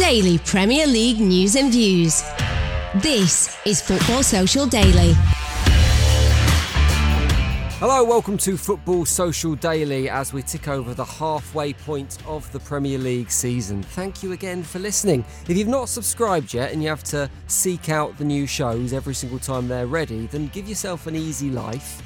Daily 0.00 0.38
Premier 0.38 0.86
League 0.86 1.20
news 1.20 1.56
and 1.56 1.70
views. 1.70 2.22
This 3.02 3.54
is 3.66 3.82
Football 3.82 4.22
Social 4.22 4.64
Daily. 4.64 5.12
Hello, 7.78 8.02
welcome 8.02 8.38
to 8.38 8.56
Football 8.56 9.04
Social 9.04 9.54
Daily 9.56 10.08
as 10.08 10.32
we 10.32 10.40
tick 10.40 10.68
over 10.68 10.94
the 10.94 11.04
halfway 11.04 11.74
point 11.74 12.16
of 12.26 12.50
the 12.50 12.60
Premier 12.60 12.96
League 12.96 13.30
season. 13.30 13.82
Thank 13.82 14.22
you 14.22 14.32
again 14.32 14.62
for 14.62 14.78
listening. 14.78 15.22
If 15.46 15.58
you've 15.58 15.68
not 15.68 15.90
subscribed 15.90 16.54
yet 16.54 16.72
and 16.72 16.82
you 16.82 16.88
have 16.88 17.04
to 17.04 17.30
seek 17.46 17.90
out 17.90 18.16
the 18.16 18.24
new 18.24 18.46
shows 18.46 18.94
every 18.94 19.14
single 19.14 19.38
time 19.38 19.68
they're 19.68 19.86
ready, 19.86 20.28
then 20.28 20.46
give 20.46 20.66
yourself 20.66 21.08
an 21.08 21.14
easy 21.14 21.50
life. 21.50 22.00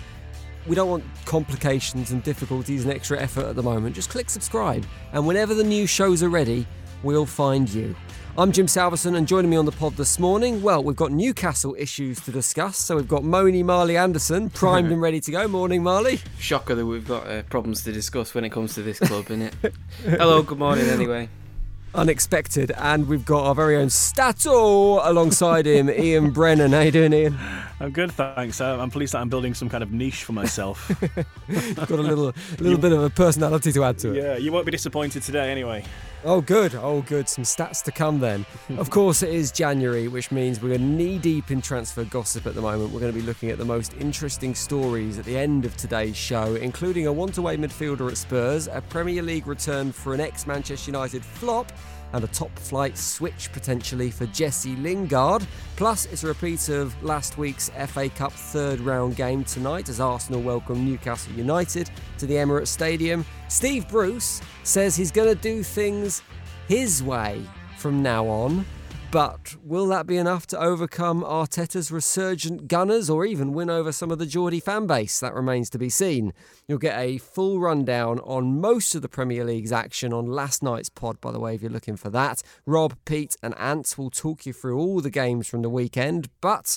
We 0.67 0.75
don't 0.75 0.91
want 0.91 1.05
complications 1.27 2.11
and 2.11 2.25
difficulties 2.25 2.85
and 2.85 2.93
extra 2.93 3.21
effort 3.21 3.45
at 3.45 3.55
the 3.55 3.63
moment. 3.63 3.95
Just 3.95 4.11
click 4.11 4.31
subscribe, 4.31 4.85
and 5.13 5.25
whenever 5.25 5.55
the 5.55 5.63
new 5.63 5.87
shows 5.87 6.25
are 6.25 6.29
ready, 6.29 6.67
we'll 7.05 7.27
find 7.27 7.69
you. 7.69 7.95
I'm 8.37 8.51
Jim 8.51 8.67
Salverson, 8.67 9.15
and 9.15 9.29
joining 9.29 9.49
me 9.49 9.57
on 9.57 9.65
the 9.65 9.71
pod 9.71 9.97
this 9.97 10.19
morning, 10.19 10.61
well, 10.61 10.83
we've 10.83 10.97
got 10.97 11.13
Newcastle 11.13 11.77
issues 11.79 12.19
to 12.23 12.33
discuss. 12.33 12.77
So 12.77 12.97
we've 12.97 13.07
got 13.07 13.23
Moni 13.23 13.63
Marley 13.63 13.97
Anderson, 13.97 14.51
primed 14.51 14.91
and 14.91 15.01
ready 15.01 15.21
to 15.21 15.31
go. 15.31 15.47
Morning, 15.47 15.85
Marley. 15.85 16.19
Shocker 16.41 16.75
that 16.75 16.85
we've 16.85 17.07
got 17.07 17.29
uh, 17.29 17.43
problems 17.43 17.85
to 17.85 17.93
discuss 17.93 18.35
when 18.35 18.45
it 18.45 18.51
comes 18.51 18.75
to 18.75 18.83
this 18.83 18.99
club, 18.99 19.27
isn't 19.31 19.43
it? 19.43 19.55
Hello, 20.05 20.43
good 20.43 20.59
morning, 20.59 20.87
anyway. 20.87 21.29
Unexpected, 21.95 22.73
and 22.73 23.07
we've 23.07 23.25
got 23.25 23.45
our 23.45 23.55
very 23.55 23.77
own 23.77 23.89
Stato 23.89 25.09
alongside 25.09 25.65
him, 25.65 25.89
Ian 25.97 26.33
Brennan. 26.33 26.73
How 26.73 26.81
you 26.81 26.91
doing, 26.91 27.13
Ian? 27.13 27.39
I'm 27.79 27.93
good, 27.93 28.11
thanks. 28.11 28.61
Uh, 28.61 28.81
I'm 28.81 28.91
pleased 28.91 29.15
that 29.15 29.19
I'm 29.19 29.29
building 29.29 29.55
some 29.55 29.69
kind 29.69 29.85
of 29.85 29.93
niche 29.93 30.25
for 30.25 30.33
myself. 30.33 30.89
got 31.77 31.91
a 31.91 31.97
little, 31.97 32.31
a 32.31 32.35
little 32.63 32.79
bit 32.79 32.91
of 32.91 33.01
a 33.01 33.11
personality 33.11 33.71
to 33.71 33.85
add 33.85 33.99
to 33.99 34.13
it. 34.13 34.17
Yeah, 34.17 34.37
you 34.39 34.51
won't 34.51 34.67
be 34.67 34.73
disappointed 34.73 35.23
today, 35.23 35.53
anyway. 35.53 35.85
Oh, 36.27 36.41
good. 36.41 36.75
Oh, 36.75 37.03
good. 37.03 37.29
Some 37.29 37.45
stats 37.45 37.83
to 37.85 37.93
come 37.93 38.19
then. 38.19 38.47
of 38.79 38.89
course, 38.89 39.23
it 39.23 39.29
is 39.29 39.53
January, 39.53 40.09
which 40.09 40.31
means 40.31 40.63
we're 40.63 40.79
knee 40.79 41.19
deep 41.19 41.51
in 41.51 41.61
transfer 41.61 42.05
gossip 42.05 42.47
at 42.47 42.55
the 42.55 42.63
moment. 42.63 42.93
We're 42.93 43.01
going 43.01 43.13
to 43.13 43.19
be 43.19 43.27
looking 43.27 43.51
at 43.51 43.59
the 43.59 43.65
most 43.65 43.93
interesting 43.95 44.55
stories 44.55 45.19
at 45.19 45.27
the 45.27 45.37
end 45.37 45.67
of 45.67 45.77
today's 45.77 46.17
show, 46.17 46.55
including 46.55 47.07
a 47.07 47.13
want 47.13 47.37
away 47.37 47.59
midfielder 47.59 48.11
at 48.11 48.17
Spurs, 48.17 48.69
a 48.69 48.81
Premier 48.81 49.21
League 49.21 49.47
return 49.47 49.93
for 49.93 50.15
an 50.15 50.21
ex 50.21 50.47
Manchester 50.47 50.91
United 50.91 51.23
flop, 51.23 51.71
and 52.15 52.25
a 52.25 52.29
top 52.29 52.57
flight 52.59 52.97
switch 52.97 53.53
potentially 53.53 54.11
for 54.11 54.25
Jesse 54.27 54.77
Lingard. 54.77 55.47
Plus, 55.77 56.07
it's 56.07 56.23
a 56.23 56.29
repeat 56.29 56.69
of 56.69 57.01
last 57.03 57.37
week's 57.37 57.71
FA 57.89 58.09
Cup 58.09 58.33
third 58.33 58.81
round 58.81 59.17
game 59.17 59.45
tonight 59.45 59.89
as 59.89 60.01
Arsenal 60.01 60.41
welcome 60.41 60.85
Newcastle 60.85 61.35
United 61.35 61.91
to 62.19 62.27
the 62.27 62.35
Emirates 62.35 62.69
Stadium. 62.69 63.27
Steve 63.49 63.89
Bruce 63.89 64.41
says 64.63 64.95
he's 64.95 65.11
going 65.11 65.29
to 65.29 65.35
do 65.35 65.63
things 65.65 66.23
his 66.69 67.03
way 67.03 67.43
from 67.77 68.03
now 68.03 68.27
on. 68.27 68.65
But 69.15 69.55
will 69.63 69.87
that 69.87 70.09
be 70.09 70.17
enough 70.17 70.45
to 70.49 70.59
overcome 70.59 71.23
Arteta's 71.23 71.93
resurgent 71.93 72.67
Gunners 72.67 73.09
or 73.09 73.25
even 73.25 73.53
win 73.53 73.71
over 73.71 73.93
some 73.93 74.11
of 74.11 74.19
the 74.19 74.27
Geordie 74.27 74.59
fan 74.59 74.89
base? 74.89 75.21
That 75.21 75.35
remains 75.35 75.71
to 75.71 75.79
be 75.79 75.89
seen. 75.89 76.33
You'll 76.67 76.79
get 76.79 76.99
a 76.99 77.19
full 77.19 77.61
rundown 77.61 78.19
on 78.25 78.61
most 78.61 78.97
of 78.97 79.03
the 79.03 79.09
Premier 79.09 79.45
League's 79.45 79.71
action 79.71 80.13
on 80.13 80.27
last 80.27 80.65
night's 80.65 80.89
pod, 80.89 81.21
by 81.21 81.31
the 81.31 81.39
way, 81.39 81.55
if 81.55 81.63
you're 81.63 81.71
looking 81.71 81.95
for 81.95 82.11
that. 82.11 82.43
Rob, 82.67 82.97
Pete, 83.05 83.37
and 83.41 83.57
Ant 83.57 83.97
will 83.97 84.11
talk 84.11 84.47
you 84.47 84.53
through 84.53 84.81
all 84.81 85.01
the 85.01 85.11
games 85.11 85.47
from 85.47 85.63
the 85.63 85.71
weekend, 85.71 86.29
but. 86.41 86.77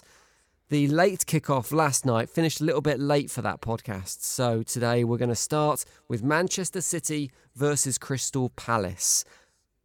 The 0.69 0.89
late 0.89 1.21
kickoff 1.25 1.71
last 1.71 2.05
night 2.05 2.29
finished 2.29 2.59
a 2.59 2.65
little 2.65 2.81
bit 2.81 2.99
late 2.99 3.31
for 3.31 3.41
that 3.41 3.61
podcast. 3.61 4.21
So 4.21 4.63
today 4.63 5.05
we're 5.05 5.17
going 5.17 5.29
to 5.29 5.35
start 5.35 5.85
with 6.09 6.23
Manchester 6.23 6.81
City 6.81 7.31
versus 7.55 7.97
Crystal 7.97 8.49
Palace. 8.49 9.23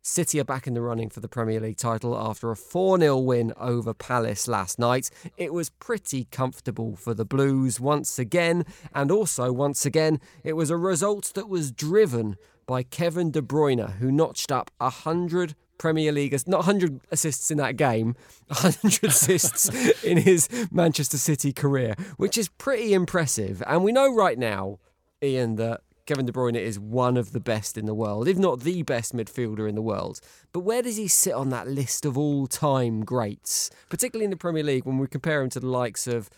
City 0.05 0.41
are 0.41 0.45
back 0.45 0.67
in 0.67 0.75
the 0.75 0.81
running 0.81 1.09
for 1.09 1.21
the 1.21 1.29
Premier 1.29 1.61
League 1.61 1.77
title 1.77 2.19
after 2.19 2.51
a 2.51 2.57
4 2.57 2.99
0 2.99 3.19
win 3.19 3.53
over 3.57 3.95
Palace 3.95 4.49
last 4.49 4.77
night. 4.77 5.11
It 5.37 5.55
was 5.55 5.71
pretty 5.71 6.25
comfortable 6.25 6.97
for 6.97 7.15
the 7.15 7.25
Blues 7.25 7.79
once 7.79 8.19
again, 8.19 8.65
and 8.93 9.13
also, 9.13 9.53
once 9.53 9.87
again, 9.87 10.19
it 10.43 10.55
was 10.55 10.71
a 10.71 10.77
result 10.77 11.31
that 11.37 11.49
was 11.49 11.71
driven 11.71 12.37
by 12.67 12.83
Kevin 12.83 13.31
De 13.31 13.41
Bruyne, 13.41 13.99
who 13.99 14.11
notched 14.11 14.51
up 14.51 14.73
100 14.79 15.55
Premier 15.79 16.11
League, 16.11 16.33
not 16.49 16.59
100 16.59 17.01
assists 17.13 17.53
in 17.53 17.59
that 17.59 17.77
game, 17.77 18.17
100 18.49 19.05
assists 19.05 19.69
in 20.03 20.17
his 20.17 20.49
Manchester 20.73 21.17
City 21.17 21.53
career, 21.53 21.95
which 22.17 22.37
is 22.37 22.49
pretty 22.49 22.93
impressive. 22.93 23.63
And 23.69 23.85
we 23.85 23.93
know 23.93 24.13
right 24.13 24.37
now, 24.37 24.81
Ian, 25.23 25.55
that 25.57 25.83
Kevin 26.07 26.27
De 26.27 26.33
Bruyne 26.33 26.57
is 26.57 26.79
one 26.79 27.17
of 27.17 27.33
the 27.33 27.41
best 27.41 27.79
in 27.79 27.87
the 27.87 27.95
world, 27.95 28.27
if 28.27 28.37
not 28.37 28.61
the 28.61 28.83
best 28.83 29.15
midfielder 29.15 29.69
in 29.69 29.75
the 29.75 29.83
world. 29.83 30.21
But 30.53 30.61
where 30.61 30.83
does 30.83 30.97
he 30.97 31.07
sit 31.07 31.33
on 31.33 31.51
that 31.51 31.69
list 31.69 32.05
of 32.05 32.19
all 32.19 32.47
time 32.47 33.05
greats, 33.05 33.71
particularly 33.89 34.25
in 34.25 34.31
the 34.31 34.37
Premier 34.37 34.65
League 34.65 34.85
when 34.85 34.99
we 34.99 35.07
compare 35.07 35.43
him 35.43 35.51
to 35.51 35.61
the 35.61 35.69
likes 35.69 36.09
of, 36.09 36.29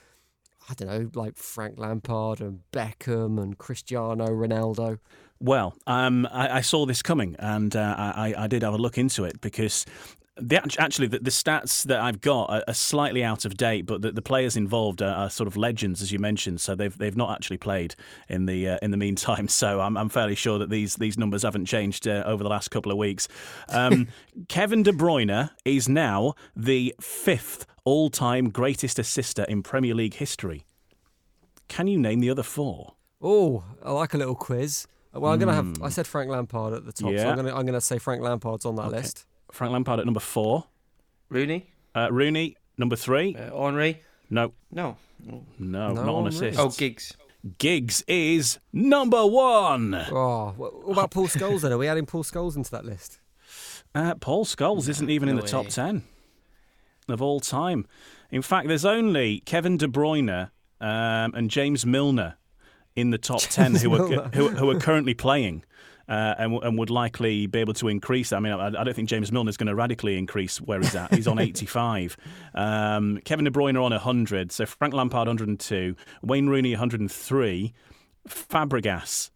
I 0.69 0.75
don't 0.75 0.89
know, 0.89 1.11
like 1.15 1.37
Frank 1.37 1.79
Lampard 1.79 2.41
and 2.41 2.61
Beckham 2.73 3.43
and 3.43 3.57
Cristiano 3.57 4.27
Ronaldo? 4.27 4.99
Well, 5.41 5.75
um, 5.87 6.29
I, 6.31 6.59
I, 6.59 6.61
saw 6.61 6.87
this 6.87 7.03
coming 7.03 7.35
and 7.39 7.75
uh, 7.75 7.95
I, 7.99 8.35
I, 8.37 8.47
did 8.47 8.63
have 8.63 8.73
a 8.73 8.79
look 8.79 8.97
into 8.97 9.25
it 9.25 9.41
because 9.41 9.85
the, 10.37 10.57
actually, 10.79 11.07
the, 11.07 11.21
the, 11.21 11.31
stats 11.31 11.85
that 11.85 12.01
I've 12.01 12.21
got 12.21 12.51
are, 12.51 12.65
are, 12.67 12.75
slightly 12.75 13.23
out 13.23 13.45
of 13.45 13.57
date, 13.57 13.87
but 13.87 14.03
the, 14.03 14.11
the 14.11 14.23
players 14.23 14.57
involved 14.57 15.01
are, 15.01 15.15
are, 15.15 15.31
sort 15.31 15.47
of 15.47 15.57
legends, 15.57 16.03
as 16.03 16.11
you 16.11 16.19
mentioned. 16.19 16.61
So 16.61 16.75
they've 16.75 16.97
they've 16.97 17.17
not 17.17 17.31
actually 17.31 17.59
played 17.59 17.95
in 18.29 18.47
the 18.47 18.71
uh, 18.71 18.79
in 18.83 18.91
the 18.91 18.97
meantime. 18.97 19.49
So 19.55 19.81
I'm, 19.81 19.97
I'm 19.97 20.09
fairly 20.09 20.35
sure 20.35 20.59
that 20.59 20.69
these 20.69 20.97
these 20.97 21.17
numbers 21.17 21.43
haven't 21.43 21.67
changed 21.67 22.09
uh, 22.09 22.25
over 22.27 22.43
the 22.43 22.49
last 22.49 22.71
couple 22.71 22.91
of 22.91 22.99
weeks. 22.99 23.29
Um, 23.69 24.09
Kevin 24.49 24.83
De 24.83 24.91
Bruyne 24.91 25.51
is 25.65 25.89
now 25.89 26.35
the 26.57 26.95
fifth 27.01 27.67
all-time 27.85 28.51
greatest 28.51 28.99
assister 28.99 29.45
in 29.45 29.63
Premier 29.63 29.95
League 29.95 30.15
history. 30.15 30.65
Can 31.69 31.87
you 31.87 31.99
name 31.99 32.21
the 32.21 32.31
other 32.31 32.43
four? 32.43 32.95
Oh, 33.23 33.65
I 33.83 33.93
like 33.93 34.13
a 34.15 34.19
little 34.19 34.35
quiz. 34.35 34.89
Well, 35.13 35.33
I'm 35.33 35.39
gonna 35.39 35.55
have. 35.55 35.81
I 35.83 35.89
said 35.91 36.07
Frank 36.07 36.31
Lampard 36.31 36.73
at 36.73 36.85
the 36.85 36.93
top, 36.93 37.13
yeah. 37.13 37.23
so 37.23 37.29
I'm 37.31 37.37
gonna 37.37 37.55
I'm 37.55 37.65
gonna 37.65 37.81
say 37.81 37.99
Frank 37.99 38.23
Lampard's 38.23 38.65
on 38.65 38.75
that 38.77 38.87
okay. 38.87 38.97
list. 38.97 39.27
Frank 39.55 39.73
Lampard 39.73 40.01
at 40.01 40.05
number 40.05 40.21
four. 40.21 40.65
Rooney. 41.29 41.71
Uh, 41.95 42.09
Rooney, 42.11 42.57
number 42.77 42.97
three. 42.97 43.37
Uh, 43.37 43.65
Henry. 43.65 44.03
No. 44.29 44.53
No. 44.71 44.97
No, 45.21 45.43
no 45.59 45.93
not 45.93 46.09
on 46.09 46.27
assists. 46.27 46.61
Oh, 46.61 46.69
Giggs. 46.71 47.17
Giggs 47.59 48.03
is 48.09 48.59
number 48.73 49.25
one. 49.27 49.95
Oh, 49.95 50.55
what 50.57 50.93
about 50.93 51.11
Paul 51.11 51.29
Scholes 51.29 51.61
then? 51.61 51.73
Are 51.73 51.79
we 51.79 51.87
adding 51.87 52.07
Paul 52.07 52.25
Scholes 52.25 52.57
into 52.57 52.71
that 52.73 52.85
list? 52.85 53.21
Uh, 53.95 54.15
Paul 54.17 54.45
Scholes 54.45 54.87
no, 54.87 54.91
isn't 54.91 55.11
even 55.11 55.27
no 55.27 55.31
in 55.31 55.37
the 55.37 55.43
way. 55.43 55.49
top 55.49 55.69
ten 55.69 56.03
of 57.09 57.23
all 57.23 57.41
time. 57.41 57.87
In 58.31 58.43
fact, 58.43 58.69
there's 58.69 58.85
only 58.85 59.41
Kevin 59.41 59.77
De 59.77 59.87
Bruyne 59.87 60.51
um, 60.81 61.35
and 61.35 61.51
James 61.51 61.87
Milner 61.87 62.37
in 62.97 63.11
the 63.11 63.19
top 63.19 63.41
ten 63.51 63.75
who 63.77 63.95
are, 63.95 64.29
who, 64.35 64.49
who 64.49 64.71
are 64.71 64.81
currently 64.81 65.15
playing 65.15 65.65
uh, 66.09 66.35
and, 66.39 66.55
and, 66.63 66.79
would 66.79 66.91
likely 66.91 67.47
be 67.47 67.61
able 67.61 67.75
to 67.75 67.89
increase. 67.89 68.33
I 68.33 68.41
mean, 68.41 68.53
I, 68.53 68.67
I 68.67 68.85
don't 68.85 68.95
think 68.95 69.09
James 69.09 69.33
Milner 69.33 69.51
is 69.51 69.57
going 69.57 69.69
to 69.69 69.75
radically 69.75 70.19
increase 70.19 70.61
where 70.61 70.81
he's 70.81 70.95
at. 70.95 71.15
He's 71.15 71.27
on 71.27 71.39
85. 71.41 72.17
Um, 72.55 73.21
Kevin 73.25 73.45
De 73.45 73.51
Bruyne 73.51 73.83
on 73.83 73.91
100. 73.91 74.53
So 74.53 74.67
Frank 74.67 74.95
Lampard 74.95 75.29
102. 75.29 75.97
Wayne 76.23 76.49
Rooney 76.49 76.73
103. 76.73 77.73
Fabregas 78.29 79.31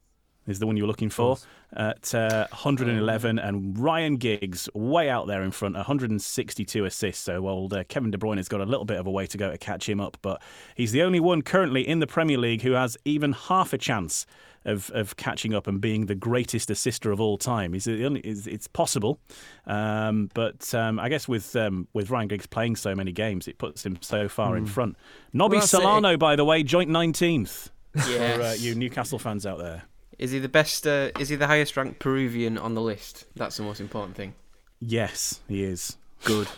is 0.46 0.58
the 0.58 0.66
one 0.66 0.76
you 0.76 0.82
were 0.82 0.88
looking 0.88 1.10
for 1.10 1.36
at 1.76 2.14
uh, 2.14 2.46
111, 2.50 3.38
and 3.38 3.78
Ryan 3.78 4.16
Giggs 4.16 4.68
way 4.74 5.10
out 5.10 5.26
there 5.26 5.42
in 5.42 5.50
front, 5.50 5.74
162 5.74 6.84
assists. 6.84 7.22
So 7.24 7.46
old 7.46 7.74
uh, 7.74 7.84
Kevin 7.84 8.10
De 8.10 8.18
Bruyne 8.18 8.38
has 8.38 8.48
got 8.48 8.60
a 8.60 8.64
little 8.64 8.86
bit 8.86 8.98
of 8.98 9.06
a 9.06 9.10
way 9.10 9.26
to 9.26 9.36
go 9.36 9.50
to 9.50 9.58
catch 9.58 9.88
him 9.88 10.00
up, 10.00 10.16
but 10.22 10.42
he's 10.74 10.92
the 10.92 11.02
only 11.02 11.20
one 11.20 11.42
currently 11.42 11.86
in 11.86 11.98
the 11.98 12.06
Premier 12.06 12.38
League 12.38 12.62
who 12.62 12.72
has 12.72 12.96
even 13.04 13.32
half 13.32 13.72
a 13.72 13.78
chance 13.78 14.24
of, 14.64 14.90
of 14.94 15.16
catching 15.16 15.54
up 15.54 15.66
and 15.66 15.80
being 15.80 16.06
the 16.06 16.14
greatest 16.14 16.70
assister 16.70 17.10
of 17.10 17.20
all 17.20 17.38
time. 17.38 17.72
He's 17.72 17.88
only, 17.88 18.20
it's 18.20 18.66
possible, 18.66 19.18
um, 19.66 20.30
but 20.34 20.74
um, 20.74 20.98
I 20.98 21.08
guess 21.08 21.26
with 21.28 21.54
um, 21.56 21.88
with 21.92 22.10
Ryan 22.10 22.28
Giggs 22.28 22.46
playing 22.46 22.76
so 22.76 22.94
many 22.94 23.12
games, 23.12 23.48
it 23.48 23.58
puts 23.58 23.84
him 23.84 23.98
so 24.00 24.28
far 24.28 24.54
mm. 24.54 24.58
in 24.58 24.64
hmm. 24.64 24.70
front. 24.70 24.96
Nobby 25.32 25.58
well, 25.58 25.66
Solano, 25.66 26.16
by 26.16 26.36
the 26.36 26.44
way, 26.44 26.62
joint 26.62 26.90
19th 26.90 27.70
yes. 27.94 28.36
for 28.36 28.42
uh, 28.42 28.54
you 28.54 28.74
Newcastle 28.74 29.18
fans 29.18 29.46
out 29.46 29.58
there. 29.58 29.84
Is 30.18 30.32
he 30.32 30.38
the 30.38 30.48
best? 30.48 30.86
Uh, 30.86 31.10
is 31.18 31.28
he 31.28 31.36
the 31.36 31.46
highest 31.46 31.76
ranked 31.76 32.00
Peruvian 32.00 32.58
on 32.58 32.74
the 32.74 32.82
list? 32.82 33.26
That's 33.36 33.56
the 33.56 33.62
most 33.62 33.80
important 33.80 34.16
thing. 34.16 34.34
Yes, 34.80 35.40
he 35.48 35.62
is. 35.62 35.96
Good. 36.24 36.48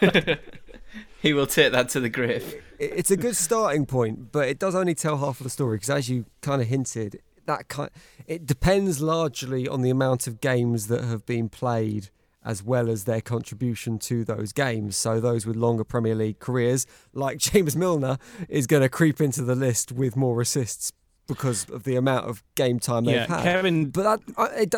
he 1.22 1.32
will 1.32 1.46
take 1.46 1.72
that 1.72 1.88
to 1.90 2.00
the 2.00 2.08
grave. 2.08 2.62
It's 2.78 3.10
a 3.10 3.16
good 3.16 3.36
starting 3.36 3.86
point, 3.86 4.32
but 4.32 4.48
it 4.48 4.58
does 4.58 4.74
only 4.74 4.94
tell 4.94 5.18
half 5.18 5.40
of 5.40 5.44
the 5.44 5.50
story 5.50 5.76
because, 5.76 5.90
as 5.90 6.08
you 6.08 6.26
kind 6.40 6.60
of 6.60 6.68
hinted, 6.68 7.20
that 7.46 7.68
kind 7.68 7.90
it 8.26 8.46
depends 8.46 9.00
largely 9.00 9.66
on 9.68 9.82
the 9.82 9.90
amount 9.90 10.26
of 10.26 10.40
games 10.40 10.86
that 10.88 11.04
have 11.04 11.24
been 11.26 11.48
played 11.48 12.08
as 12.44 12.62
well 12.62 12.88
as 12.88 13.04
their 13.04 13.20
contribution 13.20 13.98
to 13.98 14.24
those 14.24 14.52
games. 14.52 14.96
So 14.96 15.18
those 15.18 15.44
with 15.46 15.56
longer 15.56 15.82
Premier 15.82 16.14
League 16.14 16.38
careers, 16.38 16.86
like 17.12 17.38
James 17.48 17.74
Milner, 17.76 18.18
is 18.48 18.68
going 18.68 18.82
to 18.82 18.88
creep 18.88 19.20
into 19.20 19.42
the 19.42 19.56
list 19.56 19.90
with 19.90 20.14
more 20.16 20.40
assists 20.40 20.92
because 21.26 21.68
of 21.70 21.82
the 21.82 21.96
amount 21.96 22.26
of 22.28 22.44
game 22.54 22.78
time 22.78 23.04
they've 23.04 23.16
Yeah, 23.16 23.26
had. 23.26 23.42
Kevin- 23.42 23.90
but 23.90 24.02
that, 24.24 24.34
I, 24.38 24.46
it, 24.62 24.74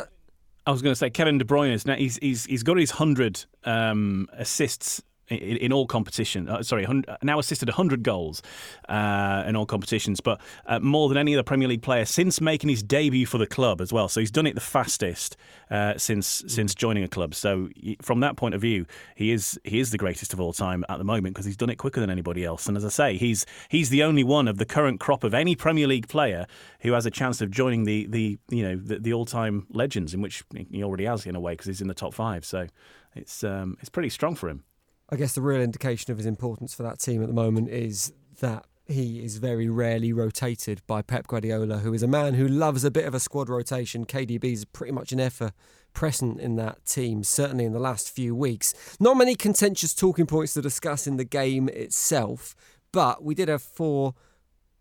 I 0.66 0.70
was 0.70 0.80
going 0.80 0.92
to 0.92 0.96
say 0.96 1.10
Kevin 1.10 1.36
De 1.36 1.44
Bruyne 1.44 1.72
is 1.74 1.84
now 1.84 1.94
he's 1.94 2.18
he's 2.22 2.46
he's 2.46 2.62
got 2.62 2.78
his 2.78 2.92
hundred 2.92 3.44
um, 3.64 4.28
assists 4.32 5.02
in, 5.28 5.56
in 5.58 5.72
all 5.72 5.86
competition. 5.86 6.48
Uh, 6.48 6.62
sorry, 6.62 6.86
now 7.22 7.38
assisted 7.38 7.68
hundred 7.70 8.02
goals 8.02 8.42
uh, 8.88 9.44
in 9.46 9.56
all 9.56 9.66
competitions, 9.66 10.20
but 10.20 10.40
uh, 10.66 10.78
more 10.80 11.08
than 11.08 11.18
any 11.18 11.34
other 11.34 11.42
Premier 11.42 11.68
League 11.68 11.82
player 11.82 12.04
since 12.04 12.40
making 12.40 12.70
his 12.70 12.82
debut 12.82 13.26
for 13.26 13.38
the 13.38 13.46
club 13.46 13.80
as 13.80 13.92
well. 13.92 14.08
So 14.08 14.20
he's 14.20 14.30
done 14.30 14.46
it 14.46 14.54
the 14.54 14.60
fastest 14.60 15.36
uh, 15.70 15.96
since 15.96 16.44
since 16.46 16.74
joining 16.74 17.04
a 17.04 17.08
club. 17.08 17.34
So 17.34 17.68
from 18.02 18.20
that 18.20 18.36
point 18.36 18.54
of 18.54 18.60
view, 18.60 18.86
he 19.14 19.30
is 19.30 19.58
he 19.64 19.78
is 19.80 19.90
the 19.90 19.98
greatest 19.98 20.32
of 20.32 20.40
all 20.40 20.52
time 20.52 20.84
at 20.88 20.98
the 20.98 21.04
moment 21.04 21.34
because 21.34 21.46
he's 21.46 21.56
done 21.56 21.70
it 21.70 21.76
quicker 21.76 22.00
than 22.00 22.10
anybody 22.10 22.44
else. 22.44 22.66
And 22.66 22.76
as 22.76 22.84
I 22.84 22.88
say, 22.88 23.16
he's 23.16 23.46
he's 23.68 23.90
the 23.90 24.02
only 24.02 24.24
one 24.24 24.48
of 24.48 24.58
the 24.58 24.66
current 24.66 25.00
crop 25.00 25.24
of 25.24 25.34
any 25.34 25.54
Premier 25.54 25.86
League 25.86 26.08
player 26.08 26.46
who 26.80 26.92
has 26.92 27.06
a 27.06 27.10
chance 27.10 27.40
of 27.40 27.50
joining 27.50 27.84
the 27.84 28.06
the 28.06 28.38
you 28.48 28.62
know 28.62 28.76
the, 28.76 28.98
the 28.98 29.12
all 29.12 29.26
time 29.26 29.66
legends, 29.70 30.14
in 30.14 30.20
which 30.20 30.44
he 30.70 30.82
already 30.82 31.04
has 31.04 31.26
in 31.26 31.36
a 31.36 31.40
way 31.40 31.52
because 31.52 31.66
he's 31.66 31.80
in 31.80 31.88
the 31.88 31.94
top 31.94 32.14
five. 32.14 32.44
So 32.44 32.66
it's 33.14 33.44
um, 33.44 33.76
it's 33.80 33.90
pretty 33.90 34.08
strong 34.10 34.34
for 34.34 34.48
him. 34.48 34.64
I 35.10 35.16
guess 35.16 35.34
the 35.34 35.40
real 35.40 35.60
indication 35.60 36.12
of 36.12 36.18
his 36.18 36.26
importance 36.26 36.74
for 36.74 36.82
that 36.82 36.98
team 36.98 37.22
at 37.22 37.28
the 37.28 37.34
moment 37.34 37.70
is 37.70 38.12
that 38.40 38.66
he 38.86 39.24
is 39.24 39.38
very 39.38 39.68
rarely 39.68 40.12
rotated 40.12 40.82
by 40.86 41.02
Pep 41.02 41.26
Guardiola, 41.26 41.78
who 41.78 41.94
is 41.94 42.02
a 42.02 42.08
man 42.08 42.34
who 42.34 42.46
loves 42.46 42.84
a 42.84 42.90
bit 42.90 43.06
of 43.06 43.14
a 43.14 43.20
squad 43.20 43.48
rotation. 43.48 44.04
KDB 44.04 44.44
is 44.44 44.64
pretty 44.66 44.92
much 44.92 45.12
an 45.12 45.20
ever 45.20 45.52
present 45.94 46.40
in 46.40 46.56
that 46.56 46.84
team, 46.84 47.22
certainly 47.24 47.64
in 47.64 47.72
the 47.72 47.78
last 47.78 48.10
few 48.10 48.34
weeks. 48.34 48.74
Not 49.00 49.16
many 49.16 49.34
contentious 49.34 49.94
talking 49.94 50.26
points 50.26 50.54
to 50.54 50.62
discuss 50.62 51.06
in 51.06 51.16
the 51.16 51.24
game 51.24 51.68
itself, 51.70 52.54
but 52.92 53.22
we 53.22 53.34
did 53.34 53.48
have 53.48 53.62
four 53.62 54.14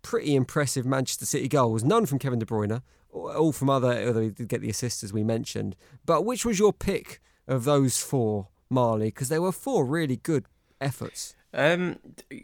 pretty 0.01 0.35
impressive 0.35 0.85
Manchester 0.85 1.25
City 1.25 1.47
goals. 1.47 1.83
None 1.83 2.05
from 2.05 2.19
Kevin 2.19 2.39
De 2.39 2.45
Bruyne, 2.45 2.81
all 3.11 3.51
from 3.51 3.69
other, 3.69 3.91
although 4.07 4.21
he 4.21 4.29
did 4.29 4.47
get 4.47 4.61
the 4.61 4.69
assist 4.69 5.03
as 5.03 5.11
we 5.11 5.23
mentioned. 5.23 5.75
But 6.05 6.23
which 6.25 6.45
was 6.45 6.59
your 6.59 6.71
pick 6.71 7.21
of 7.47 7.63
those 7.65 8.01
four, 8.01 8.47
Marley? 8.69 9.07
Because 9.07 9.29
there 9.29 9.41
were 9.41 9.51
four 9.51 9.85
really 9.85 10.17
good 10.17 10.45
efforts. 10.81 11.35
Um, 11.53 11.99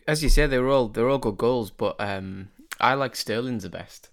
as 0.07 0.23
you 0.23 0.29
said, 0.29 0.49
they 0.49 0.59
were 0.59 0.69
all 0.69 0.87
they're 0.87 1.09
all 1.09 1.17
good 1.17 1.37
goals, 1.37 1.71
but 1.71 1.95
um, 1.99 2.49
I 2.79 2.93
like 2.93 3.15
Sterling's 3.15 3.63
the 3.63 3.69
best. 3.69 4.09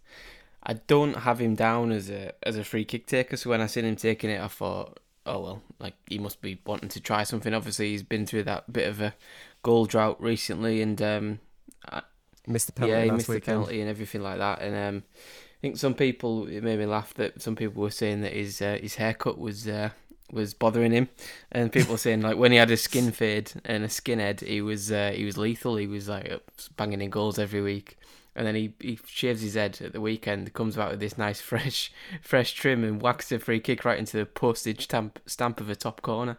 I 0.63 0.75
don't 0.75 1.19
have 1.19 1.41
him 1.41 1.55
down 1.55 1.91
as 1.93 2.11
a 2.11 2.33
as 2.43 2.57
a 2.57 2.65
free 2.65 2.85
kick 2.85 3.07
taker. 3.07 3.37
So 3.37 3.51
when 3.51 3.61
I 3.61 3.67
seen 3.67 3.85
him 3.85 3.97
taking 3.97 4.31
it, 4.31 4.41
I 4.41 4.49
thought, 4.49 5.01
oh 5.25 5.41
well, 5.41 5.63
like 5.79 5.95
he 6.09 6.19
must 6.19 6.43
be 6.43 6.61
wanting 6.67 6.91
to 6.91 7.01
try 7.01 7.23
something. 7.23 7.55
Obviously, 7.55 7.91
he's 7.91 8.03
been 8.03 8.27
through 8.27 8.43
that 8.45 8.73
bit 8.73 8.89
of 8.89 9.01
a 9.01 9.15
goal 9.63 9.87
drought 9.87 10.21
recently, 10.21 10.83
and 10.83 11.01
um, 11.01 11.39
I, 11.89 12.03
Missed 12.47 12.67
the 12.67 12.73
penalty 12.73 12.93
yeah, 12.93 13.05
he 13.05 13.11
missed 13.11 13.29
weekend. 13.29 13.43
the 13.43 13.47
penalty 13.47 13.81
and 13.81 13.91
everything 13.91 14.23
like 14.23 14.39
that. 14.39 14.61
And 14.61 14.75
um, 14.75 15.03
I 15.19 15.61
think 15.61 15.77
some 15.77 15.95
people 15.95 16.47
it 16.47 16.63
made 16.63 16.79
me 16.79 16.87
laugh 16.87 17.15
that 17.15 17.41
some 17.41 17.55
people 17.55 17.83
were 17.83 17.91
saying 17.91 18.23
that 18.23 18.33
his 18.33 18.61
uh, 18.61 18.79
his 18.81 18.97
haircut 18.97 19.39
was 19.39 19.69
uh, 19.69 19.91
was 20.33 20.55
bothering 20.55 20.93
him, 20.93 21.09
and 21.53 21.73
people 21.73 21.93
were 21.93 21.99
saying 21.99 22.23
like 22.23 22.37
when 22.37 22.53
he 22.53 22.59
had 22.59 22.71
a 22.71 22.77
skin 22.77 23.13
fade 23.13 23.53
and 23.65 23.85
a 23.85 23.89
skinhead, 23.89 24.41
he 24.41 24.61
was 24.63 24.91
uh, 24.91 25.13
he 25.15 25.25
was 25.25 25.37
lethal. 25.37 25.77
He 25.77 25.87
was 25.87 26.09
like 26.09 26.33
banging 26.77 27.01
in 27.01 27.11
goals 27.11 27.39
every 27.39 27.63
week. 27.63 27.97
And 28.37 28.47
then 28.47 28.55
he, 28.55 28.73
he 28.79 28.99
shaves 29.07 29.43
his 29.43 29.55
head 29.55 29.81
at 29.85 29.93
the 29.93 30.01
weekend, 30.01 30.53
comes 30.55 30.79
out 30.79 30.93
with 30.93 31.01
this 31.01 31.19
nice 31.19 31.41
fresh 31.41 31.93
fresh 32.23 32.53
trim 32.53 32.85
and 32.85 33.03
whacks 33.03 33.33
a 33.33 33.39
free 33.39 33.61
kick 33.61 33.85
right 33.85 33.99
into 33.99 34.17
the 34.17 34.27
postage 34.27 34.85
stamp 34.85 35.19
stamp 35.27 35.61
of 35.61 35.69
a 35.69 35.77
top 35.77 36.01
corner. 36.03 36.39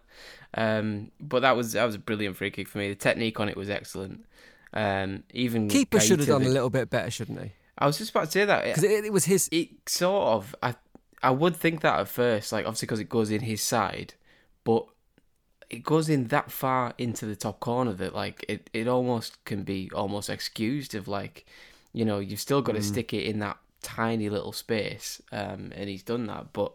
Um, 0.53 1.11
but 1.19 1.41
that 1.41 1.55
was 1.55 1.73
that 1.73 1.85
was 1.85 1.95
a 1.95 1.99
brilliant 1.99 2.37
free 2.37 2.51
kick 2.51 2.67
for 2.67 2.77
me. 2.77 2.89
The 2.89 2.95
technique 2.95 3.39
on 3.39 3.49
it 3.49 3.57
was 3.57 3.69
excellent. 3.69 4.25
Um, 4.73 5.23
even 5.33 5.67
Keeper 5.67 5.99
should 5.99 6.19
have 6.19 6.27
done 6.27 6.43
a 6.43 6.49
little 6.49 6.69
bit 6.69 6.89
better, 6.89 7.11
shouldn't 7.11 7.41
he? 7.41 7.51
I 7.77 7.87
was 7.87 7.97
just 7.97 8.11
about 8.11 8.25
to 8.25 8.31
say 8.31 8.45
that. 8.45 8.63
Because 8.63 8.83
it, 8.83 9.05
it 9.05 9.13
was 9.13 9.25
his. 9.25 9.49
It 9.51 9.69
sort 9.87 10.27
of. 10.33 10.55
I 10.61 10.75
I 11.23 11.31
would 11.31 11.55
think 11.55 11.81
that 11.81 11.99
at 11.99 12.07
first, 12.07 12.51
like 12.51 12.65
obviously 12.65 12.87
because 12.87 12.99
it 12.99 13.09
goes 13.09 13.31
in 13.31 13.41
his 13.41 13.61
side, 13.61 14.13
but 14.63 14.87
it 15.69 15.83
goes 15.83 16.09
in 16.09 16.27
that 16.27 16.51
far 16.51 16.93
into 16.97 17.25
the 17.25 17.35
top 17.35 17.59
corner 17.59 17.93
that 17.93 18.13
like 18.13 18.45
it, 18.49 18.69
it 18.73 18.87
almost 18.87 19.43
can 19.45 19.63
be 19.63 19.89
almost 19.93 20.29
excused 20.29 20.95
of 20.95 21.07
like, 21.07 21.45
you 21.93 22.03
know, 22.03 22.19
you've 22.19 22.39
still 22.39 22.61
got 22.61 22.73
to 22.73 22.81
stick 22.81 23.13
it 23.13 23.25
in 23.25 23.39
that 23.39 23.57
tiny 23.81 24.29
little 24.29 24.51
space, 24.51 25.21
um, 25.31 25.71
and 25.75 25.89
he's 25.89 26.03
done 26.03 26.25
that. 26.27 26.53
But 26.53 26.73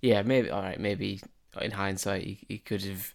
yeah, 0.00 0.22
maybe 0.22 0.50
all 0.50 0.62
right, 0.62 0.80
maybe 0.80 1.20
in 1.60 1.72
hindsight 1.72 2.22
he, 2.22 2.38
he 2.48 2.58
could 2.58 2.82
have 2.82 3.14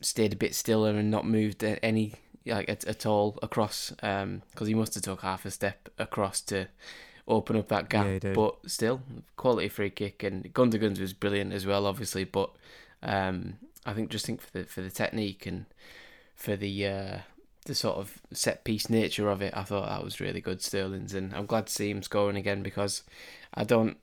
stayed 0.00 0.32
a 0.32 0.36
bit 0.36 0.54
stiller 0.54 0.90
and 0.90 1.10
not 1.10 1.26
moved 1.26 1.62
any 1.64 2.14
like 2.46 2.68
at, 2.68 2.84
at 2.86 3.04
all 3.04 3.38
across 3.42 3.90
because 3.90 4.68
he 4.68 4.74
must 4.74 4.94
have 4.94 5.02
took 5.02 5.20
half 5.22 5.44
a 5.44 5.50
step 5.50 5.88
across 5.98 6.40
to 6.40 6.68
open 7.28 7.56
up 7.56 7.68
that 7.68 7.88
gap 7.88 8.24
Yeah, 8.24 8.32
but 8.32 8.56
still 8.66 9.02
quality 9.36 9.68
free 9.68 9.90
kick 9.90 10.22
and 10.22 10.52
Gundogan's 10.52 10.98
was 10.98 11.12
brilliant 11.12 11.52
as 11.52 11.66
well 11.66 11.86
obviously 11.86 12.24
but 12.24 12.50
um, 13.02 13.58
I 13.86 13.92
think 13.92 14.10
just 14.10 14.26
think 14.26 14.40
for 14.40 14.58
the 14.58 14.64
for 14.64 14.80
the 14.80 14.90
technique 14.90 15.46
and 15.46 15.66
for 16.34 16.56
the 16.56 16.86
uh, 16.86 17.18
the 17.66 17.74
sort 17.74 17.98
of 17.98 18.18
set 18.32 18.64
piece 18.64 18.88
nature 18.88 19.28
of 19.28 19.42
it 19.42 19.54
I 19.56 19.62
thought 19.62 19.88
that 19.88 20.02
was 20.02 20.20
really 20.20 20.40
good 20.40 20.62
Sterling's 20.62 21.14
and 21.14 21.34
I'm 21.34 21.46
glad 21.46 21.66
to 21.66 21.72
see 21.72 21.90
him 21.90 22.02
scoring 22.02 22.36
again 22.36 22.62
because 22.62 23.02
I 23.54 23.64
don't 23.64 23.98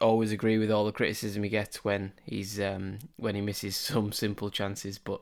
always 0.00 0.32
agree 0.32 0.56
with 0.56 0.70
all 0.70 0.86
the 0.86 0.92
criticism 0.92 1.42
he 1.42 1.50
gets 1.50 1.84
when 1.84 2.12
he's 2.24 2.58
um, 2.58 2.98
when 3.16 3.34
he 3.34 3.40
misses 3.42 3.76
some 3.76 4.10
simple 4.12 4.50
chances 4.50 4.98
but 4.98 5.20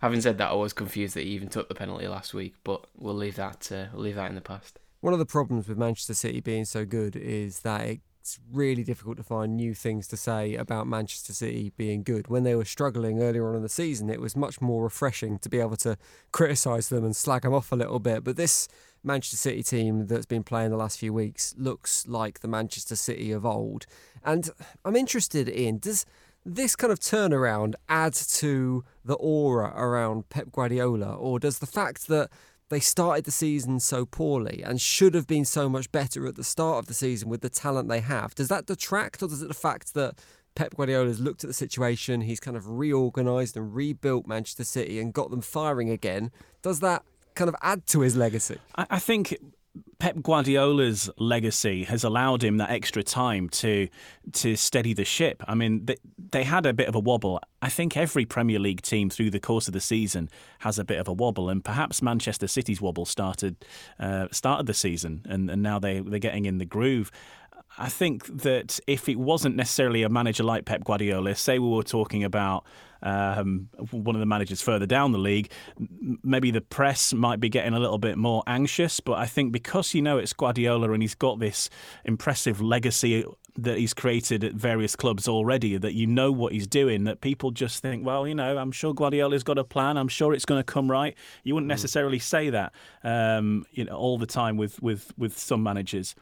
having 0.00 0.20
said 0.20 0.38
that 0.38 0.50
I 0.50 0.54
was 0.54 0.72
confused 0.72 1.14
that 1.14 1.22
he 1.22 1.30
even 1.30 1.48
took 1.48 1.68
the 1.68 1.74
penalty 1.74 2.08
last 2.08 2.34
week 2.34 2.54
but 2.64 2.84
we'll 2.98 3.14
leave 3.14 3.36
that 3.36 3.70
uh, 3.70 3.86
we'll 3.92 4.02
leave 4.02 4.16
that 4.16 4.28
in 4.28 4.34
the 4.34 4.40
past 4.40 4.80
One 5.06 5.12
of 5.12 5.20
the 5.20 5.24
problems 5.24 5.68
with 5.68 5.78
Manchester 5.78 6.14
City 6.14 6.40
being 6.40 6.64
so 6.64 6.84
good 6.84 7.14
is 7.14 7.60
that 7.60 7.80
it's 7.80 8.40
really 8.50 8.82
difficult 8.82 9.16
to 9.18 9.22
find 9.22 9.54
new 9.54 9.72
things 9.72 10.08
to 10.08 10.16
say 10.16 10.56
about 10.56 10.88
Manchester 10.88 11.32
City 11.32 11.70
being 11.76 12.02
good. 12.02 12.26
When 12.26 12.42
they 12.42 12.56
were 12.56 12.64
struggling 12.64 13.22
earlier 13.22 13.48
on 13.48 13.54
in 13.54 13.62
the 13.62 13.68
season, 13.68 14.10
it 14.10 14.20
was 14.20 14.34
much 14.34 14.60
more 14.60 14.82
refreshing 14.82 15.38
to 15.38 15.48
be 15.48 15.60
able 15.60 15.76
to 15.76 15.96
criticise 16.32 16.88
them 16.88 17.04
and 17.04 17.14
slag 17.14 17.42
them 17.42 17.54
off 17.54 17.70
a 17.70 17.76
little 17.76 18.00
bit. 18.00 18.24
But 18.24 18.34
this 18.34 18.66
Manchester 19.04 19.36
City 19.36 19.62
team 19.62 20.08
that's 20.08 20.26
been 20.26 20.42
playing 20.42 20.72
the 20.72 20.76
last 20.76 20.98
few 20.98 21.12
weeks 21.12 21.54
looks 21.56 22.08
like 22.08 22.40
the 22.40 22.48
Manchester 22.48 22.96
City 22.96 23.30
of 23.30 23.46
old. 23.46 23.86
And 24.24 24.50
I'm 24.84 24.96
interested 24.96 25.48
in 25.48 25.78
does 25.78 26.04
this 26.44 26.74
kind 26.74 26.92
of 26.92 26.98
turnaround 26.98 27.74
add 27.88 28.14
to 28.14 28.84
the 29.04 29.14
aura 29.14 29.72
around 29.76 30.30
Pep 30.30 30.50
Guardiola, 30.50 31.14
or 31.14 31.38
does 31.38 31.60
the 31.60 31.66
fact 31.66 32.08
that 32.08 32.28
they 32.68 32.80
started 32.80 33.24
the 33.24 33.30
season 33.30 33.80
so 33.80 34.04
poorly 34.04 34.62
and 34.64 34.80
should 34.80 35.14
have 35.14 35.26
been 35.26 35.44
so 35.44 35.68
much 35.68 35.90
better 35.92 36.26
at 36.26 36.34
the 36.34 36.44
start 36.44 36.78
of 36.78 36.86
the 36.86 36.94
season 36.94 37.28
with 37.28 37.40
the 37.40 37.48
talent 37.48 37.88
they 37.88 38.00
have, 38.00 38.34
does 38.34 38.48
that 38.48 38.66
detract, 38.66 39.22
or 39.22 39.28
does 39.28 39.42
it 39.42 39.48
the 39.48 39.54
fact 39.54 39.94
that 39.94 40.18
Pep 40.54 40.74
Guardiola 40.74 41.06
has 41.06 41.20
looked 41.20 41.44
at 41.44 41.48
the 41.48 41.54
situation, 41.54 42.22
he's 42.22 42.40
kind 42.40 42.56
of 42.56 42.68
reorganised 42.68 43.56
and 43.56 43.74
rebuilt 43.74 44.26
Manchester 44.26 44.64
City 44.64 44.98
and 44.98 45.12
got 45.12 45.30
them 45.30 45.42
firing 45.42 45.90
again? 45.90 46.32
Does 46.62 46.80
that 46.80 47.04
kind 47.34 47.48
of 47.48 47.54
add 47.62 47.86
to 47.88 48.00
his 48.00 48.16
legacy? 48.16 48.58
I, 48.74 48.86
I 48.90 48.98
think 48.98 49.36
Pep 49.98 50.22
Guardiola's 50.22 51.10
legacy 51.18 51.84
has 51.84 52.04
allowed 52.04 52.44
him 52.44 52.58
that 52.58 52.70
extra 52.70 53.02
time 53.02 53.48
to 53.50 53.88
to 54.32 54.56
steady 54.56 54.92
the 54.92 55.04
ship. 55.04 55.42
I 55.46 55.54
mean, 55.54 55.86
they, 55.86 55.96
they 56.30 56.44
had 56.44 56.66
a 56.66 56.72
bit 56.72 56.88
of 56.88 56.94
a 56.94 57.00
wobble. 57.00 57.40
I 57.62 57.68
think 57.68 57.96
every 57.96 58.24
Premier 58.24 58.58
League 58.58 58.82
team 58.82 59.10
through 59.10 59.30
the 59.30 59.40
course 59.40 59.68
of 59.68 59.74
the 59.74 59.80
season 59.80 60.28
has 60.60 60.78
a 60.78 60.84
bit 60.84 60.98
of 60.98 61.08
a 61.08 61.12
wobble, 61.12 61.48
and 61.48 61.64
perhaps 61.64 62.02
Manchester 62.02 62.46
City's 62.46 62.80
wobble 62.80 63.06
started 63.06 63.56
uh, 63.98 64.28
started 64.30 64.66
the 64.66 64.74
season, 64.74 65.22
and, 65.28 65.50
and 65.50 65.62
now 65.62 65.78
they 65.78 66.00
they're 66.00 66.18
getting 66.18 66.44
in 66.46 66.58
the 66.58 66.66
groove. 66.66 67.10
I 67.78 67.88
think 67.88 68.42
that 68.42 68.80
if 68.86 69.08
it 69.08 69.18
wasn't 69.18 69.56
necessarily 69.56 70.02
a 70.02 70.08
manager 70.08 70.42
like 70.42 70.64
Pep 70.64 70.84
Guardiola, 70.84 71.34
say 71.34 71.58
we 71.58 71.68
were 71.68 71.82
talking 71.82 72.24
about 72.24 72.64
um, 73.02 73.68
one 73.90 74.16
of 74.16 74.20
the 74.20 74.26
managers 74.26 74.62
further 74.62 74.86
down 74.86 75.12
the 75.12 75.18
league, 75.18 75.50
maybe 76.22 76.50
the 76.50 76.60
press 76.60 77.12
might 77.12 77.40
be 77.40 77.48
getting 77.48 77.74
a 77.74 77.80
little 77.80 77.98
bit 77.98 78.16
more 78.16 78.42
anxious. 78.46 79.00
But 79.00 79.14
I 79.14 79.26
think 79.26 79.52
because 79.52 79.94
you 79.94 80.02
know 80.02 80.18
it's 80.18 80.32
Guardiola 80.32 80.92
and 80.92 81.02
he's 81.02 81.14
got 81.14 81.38
this 81.38 81.70
impressive 82.04 82.60
legacy 82.60 83.24
that 83.58 83.78
he's 83.78 83.94
created 83.94 84.44
at 84.44 84.54
various 84.54 84.96
clubs 84.96 85.28
already, 85.28 85.76
that 85.76 85.94
you 85.94 86.06
know 86.06 86.30
what 86.30 86.52
he's 86.52 86.66
doing, 86.66 87.04
that 87.04 87.20
people 87.20 87.50
just 87.50 87.82
think, 87.82 88.04
well, 88.04 88.26
you 88.26 88.34
know, 88.34 88.58
I'm 88.58 88.72
sure 88.72 88.94
Guardiola's 88.94 89.42
got 89.42 89.58
a 89.58 89.64
plan. 89.64 89.96
I'm 89.96 90.08
sure 90.08 90.34
it's 90.34 90.44
going 90.44 90.60
to 90.60 90.64
come 90.64 90.90
right. 90.90 91.16
You 91.44 91.54
wouldn't 91.54 91.68
mm. 91.68 91.74
necessarily 91.74 92.18
say 92.18 92.50
that, 92.50 92.72
um, 93.02 93.64
you 93.72 93.84
know, 93.84 93.96
all 93.96 94.18
the 94.18 94.26
time 94.26 94.56
with 94.56 94.80
with 94.82 95.12
with 95.16 95.38
some 95.38 95.62
managers, 95.62 96.14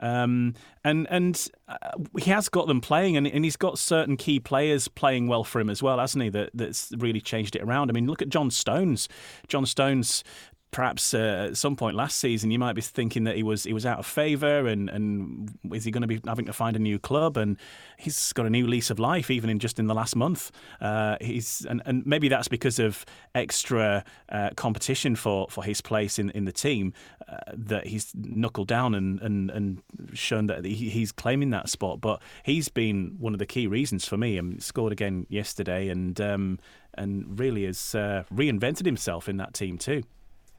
um, 0.00 0.54
and 0.84 1.06
and 1.10 1.48
uh, 1.68 1.76
he 2.18 2.30
has 2.30 2.48
got 2.48 2.66
them 2.66 2.80
playing, 2.80 3.16
and, 3.16 3.26
and 3.26 3.44
he's 3.44 3.56
got 3.56 3.78
certain 3.78 4.16
key 4.16 4.40
players 4.40 4.88
playing 4.88 5.26
well 5.26 5.44
for 5.44 5.60
him 5.60 5.70
as 5.70 5.82
well, 5.82 5.98
hasn't 5.98 6.22
he? 6.22 6.30
That 6.30 6.50
that's 6.54 6.92
really 6.98 7.20
changed 7.20 7.56
it 7.56 7.62
around. 7.62 7.90
I 7.90 7.92
mean, 7.92 8.06
look 8.06 8.22
at 8.22 8.28
John 8.28 8.50
Stones. 8.50 9.08
John 9.48 9.66
Stones 9.66 10.24
perhaps 10.72 11.12
uh, 11.12 11.48
at 11.50 11.56
some 11.56 11.76
point 11.76 11.94
last 11.94 12.16
season 12.16 12.50
you 12.50 12.58
might 12.58 12.72
be 12.72 12.80
thinking 12.80 13.24
that 13.24 13.36
he 13.36 13.42
was 13.42 13.64
he 13.64 13.72
was 13.72 13.86
out 13.86 13.98
of 13.98 14.06
favour 14.06 14.66
and 14.66 14.88
and 14.88 15.56
is 15.72 15.84
he 15.84 15.90
going 15.90 16.00
to 16.00 16.08
be 16.08 16.20
having 16.26 16.46
to 16.46 16.52
find 16.52 16.74
a 16.74 16.78
new 16.78 16.98
club? 16.98 17.36
And 17.36 17.56
he's 17.98 18.32
got 18.32 18.46
a 18.46 18.50
new 18.50 18.66
lease 18.66 18.90
of 18.90 18.98
life 18.98 19.30
even 19.30 19.50
in 19.50 19.58
just 19.58 19.78
in 19.78 19.86
the 19.86 19.94
last 19.94 20.16
month. 20.16 20.50
Uh, 20.80 21.16
he's 21.20 21.66
and, 21.68 21.82
and 21.84 22.04
maybe 22.06 22.28
that's 22.28 22.48
because 22.48 22.78
of 22.78 23.04
extra 23.34 24.02
uh, 24.30 24.50
competition 24.56 25.14
for, 25.14 25.46
for 25.50 25.62
his 25.62 25.80
place 25.80 26.18
in, 26.18 26.30
in 26.30 26.46
the 26.46 26.52
team 26.52 26.94
uh, 27.28 27.36
that 27.52 27.86
he's 27.86 28.12
knuckled 28.14 28.68
down 28.68 28.94
and, 28.94 29.20
and, 29.20 29.50
and 29.50 29.82
shown 30.14 30.46
that 30.46 30.64
he, 30.64 30.88
he's 30.88 31.12
claiming 31.12 31.50
that 31.50 31.68
spot. 31.68 32.00
But 32.00 32.22
he's 32.44 32.68
been 32.68 33.16
one 33.18 33.34
of 33.34 33.38
the 33.38 33.46
key 33.46 33.66
reasons 33.66 34.06
for 34.08 34.16
me. 34.16 34.38
And 34.38 34.62
scored 34.62 34.92
again 34.92 35.26
yesterday 35.28 35.88
and 35.88 36.18
um, 36.20 36.58
and 36.94 37.38
really 37.38 37.64
has 37.64 37.94
uh, 37.94 38.24
reinvented 38.32 38.86
himself 38.86 39.28
in 39.28 39.36
that 39.36 39.54
team 39.54 39.78
too. 39.78 40.02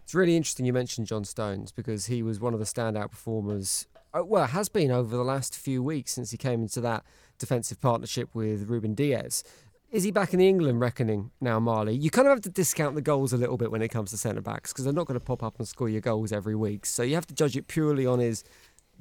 It's 0.04 0.14
really 0.14 0.36
interesting 0.36 0.66
you 0.66 0.74
mentioned 0.74 1.08
John 1.08 1.24
Stones 1.24 1.72
because 1.72 2.08
he 2.08 2.22
was 2.22 2.40
one 2.40 2.54
of 2.54 2.60
the 2.60 2.66
standout 2.66 3.12
performers. 3.12 3.88
Uh, 4.14 4.24
well, 4.24 4.46
has 4.46 4.70
been 4.70 4.92
over 4.92 5.16
the 5.16 5.24
last 5.24 5.56
few 5.58 5.82
weeks 5.82 6.12
since 6.12 6.32
he 6.32 6.38
came 6.38 6.62
into 6.62 6.82
that 6.82 7.04
defensive 7.40 7.82
partnership 7.82 8.30
with 8.34 8.70
Ruben 8.70 8.94
Dias. 8.94 9.44
Is 9.92 10.04
he 10.04 10.12
back 10.12 10.34
in 10.34 10.40
the 10.40 10.48
England 10.48 10.80
reckoning 10.80 11.32
now, 11.40 11.60
Marley? 11.60 11.96
You 11.96 12.10
kind 12.10 12.28
of 12.28 12.32
have 12.32 12.42
to 12.42 12.50
discount 12.50 12.96
the 12.96 13.02
goals 13.02 13.32
a 13.32 13.38
little 13.38 13.58
bit 13.58 13.72
when 13.72 13.82
it 13.82 13.90
comes 13.90 14.10
to 14.10 14.18
centre 14.18 14.42
backs 14.42 14.74
because 14.74 14.86
they're 14.86 14.94
not 14.94 15.06
going 15.06 15.20
to 15.20 15.26
pop 15.26 15.44
up 15.44 15.60
and 15.60 15.68
score 15.68 15.88
your 15.88 16.02
goals 16.02 16.32
every 16.32 16.56
week. 16.56 16.86
So 16.86 17.04
you 17.04 17.16
have 17.16 17.28
to 17.28 17.36
judge 17.36 17.56
it 17.56 17.68
purely 17.68 18.06
on 18.06 18.20
his 18.20 18.44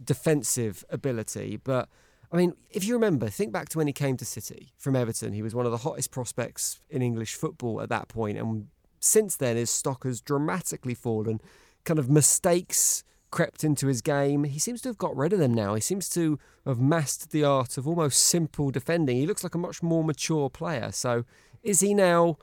defensive 0.04 0.84
ability. 0.90 1.58
But 1.62 1.88
I 2.30 2.36
mean, 2.36 2.54
if 2.70 2.84
you 2.84 2.94
remember, 2.94 3.28
think 3.28 3.52
back 3.52 3.68
to 3.70 3.78
when 3.78 3.86
he 3.86 3.92
came 3.92 4.16
to 4.18 4.24
City 4.24 4.72
from 4.78 4.96
Everton. 4.96 5.32
He 5.32 5.42
was 5.42 5.54
one 5.54 5.66
of 5.66 5.72
the 5.72 5.78
hottest 5.78 6.10
prospects 6.10 6.80
in 6.88 7.02
English 7.02 7.34
football 7.34 7.80
at 7.80 7.88
that 7.90 8.08
point 8.08 8.38
and 8.38 8.68
since 9.04 9.36
then, 9.36 9.56
his 9.56 9.70
stock 9.70 10.04
has 10.04 10.20
dramatically 10.20 10.94
fallen. 10.94 11.40
Kind 11.84 11.98
of 11.98 12.08
mistakes 12.08 13.02
crept 13.32 13.64
into 13.64 13.88
his 13.88 14.00
game. 14.00 14.44
He 14.44 14.60
seems 14.60 14.80
to 14.82 14.88
have 14.88 14.98
got 14.98 15.16
rid 15.16 15.32
of 15.32 15.40
them 15.40 15.52
now. 15.52 15.74
He 15.74 15.80
seems 15.80 16.08
to 16.10 16.38
have 16.64 16.78
mastered 16.78 17.30
the 17.30 17.42
art 17.42 17.76
of 17.76 17.88
almost 17.88 18.22
simple 18.22 18.70
defending. 18.70 19.16
He 19.16 19.26
looks 19.26 19.42
like 19.42 19.56
a 19.56 19.58
much 19.58 19.82
more 19.82 20.04
mature 20.04 20.48
player. 20.48 20.92
So, 20.92 21.24
is 21.64 21.80
he 21.80 21.94
now 21.94 22.38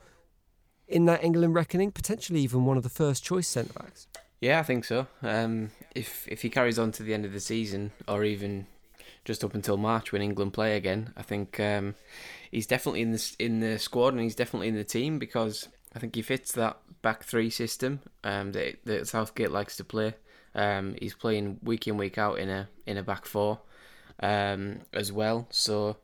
in 0.86 1.06
that 1.06 1.24
England 1.24 1.54
reckoning, 1.54 1.92
potentially 1.92 2.40
even 2.40 2.66
one 2.66 2.76
of 2.76 2.82
the 2.82 2.90
first 2.90 3.24
choice 3.24 3.48
centre 3.48 3.72
backs? 3.72 4.06
Yeah, 4.40 4.60
I 4.60 4.62
think 4.62 4.84
so. 4.84 5.06
Um, 5.22 5.70
if 5.94 6.26
if 6.28 6.42
he 6.42 6.50
carries 6.50 6.78
on 6.78 6.92
to 6.92 7.02
the 7.02 7.14
end 7.14 7.24
of 7.24 7.32
the 7.32 7.40
season, 7.40 7.92
or 8.06 8.24
even 8.24 8.66
just 9.24 9.44
up 9.44 9.54
until 9.54 9.76
March 9.76 10.12
when 10.12 10.22
England 10.22 10.52
play 10.52 10.76
again, 10.76 11.12
I 11.16 11.22
think 11.22 11.58
um, 11.60 11.94
he's 12.50 12.66
definitely 12.66 13.02
in 13.02 13.12
the 13.12 13.36
in 13.38 13.60
the 13.60 13.78
squad 13.78 14.14
and 14.14 14.22
he's 14.22 14.34
definitely 14.34 14.68
in 14.68 14.76
the 14.76 14.84
team 14.84 15.18
because 15.18 15.68
I 15.94 15.98
think 15.98 16.14
he 16.14 16.22
fits 16.22 16.52
that 16.52 16.78
back 17.02 17.24
three 17.24 17.50
system 17.50 18.00
um, 18.24 18.52
that, 18.52 18.76
that 18.84 19.08
Southgate 19.08 19.50
likes 19.50 19.76
to 19.76 19.84
play. 19.84 20.14
Um, 20.54 20.94
he's 20.98 21.14
playing 21.14 21.58
week 21.62 21.86
in 21.86 21.96
week 21.96 22.18
out 22.18 22.38
in 22.38 22.48
a 22.48 22.68
in 22.86 22.96
a 22.96 23.02
back 23.02 23.24
four 23.24 23.60
um, 24.20 24.80
as 24.92 25.12
well, 25.12 25.46
so 25.50 25.96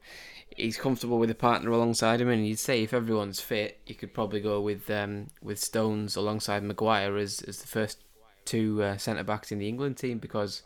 he's 0.56 0.76
comfortable 0.76 1.18
with 1.18 1.30
a 1.30 1.34
partner 1.34 1.70
alongside 1.70 2.20
him. 2.20 2.28
And 2.28 2.46
you'd 2.46 2.58
say 2.58 2.82
if 2.82 2.94
everyone's 2.94 3.40
fit, 3.40 3.80
you 3.86 3.94
could 3.94 4.14
probably 4.14 4.40
go 4.40 4.60
with 4.60 4.88
um, 4.90 5.28
with 5.42 5.58
Stones 5.58 6.16
alongside 6.16 6.62
Maguire 6.62 7.16
as 7.16 7.40
as 7.42 7.58
the 7.58 7.66
first 7.66 7.98
two 8.44 8.82
uh, 8.82 8.96
centre 8.96 9.24
backs 9.24 9.50
in 9.50 9.58
the 9.58 9.68
England 9.68 9.96
team 9.96 10.18
because 10.18 10.62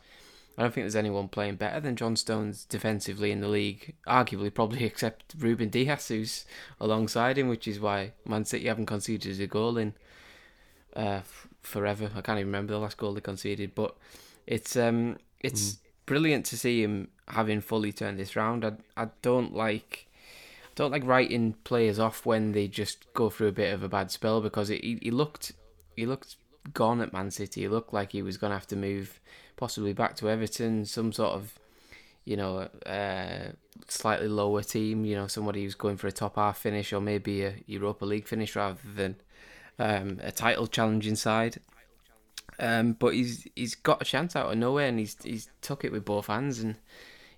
I 0.61 0.65
don't 0.65 0.75
think 0.75 0.85
there's 0.85 0.95
anyone 0.95 1.29
playing 1.29 1.57
better 1.57 1.81
than 1.81 1.97
John 1.97 2.17
Stones 2.17 2.67
defensively 2.67 3.31
in 3.31 3.41
the 3.41 3.49
league, 3.49 3.95
arguably 4.07 4.53
probably 4.53 4.85
except 4.85 5.35
Ruben 5.39 5.71
Dias, 5.71 6.09
who's 6.09 6.45
alongside 6.79 7.39
him, 7.39 7.49
which 7.49 7.67
is 7.67 7.81
why 7.81 8.13
Man 8.27 8.45
City 8.45 8.67
haven't 8.67 8.85
conceded 8.85 9.41
a 9.41 9.47
goal 9.47 9.79
in 9.79 9.95
uh, 10.95 11.21
forever. 11.63 12.11
I 12.15 12.21
can't 12.21 12.39
even 12.39 12.49
remember 12.49 12.75
the 12.75 12.79
last 12.79 12.99
goal 12.99 13.15
they 13.15 13.23
conceded, 13.23 13.75
but 13.75 13.97
it's 14.47 14.77
um, 14.77 15.17
it's 15.41 15.63
mm. 15.63 15.79
brilliant 16.05 16.45
to 16.47 16.59
see 16.59 16.83
him 16.83 17.09
having 17.29 17.63
fully 17.63 17.91
turned 17.91 18.19
this 18.19 18.37
round. 18.37 18.63
I 18.63 18.73
I 18.99 19.09
don't 19.23 19.55
like 19.55 20.09
don't 20.75 20.91
like 20.91 21.07
writing 21.07 21.55
players 21.65 21.99
off 21.99 22.27
when 22.27 22.53
they 22.53 22.69
just 22.69 23.11
go 23.15 23.31
through 23.31 23.49
a 23.49 23.53
bit 23.53 23.73
of 23.73 23.83
a 23.83 23.89
bad 23.89 24.11
spell 24.11 24.43
because 24.43 24.69
it, 24.69 24.85
he, 24.85 24.99
he 25.01 25.11
looked 25.11 25.53
he 25.97 26.05
looked 26.05 26.37
gone 26.75 27.01
at 27.01 27.15
Man 27.15 27.31
City. 27.31 27.63
He 27.63 27.69
looked 27.69 27.95
like 27.95 28.13
he 28.13 28.21
was 28.21 28.37
going 28.37 28.51
to 28.51 28.57
have 28.57 28.67
to 28.67 28.77
move 28.77 29.21
possibly 29.61 29.93
back 29.93 30.17
to 30.17 30.29
Everton, 30.31 30.87
some 30.87 31.13
sort 31.13 31.35
of, 31.35 31.59
you 32.25 32.37
know, 32.37 32.69
uh, 32.87 33.53
slightly 33.87 34.27
lower 34.27 34.63
team, 34.63 35.05
you 35.05 35.15
know, 35.15 35.27
somebody 35.27 35.63
who's 35.63 35.75
going 35.75 35.99
for 35.99 36.07
a 36.07 36.13
top 36.13 36.37
half 36.37 36.59
finish 36.59 36.93
or 36.93 37.01
maybe 37.01 37.45
a 37.45 37.55
Europa 37.67 38.05
League 38.07 38.27
finish 38.27 38.57
rather 38.57 38.79
than 38.97 39.17
um, 39.79 40.19
a 40.23 40.33
title 40.33 40.67
challenging 40.67 41.15
side. 41.15 41.61
Um, 42.59 42.93
but 42.93 43.15
he's 43.15 43.47
he's 43.55 43.75
got 43.75 44.03
a 44.03 44.05
chance 44.05 44.35
out 44.35 44.51
of 44.51 44.59
nowhere 44.59 44.89
and 44.89 44.99
he's 44.99 45.17
he's 45.23 45.49
took 45.63 45.85
it 45.85 45.93
with 45.93 46.05
both 46.05 46.27
hands 46.27 46.59
and 46.61 46.77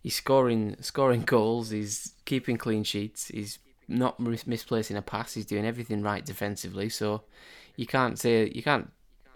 he's 0.02 0.16
scoring 0.16 0.76
scoring 0.80 1.22
goals. 1.26 1.70
He's 1.70 2.14
keeping 2.24 2.56
clean 2.56 2.84
sheets. 2.84 3.28
He's 3.28 3.58
not 3.88 4.18
misplacing 4.20 4.96
a 4.96 5.02
pass. 5.02 5.34
He's 5.34 5.46
doing 5.46 5.66
everything 5.66 6.02
right 6.02 6.24
defensively. 6.24 6.88
So 6.88 7.22
you 7.76 7.86
can't 7.86 8.18
say 8.18 8.50
you 8.54 8.62
can't 8.62 8.90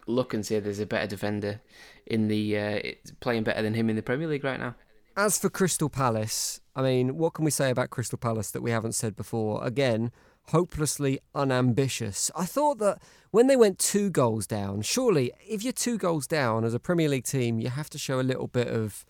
look 0.06 0.32
and 0.34 0.44
say 0.44 0.60
there's 0.60 0.80
a 0.80 0.86
better 0.86 1.06
defender 1.06 1.60
in 2.06 2.28
the 2.28 2.58
uh, 2.58 2.80
playing 3.20 3.44
better 3.44 3.62
than 3.62 3.74
him 3.74 3.90
in 3.90 3.96
the 3.96 4.02
Premier 4.02 4.28
League 4.28 4.44
right 4.44 4.60
now. 4.60 4.74
As 5.16 5.38
for 5.38 5.48
Crystal 5.48 5.88
Palace, 5.88 6.60
I 6.74 6.82
mean, 6.82 7.16
what 7.16 7.34
can 7.34 7.44
we 7.44 7.50
say 7.50 7.70
about 7.70 7.90
Crystal 7.90 8.18
Palace 8.18 8.50
that 8.50 8.62
we 8.62 8.70
haven't 8.70 8.94
said 8.94 9.16
before? 9.16 9.64
Again, 9.64 10.12
hopelessly 10.48 11.20
unambitious. 11.34 12.30
I 12.36 12.44
thought 12.44 12.78
that 12.78 13.00
when 13.30 13.46
they 13.46 13.56
went 13.56 13.78
two 13.78 14.10
goals 14.10 14.46
down, 14.46 14.82
surely 14.82 15.32
if 15.46 15.62
you're 15.62 15.72
two 15.72 15.98
goals 15.98 16.26
down 16.26 16.64
as 16.64 16.74
a 16.74 16.78
Premier 16.78 17.08
League 17.08 17.24
team, 17.24 17.58
you 17.58 17.70
have 17.70 17.90
to 17.90 17.98
show 17.98 18.20
a 18.20 18.22
little 18.22 18.46
bit 18.46 18.68
of 18.68 19.04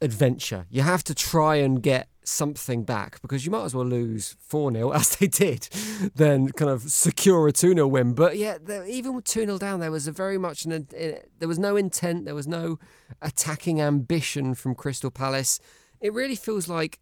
adventure. 0.00 0.66
You 0.70 0.82
have 0.82 1.04
to 1.04 1.14
try 1.14 1.56
and 1.56 1.82
get 1.82 2.08
something 2.22 2.84
back 2.84 3.20
because 3.22 3.44
you 3.44 3.50
might 3.50 3.64
as 3.64 3.74
well 3.74 3.84
lose 3.84 4.36
4 4.40 4.72
0 4.72 4.90
as 4.94 5.16
they 5.16 5.26
did 5.26 5.68
than 6.14 6.50
kind 6.52 6.70
of 6.70 6.82
secure 6.82 7.48
a 7.48 7.52
2 7.52 7.74
0 7.74 7.86
win. 7.86 8.14
But 8.14 8.36
yeah, 8.36 8.58
even 8.86 9.14
with 9.14 9.24
2 9.24 9.46
0 9.46 9.58
down, 9.58 9.80
there 9.80 9.90
was 9.90 10.06
a 10.06 10.12
very 10.12 10.38
much 10.38 10.64
an, 10.64 10.72
uh, 10.72 11.20
there 11.38 11.48
was 11.48 11.58
no 11.58 11.76
intent, 11.76 12.24
there 12.24 12.34
was 12.34 12.46
no 12.46 12.78
attacking 13.20 13.80
ambition 13.80 14.54
from 14.54 14.74
Crystal 14.74 15.10
Palace. 15.10 15.60
It 16.00 16.12
really 16.12 16.36
feels 16.36 16.68
like 16.68 17.00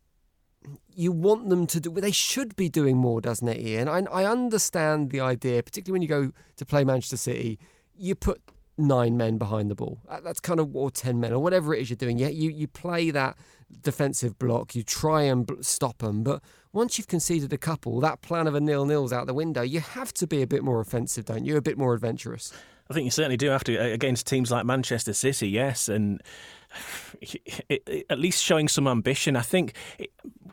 you 0.92 1.12
want 1.12 1.48
them 1.48 1.66
to 1.68 1.78
do 1.78 1.90
they 1.92 2.10
should 2.10 2.56
be 2.56 2.68
doing 2.68 2.96
more 2.96 3.20
doesn't 3.20 3.46
it 3.46 3.60
ian 3.60 3.88
I, 3.88 4.02
I 4.10 4.24
understand 4.24 5.10
the 5.10 5.20
idea 5.20 5.62
particularly 5.62 5.92
when 5.92 6.02
you 6.02 6.08
go 6.08 6.32
to 6.56 6.66
play 6.66 6.82
manchester 6.82 7.16
city 7.16 7.60
you 7.96 8.16
put 8.16 8.42
nine 8.78 9.16
men 9.16 9.36
behind 9.36 9.70
the 9.70 9.74
ball. 9.74 10.00
Uh, 10.08 10.20
that's 10.20 10.40
kind 10.40 10.60
of 10.60 10.74
or 10.74 10.90
ten 10.90 11.20
men 11.20 11.32
or 11.32 11.40
whatever 11.40 11.74
it 11.74 11.80
is 11.82 11.90
you're 11.90 11.96
doing. 11.96 12.18
Yeah, 12.18 12.28
you 12.28 12.50
you 12.50 12.68
play 12.68 13.10
that 13.10 13.36
defensive 13.82 14.38
block, 14.38 14.74
you 14.74 14.82
try 14.82 15.22
and 15.22 15.50
stop 15.60 15.98
them, 15.98 16.22
but 16.22 16.42
once 16.72 16.96
you've 16.96 17.08
conceded 17.08 17.52
a 17.52 17.58
couple, 17.58 18.00
that 18.00 18.22
plan 18.22 18.46
of 18.46 18.54
a 18.54 18.60
nil 18.60 18.86
nil's 18.86 19.12
out 19.12 19.26
the 19.26 19.34
window. 19.34 19.62
You 19.62 19.80
have 19.80 20.14
to 20.14 20.26
be 20.26 20.42
a 20.42 20.46
bit 20.46 20.62
more 20.62 20.80
offensive, 20.80 21.26
don't 21.26 21.44
you? 21.44 21.56
A 21.56 21.62
bit 21.62 21.76
more 21.76 21.92
adventurous. 21.94 22.52
I 22.90 22.94
think 22.94 23.04
you 23.04 23.10
certainly 23.10 23.36
do 23.36 23.50
have 23.50 23.64
to 23.64 23.76
against 23.76 24.26
teams 24.26 24.50
like 24.50 24.64
Manchester 24.64 25.12
City, 25.12 25.48
yes, 25.48 25.88
and 25.88 26.22
at 28.10 28.18
least 28.18 28.42
showing 28.42 28.68
some 28.68 28.86
ambition. 28.86 29.36
I 29.36 29.42
think 29.42 29.74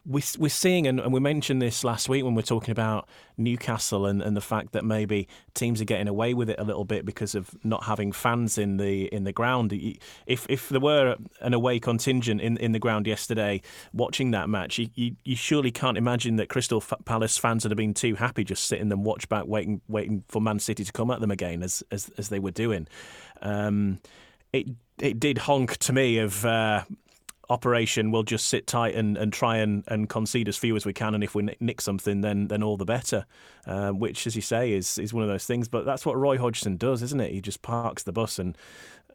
we're 0.06 0.24
we're 0.38 0.50
seeing, 0.50 0.86
and 0.88 1.12
we 1.12 1.20
mentioned 1.20 1.62
this 1.62 1.84
last 1.84 2.08
week 2.08 2.24
when 2.24 2.36
we 2.36 2.40
are 2.40 2.46
talking 2.46 2.72
about 2.72 3.08
Newcastle 3.38 4.06
and, 4.06 4.22
and 4.22 4.38
the 4.38 4.42
fact 4.42 4.72
that 4.74 4.86
maybe 4.86 5.28
teams 5.54 5.82
are 5.82 5.86
getting 5.86 6.08
away 6.08 6.34
with 6.34 6.50
it 6.50 6.60
a 6.60 6.64
little 6.64 6.86
bit 6.86 7.06
because 7.06 7.34
of 7.34 7.50
not 7.64 7.84
having 7.86 8.12
fans 8.12 8.58
in 8.58 8.78
the 8.78 9.06
in 9.14 9.24
the 9.24 9.34
ground. 9.34 9.74
If 10.28 10.46
if 10.48 10.70
there 10.70 10.80
were 10.80 11.16
an 11.42 11.54
away 11.54 11.80
contingent 11.80 12.40
in, 12.40 12.58
in 12.58 12.72
the 12.72 12.80
ground 12.80 13.08
yesterday 13.08 13.62
watching 13.94 14.32
that 14.32 14.48
match, 14.48 14.78
you, 14.78 14.90
you, 14.94 15.16
you 15.24 15.36
surely 15.36 15.72
can't 15.72 15.98
imagine 15.98 16.36
that 16.36 16.50
Crystal 16.50 16.82
Palace 17.06 17.38
fans 17.38 17.64
would 17.64 17.72
have 17.72 17.78
been 17.78 17.94
too 17.94 18.16
happy 18.16 18.44
just 18.44 18.66
sitting 18.66 18.92
and 18.92 19.06
watch 19.06 19.28
back, 19.28 19.48
waiting 19.48 19.82
waiting 19.88 20.24
for 20.28 20.42
Man 20.42 20.60
City 20.60 20.84
to 20.84 20.92
come 20.92 21.10
at 21.10 21.20
them 21.20 21.32
again 21.32 21.64
as 21.64 21.84
as, 21.92 22.12
as 22.18 22.30
they 22.30 22.40
were 22.40 22.52
doing. 22.52 22.88
Um, 23.42 24.00
it 24.56 24.68
it 25.00 25.20
did 25.20 25.38
honk 25.40 25.78
to 25.78 25.94
me 25.94 26.18
of 26.20 26.46
uh, 26.46 26.84
operation. 27.50 28.12
We'll 28.12 28.24
just 28.24 28.48
sit 28.48 28.66
tight 28.66 28.96
and, 28.96 29.18
and 29.18 29.32
try 29.34 29.58
and, 29.58 29.84
and 29.88 30.10
concede 30.10 30.48
as 30.48 30.58
few 30.58 30.76
as 30.76 30.86
we 30.86 30.94
can, 30.94 31.14
and 31.14 31.24
if 31.24 31.36
we 31.36 31.50
nick 31.60 31.82
something, 31.82 32.22
then 32.22 32.48
then 32.48 32.64
all 32.64 32.78
the 32.78 32.86
better. 32.86 33.26
Uh, 33.68 33.92
which, 33.92 34.28
as 34.28 34.36
you 34.36 34.42
say, 34.42 34.72
is 34.74 34.98
is 34.98 35.14
one 35.14 35.24
of 35.24 35.30
those 35.30 35.46
things. 35.46 35.68
But 35.68 35.86
that's 35.86 36.06
what 36.06 36.18
Roy 36.18 36.38
Hodgson 36.38 36.78
does, 36.78 37.02
isn't 37.02 37.20
it? 37.20 37.32
He 37.32 37.42
just 37.42 37.62
parks 37.62 38.04
the 38.04 38.14
bus 38.14 38.40
and 38.40 38.58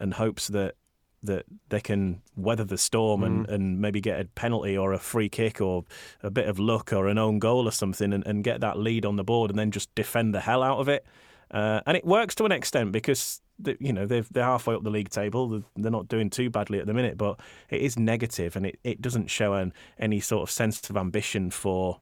and 0.01 0.15
hopes 0.15 0.49
that 0.49 0.75
that 1.23 1.45
they 1.69 1.81
can 1.81 2.23
weather 2.35 2.65
the 2.65 2.79
storm 2.79 3.23
and, 3.23 3.47
Mm. 3.47 3.53
and 3.53 3.81
maybe 3.81 4.01
get 4.01 4.19
a 4.21 4.25
penalty 4.25 4.75
or 4.75 4.95
a 4.95 4.99
free 4.99 5.29
kick 5.29 5.61
or 5.61 5.85
a 6.23 6.31
bit 6.31 6.49
of 6.49 6.59
luck 6.59 6.95
or 6.95 7.09
an 7.09 7.19
own 7.19 7.39
goal 7.39 7.69
or 7.69 7.73
something 7.73 8.15
and, 8.15 8.27
and 8.27 8.43
get 8.43 8.63
that 8.63 8.79
lead 8.79 9.05
on 9.05 9.17
the 9.17 9.23
board 9.25 9.51
and 9.51 9.59
then 9.59 9.71
just 9.71 9.95
defend 9.95 10.35
the 10.35 10.41
hell 10.41 10.63
out 10.63 10.79
of 10.79 10.89
it. 10.89 11.05
Uh, 11.51 11.81
and 11.87 11.95
it 11.99 12.07
works 12.07 12.35
to 12.37 12.45
an 12.47 12.53
extent 12.53 12.91
because 12.91 13.43
the, 13.63 13.77
you 13.81 13.93
know 13.93 14.07
they've, 14.07 14.29
they're 14.33 14.45
halfway 14.45 14.75
up 14.75 14.83
the 14.83 14.91
league 14.91 15.11
table. 15.11 15.49
They're- 15.49 15.63
They're 15.77 15.91
not 15.91 16.09
doing 16.09 16.31
too 16.31 16.51
badly 16.51 16.79
at 16.79 16.87
the 16.87 16.95
minute, 16.95 17.17
but 17.19 17.41
it 17.71 17.81
is 17.81 17.99
negative 17.99 18.57
and 18.57 18.67
it, 18.67 18.79
it 18.85 19.01
doesn't 19.01 19.29
show 19.29 19.55
an, 19.55 19.73
any 19.99 20.21
sort 20.21 20.43
of 20.43 20.51
sense 20.51 20.89
of 20.91 20.97
ambition 20.97 21.51
for 21.51 22.01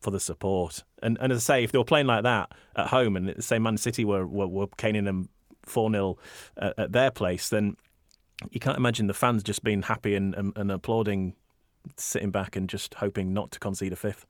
for 0.00 0.10
the 0.10 0.20
support. 0.20 0.84
And 1.02 1.16
and 1.20 1.32
as 1.32 1.38
I 1.38 1.54
say, 1.54 1.64
if 1.64 1.72
they 1.72 1.78
were 1.78 1.84
playing 1.84 2.06
like 2.06 2.22
that 2.24 2.52
at 2.76 2.88
home 2.88 3.16
and 3.16 3.42
say 3.42 3.58
Man 3.58 3.76
City 3.78 4.04
were 4.04 4.26
were, 4.26 4.46
were 4.46 4.66
caning 4.76 5.04
them 5.04 5.28
four 5.64 5.90
0 5.90 6.16
at, 6.56 6.78
at 6.78 6.92
their 6.92 7.10
place, 7.10 7.48
then 7.48 7.76
you 8.50 8.60
can't 8.60 8.76
imagine 8.76 9.06
the 9.06 9.14
fans 9.14 9.42
just 9.42 9.64
being 9.64 9.82
happy 9.82 10.14
and, 10.14 10.34
and, 10.34 10.52
and 10.56 10.70
applauding, 10.70 11.34
sitting 11.96 12.30
back 12.30 12.54
and 12.54 12.68
just 12.68 12.94
hoping 12.94 13.32
not 13.32 13.50
to 13.52 13.58
concede 13.58 13.92
a 13.92 13.96
fifth. 13.96 14.26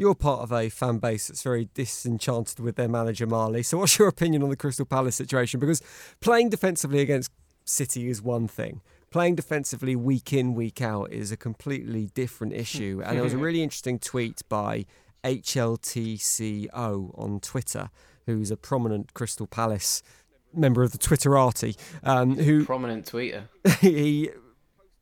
You're 0.00 0.14
part 0.14 0.40
of 0.40 0.50
a 0.50 0.70
fan 0.70 0.96
base 0.96 1.28
that's 1.28 1.42
very 1.42 1.68
disenchanted 1.74 2.58
with 2.58 2.76
their 2.76 2.88
manager 2.88 3.26
Marley. 3.26 3.62
So, 3.62 3.76
what's 3.76 3.98
your 3.98 4.08
opinion 4.08 4.42
on 4.42 4.48
the 4.48 4.56
Crystal 4.56 4.86
Palace 4.86 5.14
situation? 5.14 5.60
Because 5.60 5.82
playing 6.22 6.48
defensively 6.48 7.02
against 7.02 7.30
City 7.66 8.08
is 8.08 8.22
one 8.22 8.48
thing. 8.48 8.80
Playing 9.10 9.34
defensively 9.34 9.94
week 9.94 10.32
in, 10.32 10.54
week 10.54 10.80
out 10.80 11.12
is 11.12 11.30
a 11.32 11.36
completely 11.36 12.06
different 12.14 12.54
issue. 12.54 13.02
And 13.04 13.18
there 13.18 13.22
was 13.22 13.34
a 13.34 13.38
really 13.46 13.62
interesting 13.62 13.98
tweet 13.98 14.40
by 14.48 14.86
HLTCO 15.22 17.18
on 17.18 17.40
Twitter, 17.40 17.90
who's 18.24 18.50
a 18.50 18.56
prominent 18.56 19.12
Crystal 19.12 19.46
Palace 19.46 20.02
member 20.54 20.82
of 20.82 20.92
the 20.92 20.98
Twitterati, 20.98 21.76
um, 22.04 22.36
who 22.36 22.64
Prominent 22.64 23.04
tweeter. 23.04 23.42
he 23.80 24.30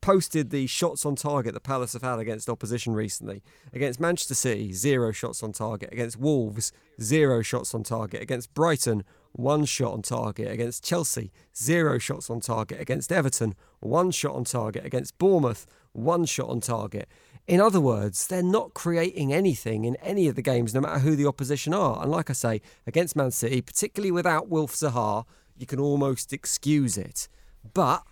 posted 0.01 0.49
the 0.49 0.67
shots 0.67 1.05
on 1.05 1.15
target 1.15 1.53
that 1.53 1.63
Palace 1.63 1.93
have 1.93 2.01
had 2.01 2.19
against 2.19 2.49
opposition 2.49 2.93
recently. 2.93 3.43
Against 3.73 3.99
Manchester 3.99 4.35
City, 4.35 4.71
zero 4.71 5.11
shots 5.11 5.43
on 5.43 5.51
target. 5.51 5.91
Against 5.91 6.17
Wolves, 6.17 6.71
zero 7.01 7.41
shots 7.41 7.73
on 7.73 7.83
target. 7.83 8.21
Against 8.21 8.53
Brighton, 8.53 9.03
one 9.33 9.65
shot 9.65 9.93
on 9.93 10.01
target. 10.01 10.51
Against 10.51 10.83
Chelsea, 10.83 11.31
zero 11.55 11.97
shots 11.97 12.29
on 12.29 12.39
target. 12.39 12.79
Against 12.79 13.11
Everton, 13.11 13.55
one 13.79 14.11
shot 14.11 14.35
on 14.35 14.43
target. 14.43 14.85
Against 14.85 15.17
Bournemouth, 15.17 15.65
one 15.91 16.25
shot 16.25 16.49
on 16.49 16.61
target. 16.61 17.07
In 17.47 17.59
other 17.59 17.81
words, 17.81 18.27
they're 18.27 18.43
not 18.43 18.75
creating 18.75 19.33
anything 19.33 19.83
in 19.83 19.95
any 19.97 20.27
of 20.27 20.35
the 20.35 20.41
games, 20.41 20.73
no 20.73 20.81
matter 20.81 20.99
who 20.99 21.15
the 21.15 21.25
opposition 21.25 21.73
are. 21.73 22.01
And 22.01 22.11
like 22.11 22.29
I 22.29 22.33
say, 22.33 22.61
against 22.85 23.15
Man 23.15 23.31
City, 23.31 23.61
particularly 23.61 24.11
without 24.11 24.49
Wilf 24.49 24.75
Zaha, 24.75 25.25
you 25.57 25.65
can 25.65 25.79
almost 25.79 26.31
excuse 26.31 26.97
it. 26.97 27.27
But 27.73 28.03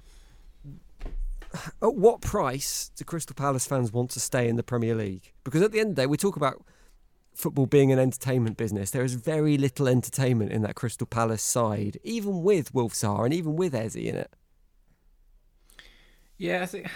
at 1.81 1.95
what 1.95 2.21
price 2.21 2.91
do 2.95 3.03
Crystal 3.03 3.35
Palace 3.35 3.65
fans 3.65 3.91
want 3.91 4.11
to 4.11 4.19
stay 4.19 4.47
in 4.47 4.55
the 4.55 4.63
Premier 4.63 4.95
League? 4.95 5.33
Because 5.43 5.61
at 5.61 5.71
the 5.71 5.79
end 5.79 5.91
of 5.91 5.95
the 5.95 6.01
day, 6.03 6.05
we 6.07 6.17
talk 6.17 6.35
about 6.35 6.63
football 7.33 7.67
being 7.67 7.91
an 7.91 7.99
entertainment 7.99 8.57
business. 8.57 8.91
There 8.91 9.03
is 9.03 9.13
very 9.13 9.57
little 9.57 9.87
entertainment 9.87 10.51
in 10.51 10.63
that 10.63 10.75
Crystal 10.75 11.07
Palace 11.07 11.43
side, 11.43 11.99
even 12.03 12.41
with 12.41 12.73
Wilf 12.73 12.93
Zaha 12.93 13.25
and 13.25 13.33
even 13.33 13.55
with 13.55 13.75
Eze 13.75 13.95
in 13.95 14.15
it. 14.15 14.31
Yeah, 16.37 16.63
I 16.63 16.65
think 16.65 16.87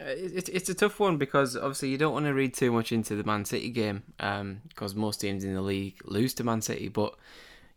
uh, 0.00 0.04
it's 0.06 0.48
it's 0.48 0.68
a 0.68 0.74
tough 0.74 0.98
one 0.98 1.16
because 1.16 1.56
obviously 1.56 1.88
you 1.88 1.98
don't 1.98 2.12
want 2.12 2.26
to 2.26 2.34
read 2.34 2.54
too 2.54 2.72
much 2.72 2.92
into 2.92 3.14
the 3.14 3.24
Man 3.24 3.44
City 3.44 3.70
game 3.70 4.02
um, 4.18 4.62
because 4.68 4.94
most 4.94 5.20
teams 5.20 5.44
in 5.44 5.54
the 5.54 5.62
league 5.62 5.96
lose 6.04 6.34
to 6.34 6.44
Man 6.44 6.62
City. 6.62 6.88
But 6.88 7.14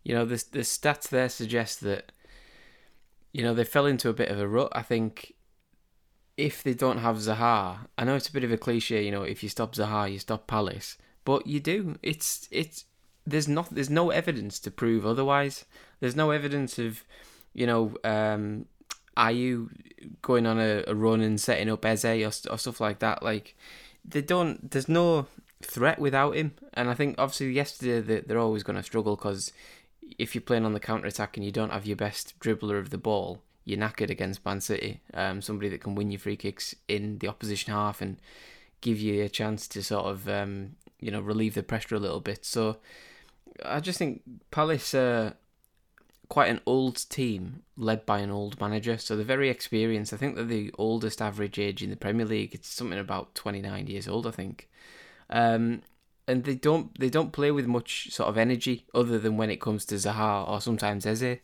you 0.02 0.14
know 0.14 0.24
the 0.24 0.42
the 0.52 0.60
stats 0.60 1.08
there 1.08 1.28
suggest 1.28 1.80
that 1.82 2.12
you 3.32 3.42
know 3.42 3.54
they 3.54 3.64
fell 3.64 3.86
into 3.86 4.08
a 4.08 4.14
bit 4.14 4.30
of 4.30 4.40
a 4.40 4.48
rut. 4.48 4.72
I 4.72 4.82
think 4.82 5.34
if 6.36 6.62
they 6.62 6.74
don't 6.74 6.98
have 6.98 7.16
Zaha, 7.16 7.78
I 7.96 8.04
know 8.04 8.14
it's 8.14 8.28
a 8.28 8.32
bit 8.32 8.44
of 8.44 8.52
a 8.52 8.58
cliche. 8.58 9.04
You 9.04 9.10
know, 9.10 9.22
if 9.22 9.42
you 9.42 9.48
stop 9.48 9.74
Zaha, 9.74 10.12
you 10.12 10.18
stop 10.18 10.46
Palace, 10.46 10.98
but 11.24 11.46
you 11.46 11.60
do. 11.60 11.96
It's 12.02 12.48
it's 12.50 12.84
there's 13.26 13.48
not 13.48 13.74
there's 13.74 13.90
no 13.90 14.10
evidence 14.10 14.58
to 14.60 14.70
prove 14.70 15.06
otherwise. 15.06 15.64
There's 16.00 16.16
no 16.16 16.30
evidence 16.30 16.78
of 16.78 17.04
you 17.52 17.66
know. 17.66 17.94
um 18.04 18.66
are 19.16 19.32
you 19.32 19.70
going 20.22 20.46
on 20.46 20.58
a, 20.58 20.84
a 20.86 20.94
run 20.94 21.20
and 21.20 21.40
setting 21.40 21.70
up 21.70 21.84
Eze 21.84 22.04
or, 22.04 22.52
or 22.52 22.58
stuff 22.58 22.80
like 22.80 22.98
that? 22.98 23.22
Like 23.22 23.56
they 24.04 24.22
don't. 24.22 24.70
There's 24.70 24.88
no 24.88 25.26
threat 25.62 25.98
without 25.98 26.36
him, 26.36 26.52
and 26.74 26.90
I 26.90 26.94
think 26.94 27.16
obviously 27.18 27.52
yesterday 27.52 28.00
they, 28.00 28.20
they're 28.20 28.38
always 28.38 28.62
going 28.62 28.76
to 28.76 28.82
struggle 28.82 29.16
because 29.16 29.52
if 30.18 30.34
you're 30.34 30.42
playing 30.42 30.64
on 30.64 30.74
the 30.74 30.80
counter 30.80 31.06
attack 31.06 31.36
and 31.36 31.44
you 31.44 31.50
don't 31.50 31.72
have 31.72 31.86
your 31.86 31.96
best 31.96 32.38
dribbler 32.40 32.78
of 32.78 32.90
the 32.90 32.98
ball, 32.98 33.42
you're 33.66 33.78
knackered 33.78 34.08
against 34.08 34.44
Man 34.44 34.62
City. 34.62 35.00
Um, 35.12 35.42
somebody 35.42 35.68
that 35.68 35.82
can 35.82 35.94
win 35.94 36.10
your 36.10 36.20
free 36.20 36.36
kicks 36.36 36.74
in 36.88 37.18
the 37.18 37.28
opposition 37.28 37.74
half 37.74 38.00
and 38.00 38.16
give 38.80 38.98
you 38.98 39.22
a 39.22 39.28
chance 39.28 39.68
to 39.68 39.82
sort 39.82 40.06
of 40.06 40.28
um, 40.28 40.76
you 41.00 41.10
know 41.10 41.20
relieve 41.20 41.54
the 41.54 41.62
pressure 41.62 41.96
a 41.96 42.00
little 42.00 42.20
bit. 42.20 42.46
So 42.46 42.78
I 43.62 43.80
just 43.80 43.98
think 43.98 44.22
Palace. 44.50 44.94
are 44.94 45.34
quite 46.28 46.50
an 46.50 46.60
old 46.66 47.08
team 47.08 47.62
led 47.76 48.04
by 48.04 48.18
an 48.18 48.30
old 48.30 48.60
manager, 48.60 48.98
so 48.98 49.14
they're 49.14 49.24
very 49.24 49.48
experienced. 49.48 50.12
I 50.12 50.16
think 50.16 50.34
they're 50.34 50.44
the 50.44 50.72
oldest 50.78 51.22
average 51.22 51.58
age 51.58 51.82
in 51.82 51.90
the 51.90 51.96
Premier 51.96 52.26
League. 52.26 52.54
It's 52.54 52.68
something 52.68 52.98
about 52.98 53.34
29 53.34 53.86
years 53.86 54.08
old, 54.08 54.26
I 54.26 54.32
think. 54.32 54.68
Um, 55.30 55.82
and 56.28 56.44
they 56.44 56.54
don't 56.54 56.98
they 56.98 57.10
don't 57.10 57.32
play 57.32 57.50
with 57.50 57.66
much 57.66 58.10
sort 58.10 58.28
of 58.28 58.36
energy 58.36 58.86
other 58.94 59.18
than 59.18 59.36
when 59.36 59.50
it 59.50 59.60
comes 59.60 59.84
to 59.86 59.94
Zaha 59.96 60.48
or 60.48 60.60
sometimes 60.60 61.06
Eze. 61.06 61.38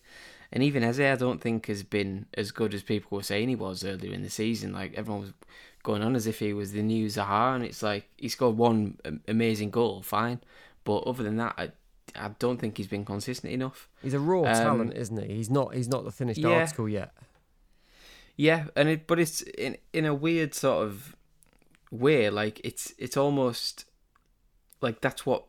And 0.52 0.62
even 0.62 0.82
Eze, 0.84 1.00
I 1.00 1.16
don't 1.16 1.40
think 1.40 1.66
has 1.66 1.82
been 1.82 2.26
as 2.34 2.50
good 2.50 2.74
as 2.74 2.82
people 2.82 3.16
were 3.16 3.22
saying 3.22 3.48
he 3.48 3.56
was 3.56 3.84
earlier 3.84 4.12
in 4.12 4.22
the 4.22 4.28
season. 4.30 4.72
Like 4.72 4.92
everyone 4.94 5.22
was 5.22 5.32
going 5.82 6.02
on 6.02 6.14
as 6.14 6.26
if 6.26 6.38
he 6.40 6.52
was 6.52 6.72
the 6.72 6.82
new 6.82 7.06
Zaha, 7.06 7.54
and 7.54 7.64
it's 7.64 7.82
like 7.82 8.08
he 8.18 8.28
scored 8.28 8.56
one 8.56 8.98
amazing 9.26 9.70
goal, 9.70 10.02
fine, 10.02 10.40
but 10.84 10.98
other 10.98 11.22
than 11.22 11.36
that, 11.38 11.54
I, 11.56 11.70
I 12.14 12.28
don't 12.38 12.58
think 12.60 12.76
he's 12.76 12.86
been 12.86 13.04
consistent 13.06 13.52
enough. 13.52 13.88
He's 14.02 14.14
a 14.14 14.20
raw 14.20 14.40
Um, 14.40 14.44
talent, 14.44 14.92
isn't 14.96 15.16
he? 15.26 15.34
He's 15.36 15.48
not. 15.50 15.74
He's 15.74 15.88
not 15.88 16.04
the 16.04 16.12
finished 16.12 16.38
Yeah. 16.40 16.48
article 16.60 16.88
yet. 16.88 17.12
Yeah, 18.36 18.66
and 18.76 18.88
it 18.88 19.06
but 19.06 19.18
it's 19.18 19.42
in 19.42 19.76
in 19.92 20.04
a 20.04 20.14
weird 20.14 20.54
sort 20.54 20.86
of 20.86 21.16
way. 21.90 22.28
Like 22.30 22.60
it's 22.64 22.92
it's 22.98 23.16
almost 23.16 23.84
like 24.80 25.00
that's 25.00 25.24
what 25.26 25.44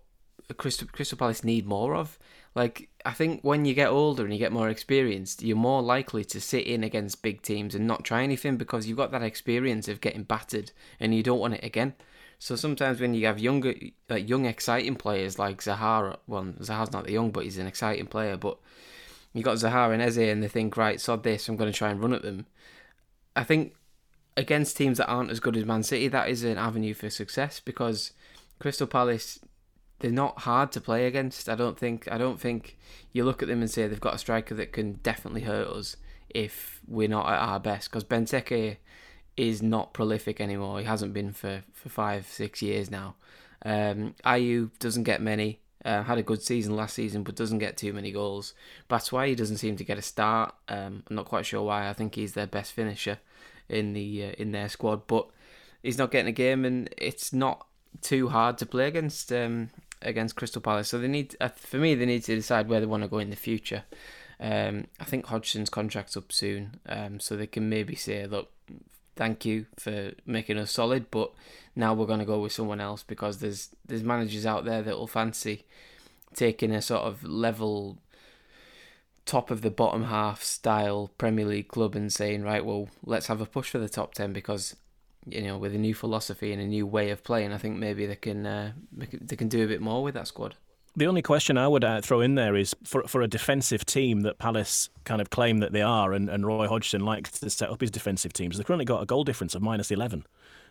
Crystal 0.57 0.87
Crystal 0.91 1.17
Palace 1.17 1.43
need 1.43 1.65
more 1.65 1.95
of. 1.95 2.17
Like 2.55 2.89
I 3.05 3.11
think 3.11 3.41
when 3.41 3.65
you 3.65 3.73
get 3.73 3.89
older 3.89 4.23
and 4.23 4.31
you 4.31 4.39
get 4.39 4.51
more 4.51 4.69
experienced, 4.69 5.41
you're 5.41 5.57
more 5.57 5.81
likely 5.81 6.23
to 6.25 6.39
sit 6.39 6.65
in 6.65 6.83
against 6.83 7.21
big 7.21 7.41
teams 7.41 7.73
and 7.75 7.87
not 7.87 8.03
try 8.03 8.23
anything 8.23 8.57
because 8.57 8.87
you've 8.87 8.97
got 8.97 9.11
that 9.11 9.23
experience 9.23 9.87
of 9.87 10.01
getting 10.01 10.23
battered 10.23 10.71
and 10.99 11.15
you 11.15 11.23
don't 11.23 11.39
want 11.39 11.55
it 11.55 11.63
again. 11.63 11.93
So 12.43 12.57
sometimes 12.57 12.99
when 12.99 13.13
you 13.13 13.25
have 13.25 13.39
younger, 13.39 13.73
like 14.09 14.27
young, 14.27 14.45
exciting 14.45 14.95
players 14.95 15.39
like 15.39 15.61
Zahara, 15.61 16.19
well, 16.27 16.53
Zaha's 16.61 16.91
not 16.91 17.05
that 17.05 17.11
young, 17.11 17.31
but 17.31 17.45
he's 17.45 17.57
an 17.57 17.67
exciting 17.67 18.05
player. 18.05 18.35
But 18.35 18.57
you 19.33 19.43
got 19.43 19.59
Zahara 19.59 19.93
and 19.93 20.01
Eze, 20.01 20.17
and 20.17 20.43
they 20.43 20.49
think, 20.49 20.75
right, 20.75 20.99
sod 20.99 21.23
this, 21.23 21.47
I'm 21.47 21.55
going 21.55 21.71
to 21.71 21.77
try 21.77 21.89
and 21.89 22.01
run 22.01 22.13
at 22.13 22.21
them. 22.21 22.45
I 23.33 23.45
think 23.45 23.75
against 24.35 24.75
teams 24.75 24.97
that 24.97 25.07
aren't 25.07 25.31
as 25.31 25.39
good 25.39 25.55
as 25.55 25.63
Man 25.63 25.83
City, 25.83 26.09
that 26.09 26.27
is 26.27 26.43
an 26.43 26.57
avenue 26.57 26.93
for 26.93 27.09
success 27.09 27.61
because 27.61 28.11
Crystal 28.59 28.87
Palace, 28.87 29.39
they're 30.03 30.11
not 30.11 30.39
hard 30.39 30.69
to 30.73 30.81
play 30.81 31.07
against. 31.07 31.47
I 31.47 31.55
don't 31.55 31.79
think. 31.79 32.09
I 32.11 32.17
don't 32.17 32.37
think 32.37 32.77
you 33.13 33.23
look 33.23 33.41
at 33.41 33.47
them 33.47 33.61
and 33.61 33.71
say 33.71 33.87
they've 33.87 34.01
got 34.01 34.15
a 34.15 34.17
striker 34.17 34.53
that 34.55 34.73
can 34.73 34.99
definitely 35.01 35.43
hurt 35.43 35.69
us 35.69 35.95
if 36.29 36.81
we're 36.85 37.07
not 37.07 37.25
at 37.25 37.39
our 37.39 37.57
best. 37.57 37.89
Because 37.89 38.03
Benteke 38.03 38.75
is 39.37 39.61
not 39.61 39.93
prolific 39.93 40.41
anymore. 40.41 40.79
He 40.79 40.85
hasn't 40.85 41.13
been 41.13 41.31
for, 41.31 41.63
for 41.71 41.87
five, 41.87 42.27
six 42.27 42.61
years 42.61 42.91
now. 42.91 43.15
Um, 43.63 44.15
doesn't 44.77 45.03
get 45.03 45.21
many. 45.21 45.61
Uh, 45.85 46.03
had 46.03 46.17
a 46.17 46.23
good 46.23 46.41
season 46.41 46.75
last 46.75 46.95
season, 46.95 47.23
but 47.23 47.35
doesn't 47.35 47.59
get 47.59 47.77
too 47.77 47.93
many 47.93 48.11
goals. 48.11 48.53
Batshuayi 48.89 49.37
doesn't 49.37 49.57
seem 49.57 49.77
to 49.77 49.85
get 49.85 49.97
a 49.97 50.01
start. 50.01 50.53
Um, 50.67 51.03
I'm 51.09 51.15
not 51.15 51.25
quite 51.27 51.45
sure 51.45 51.61
why. 51.61 51.87
I 51.87 51.93
think 51.93 52.15
he's 52.15 52.33
their 52.33 52.47
best 52.47 52.73
finisher 52.73 53.19
in 53.69 53.93
the 53.93 54.25
uh, 54.25 54.31
in 54.37 54.51
their 54.51 54.67
squad, 54.67 55.07
but 55.07 55.29
he's 55.81 55.97
not 55.97 56.11
getting 56.11 56.27
a 56.27 56.33
game, 56.33 56.65
and 56.65 56.93
it's 56.97 57.31
not 57.31 57.67
too 58.01 58.29
hard 58.29 58.57
to 58.57 58.65
play 58.65 58.87
against 58.87 59.31
um, 59.31 59.69
against 60.03 60.35
Crystal 60.35 60.61
Palace. 60.61 60.89
So 60.89 60.99
they 60.99 61.07
need, 61.07 61.35
uh, 61.41 61.49
for 61.49 61.77
me, 61.77 61.95
they 61.95 62.05
need 62.05 62.23
to 62.25 62.35
decide 62.35 62.69
where 62.69 62.79
they 62.79 62.85
want 62.85 63.03
to 63.03 63.09
go 63.09 63.19
in 63.19 63.29
the 63.29 63.35
future. 63.35 63.83
Um, 64.39 64.87
I 64.99 65.05
think 65.05 65.27
Hodgson's 65.27 65.69
contract's 65.69 66.17
up 66.17 66.31
soon, 66.31 66.79
um, 66.87 67.19
so 67.19 67.35
they 67.35 67.47
can 67.47 67.69
maybe 67.69 67.95
say, 67.95 68.25
look, 68.25 68.51
thank 69.15 69.45
you 69.45 69.67
for 69.77 70.11
making 70.25 70.57
us 70.57 70.71
solid, 70.71 71.09
but 71.11 71.31
now 71.75 71.93
we're 71.93 72.07
going 72.07 72.19
to 72.19 72.25
go 72.25 72.39
with 72.39 72.51
someone 72.51 72.81
else 72.81 73.03
because 73.03 73.39
there's 73.39 73.69
there's 73.85 74.03
managers 74.03 74.45
out 74.45 74.65
there 74.65 74.81
that 74.81 74.97
will 74.97 75.07
fancy 75.07 75.65
taking 76.33 76.71
a 76.71 76.81
sort 76.81 77.03
of 77.03 77.23
level 77.23 77.97
top 79.25 79.49
of 79.49 79.61
the 79.61 79.71
bottom 79.71 80.05
half 80.05 80.43
style 80.43 81.11
Premier 81.17 81.45
League 81.45 81.69
club 81.69 81.95
and 81.95 82.11
saying 82.11 82.43
right 82.43 82.65
well 82.65 82.89
let's 83.05 83.27
have 83.27 83.39
a 83.39 83.45
push 83.45 83.69
for 83.69 83.77
the 83.77 83.87
top 83.87 84.13
10 84.13 84.33
because 84.33 84.75
you 85.25 85.41
know 85.41 85.57
with 85.57 85.73
a 85.73 85.77
new 85.77 85.93
philosophy 85.93 86.51
and 86.51 86.62
a 86.62 86.65
new 86.65 86.86
way 86.86 87.09
of 87.09 87.23
playing 87.23 87.51
I 87.51 87.57
think 87.57 87.77
maybe 87.77 88.05
they 88.05 88.15
can 88.15 88.45
uh, 88.45 88.73
they 88.91 89.36
can- 89.36 89.47
do 89.47 89.63
a 89.63 89.67
bit 89.67 89.81
more 89.81 90.03
with 90.03 90.13
that 90.15 90.27
squad 90.27 90.55
The 90.95 91.07
only 91.07 91.21
question 91.21 91.57
I 91.57 91.67
would 91.67 91.83
uh, 91.83 92.01
throw 92.01 92.21
in 92.21 92.36
there 92.36 92.55
is 92.55 92.75
for 92.83 93.03
for 93.07 93.21
a 93.21 93.27
defensive 93.27 93.86
team 93.86 94.21
that 94.21 94.38
Palace 94.38 94.89
kind 95.05 95.21
of 95.21 95.29
claim 95.29 95.59
that 95.59 95.71
they 95.71 95.81
are, 95.81 96.13
and, 96.13 96.29
and 96.29 96.45
Roy 96.45 96.67
Hodgson 96.67 97.03
likes 97.03 97.31
to 97.39 97.49
set 97.49 97.69
up 97.69 97.81
his 97.81 97.91
defensive 97.91 98.31
teams. 98.33 98.57
They've 98.57 98.65
currently 98.65 98.86
got 98.86 99.01
a 99.01 99.05
goal 99.05 99.23
difference 99.23 99.55
of 99.55 99.62
minus 99.62 99.91
eleven, 99.91 100.25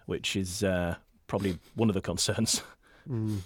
which 0.07 0.37
is 0.37 0.63
uh, 0.63 0.95
probably 1.27 1.59
one 1.75 1.89
of 1.91 1.95
the 1.95 2.03
concerns. 2.03 2.63
Mm. 3.11 3.41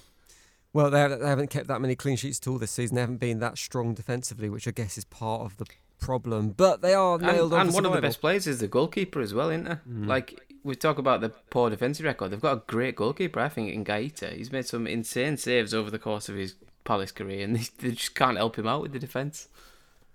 Well, 0.74 0.90
they 0.90 1.00
haven't 1.00 1.48
kept 1.48 1.68
that 1.68 1.80
many 1.80 1.94
clean 1.94 2.16
sheets 2.16 2.38
at 2.38 2.46
all 2.46 2.58
this 2.58 2.70
season. 2.70 2.96
They 2.96 3.00
haven't 3.00 3.16
been 3.16 3.38
that 3.38 3.56
strong 3.56 3.94
defensively, 3.94 4.50
which 4.50 4.68
I 4.68 4.72
guess 4.72 4.98
is 4.98 5.06
part 5.06 5.40
of 5.40 5.56
the 5.56 5.64
problem. 5.98 6.50
But 6.50 6.82
they 6.82 6.92
are 6.92 7.16
nailed 7.18 7.52
and, 7.52 7.60
on. 7.60 7.66
And 7.66 7.68
one 7.68 7.84
survival. 7.84 7.86
of 7.86 7.94
the 7.94 8.00
best 8.02 8.20
players 8.20 8.46
is 8.46 8.60
the 8.60 8.68
goalkeeper 8.68 9.22
as 9.22 9.32
well, 9.32 9.48
isn't 9.48 9.64
there? 9.64 9.80
Mm. 9.88 10.06
Like 10.06 10.45
we 10.66 10.74
talk 10.74 10.98
about 10.98 11.20
the 11.20 11.28
poor 11.28 11.70
defensive 11.70 12.04
record, 12.04 12.30
they've 12.30 12.40
got 12.40 12.56
a 12.56 12.62
great 12.66 12.96
goalkeeper. 12.96 13.40
I 13.40 13.48
think 13.48 13.72
in 13.72 13.84
Guaita. 13.84 14.36
he's 14.36 14.52
made 14.52 14.66
some 14.66 14.86
insane 14.86 15.36
saves 15.36 15.72
over 15.72 15.90
the 15.90 15.98
course 15.98 16.28
of 16.28 16.34
his 16.34 16.56
Palace 16.84 17.12
career, 17.12 17.44
and 17.44 17.56
they, 17.56 17.68
they 17.78 17.90
just 17.92 18.14
can't 18.14 18.36
help 18.36 18.58
him 18.58 18.66
out 18.66 18.82
with 18.82 18.92
the 18.92 18.98
defence. 18.98 19.48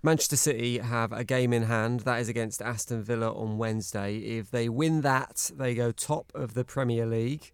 Manchester 0.03 0.35
City 0.35 0.79
have 0.79 1.13
a 1.13 1.23
game 1.23 1.53
in 1.53 1.63
hand. 1.63 2.01
That 2.01 2.19
is 2.19 2.27
against 2.27 2.61
Aston 2.61 3.03
Villa 3.03 3.31
on 3.31 3.57
Wednesday. 3.57 4.17
If 4.17 4.51
they 4.51 4.67
win 4.67 5.01
that, 5.01 5.51
they 5.55 5.75
go 5.75 5.91
top 5.91 6.31
of 6.33 6.53
the 6.53 6.65
Premier 6.65 7.05
League. 7.05 7.51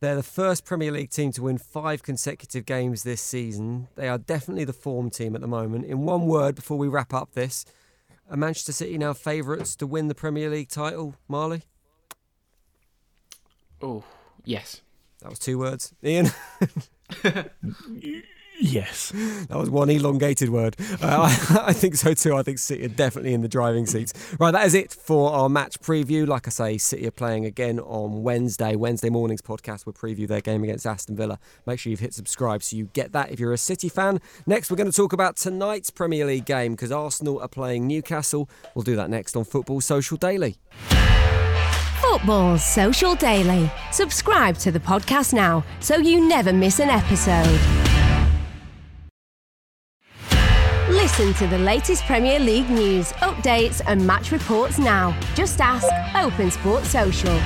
They're 0.00 0.14
the 0.14 0.22
first 0.22 0.66
Premier 0.66 0.92
League 0.92 1.10
team 1.10 1.32
to 1.32 1.42
win 1.42 1.56
five 1.56 2.02
consecutive 2.02 2.66
games 2.66 3.02
this 3.02 3.22
season. 3.22 3.88
They 3.96 4.08
are 4.08 4.18
definitely 4.18 4.64
the 4.64 4.74
form 4.74 5.08
team 5.08 5.34
at 5.34 5.40
the 5.40 5.46
moment. 5.48 5.86
In 5.86 6.04
one 6.04 6.26
word, 6.26 6.54
before 6.54 6.76
we 6.76 6.86
wrap 6.86 7.14
up 7.14 7.32
this, 7.32 7.64
are 8.30 8.36
Manchester 8.36 8.72
City 8.72 8.98
now 8.98 9.14
favourites 9.14 9.74
to 9.76 9.86
win 9.86 10.08
the 10.08 10.14
Premier 10.14 10.50
League 10.50 10.68
title, 10.68 11.16
Marley? 11.28 11.62
Oh, 13.82 14.04
yes. 14.44 14.80
That 15.20 15.30
was 15.30 15.38
two 15.38 15.58
words. 15.58 15.94
Ian? 16.04 16.30
Yes. 18.58 19.12
That 19.48 19.58
was 19.58 19.68
one 19.68 19.90
elongated 19.90 20.48
word. 20.48 20.76
Uh, 21.02 21.28
I, 21.28 21.62
I, 21.66 21.72
think 21.72 21.96
so 21.96 22.14
too. 22.14 22.34
I 22.34 22.42
think 22.42 22.58
City 22.58 22.84
are 22.86 22.88
definitely 22.88 23.34
in 23.34 23.42
the 23.42 23.48
driving 23.48 23.86
seats. 23.86 24.14
Right, 24.38 24.50
that 24.50 24.64
is 24.66 24.74
it 24.74 24.92
for 24.92 25.32
our 25.32 25.48
match 25.48 25.80
preview. 25.80 26.26
Like 26.26 26.46
I 26.46 26.50
say, 26.50 26.78
City 26.78 27.06
are 27.06 27.12
playing 27.12 27.44
again 27.44 27.78
on 27.80 28.22
Wednesday. 28.22 28.74
Wednesday 28.76 29.10
morning's 29.10 29.42
podcast 29.42 29.84
will 29.84 29.92
preview 29.92 30.26
their 30.26 30.40
game 30.40 30.64
against 30.64 30.86
Aston 30.86 31.16
Villa. 31.16 31.38
Make 31.66 31.78
sure 31.80 31.90
you've 31.90 32.00
hit 32.00 32.14
subscribe 32.14 32.62
so 32.62 32.76
you 32.76 32.86
get 32.92 33.12
that 33.12 33.30
if 33.30 33.38
you're 33.38 33.52
a 33.52 33.58
City 33.58 33.88
fan. 33.88 34.20
Next, 34.46 34.70
we're 34.70 34.76
going 34.76 34.90
to 34.90 34.96
talk 34.96 35.12
about 35.12 35.36
tonight's 35.36 35.90
Premier 35.90 36.24
League 36.24 36.46
game 36.46 36.72
because 36.72 36.90
Arsenal 36.90 37.40
are 37.40 37.48
playing 37.48 37.86
Newcastle. 37.86 38.48
We'll 38.74 38.84
do 38.84 38.96
that 38.96 39.10
next 39.10 39.36
on 39.36 39.44
Football 39.44 39.80
Social 39.80 40.16
Daily. 40.16 40.56
Football 42.16 42.56
Social 42.56 43.14
Daily. 43.14 43.70
Subscribe 43.92 44.56
to 44.58 44.72
the 44.72 44.80
podcast 44.80 45.34
now 45.34 45.62
so 45.80 45.96
you 45.96 46.26
never 46.26 46.50
miss 46.50 46.80
an 46.80 46.88
episode. 46.88 47.60
Listen 50.88 51.34
to 51.34 51.46
the 51.46 51.58
latest 51.58 52.04
Premier 52.04 52.38
League 52.38 52.70
news, 52.70 53.12
updates, 53.12 53.82
and 53.86 54.06
match 54.06 54.32
reports 54.32 54.78
now. 54.78 55.14
Just 55.34 55.60
ask 55.60 55.86
Open 56.16 56.50
Sport 56.50 56.84
Social. 56.84 57.38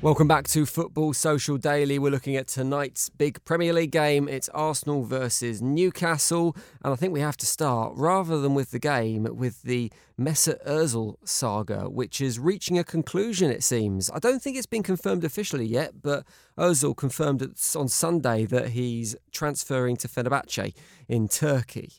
Welcome 0.00 0.28
back 0.28 0.46
to 0.50 0.64
Football 0.64 1.12
Social 1.12 1.56
Daily. 1.56 1.98
We're 1.98 2.12
looking 2.12 2.36
at 2.36 2.46
tonight's 2.46 3.08
big 3.08 3.44
Premier 3.44 3.72
League 3.72 3.90
game. 3.90 4.28
It's 4.28 4.48
Arsenal 4.50 5.02
versus 5.02 5.60
Newcastle. 5.60 6.54
And 6.84 6.92
I 6.92 6.96
think 6.96 7.12
we 7.12 7.18
have 7.18 7.36
to 7.38 7.46
start, 7.46 7.94
rather 7.96 8.40
than 8.40 8.54
with 8.54 8.70
the 8.70 8.78
game, 8.78 9.24
with 9.24 9.62
the 9.62 9.90
Mesut 10.16 10.64
Ozil 10.64 11.16
saga, 11.24 11.90
which 11.90 12.20
is 12.20 12.38
reaching 12.38 12.78
a 12.78 12.84
conclusion, 12.84 13.50
it 13.50 13.64
seems. 13.64 14.08
I 14.10 14.20
don't 14.20 14.40
think 14.40 14.56
it's 14.56 14.66
been 14.66 14.84
confirmed 14.84 15.24
officially 15.24 15.66
yet, 15.66 16.00
but 16.00 16.24
Ozil 16.56 16.96
confirmed 16.96 17.42
on 17.74 17.88
Sunday 17.88 18.44
that 18.44 18.68
he's 18.68 19.16
transferring 19.32 19.96
to 19.96 20.06
Fenerbahce 20.06 20.76
in 21.08 21.26
Turkey. 21.26 21.94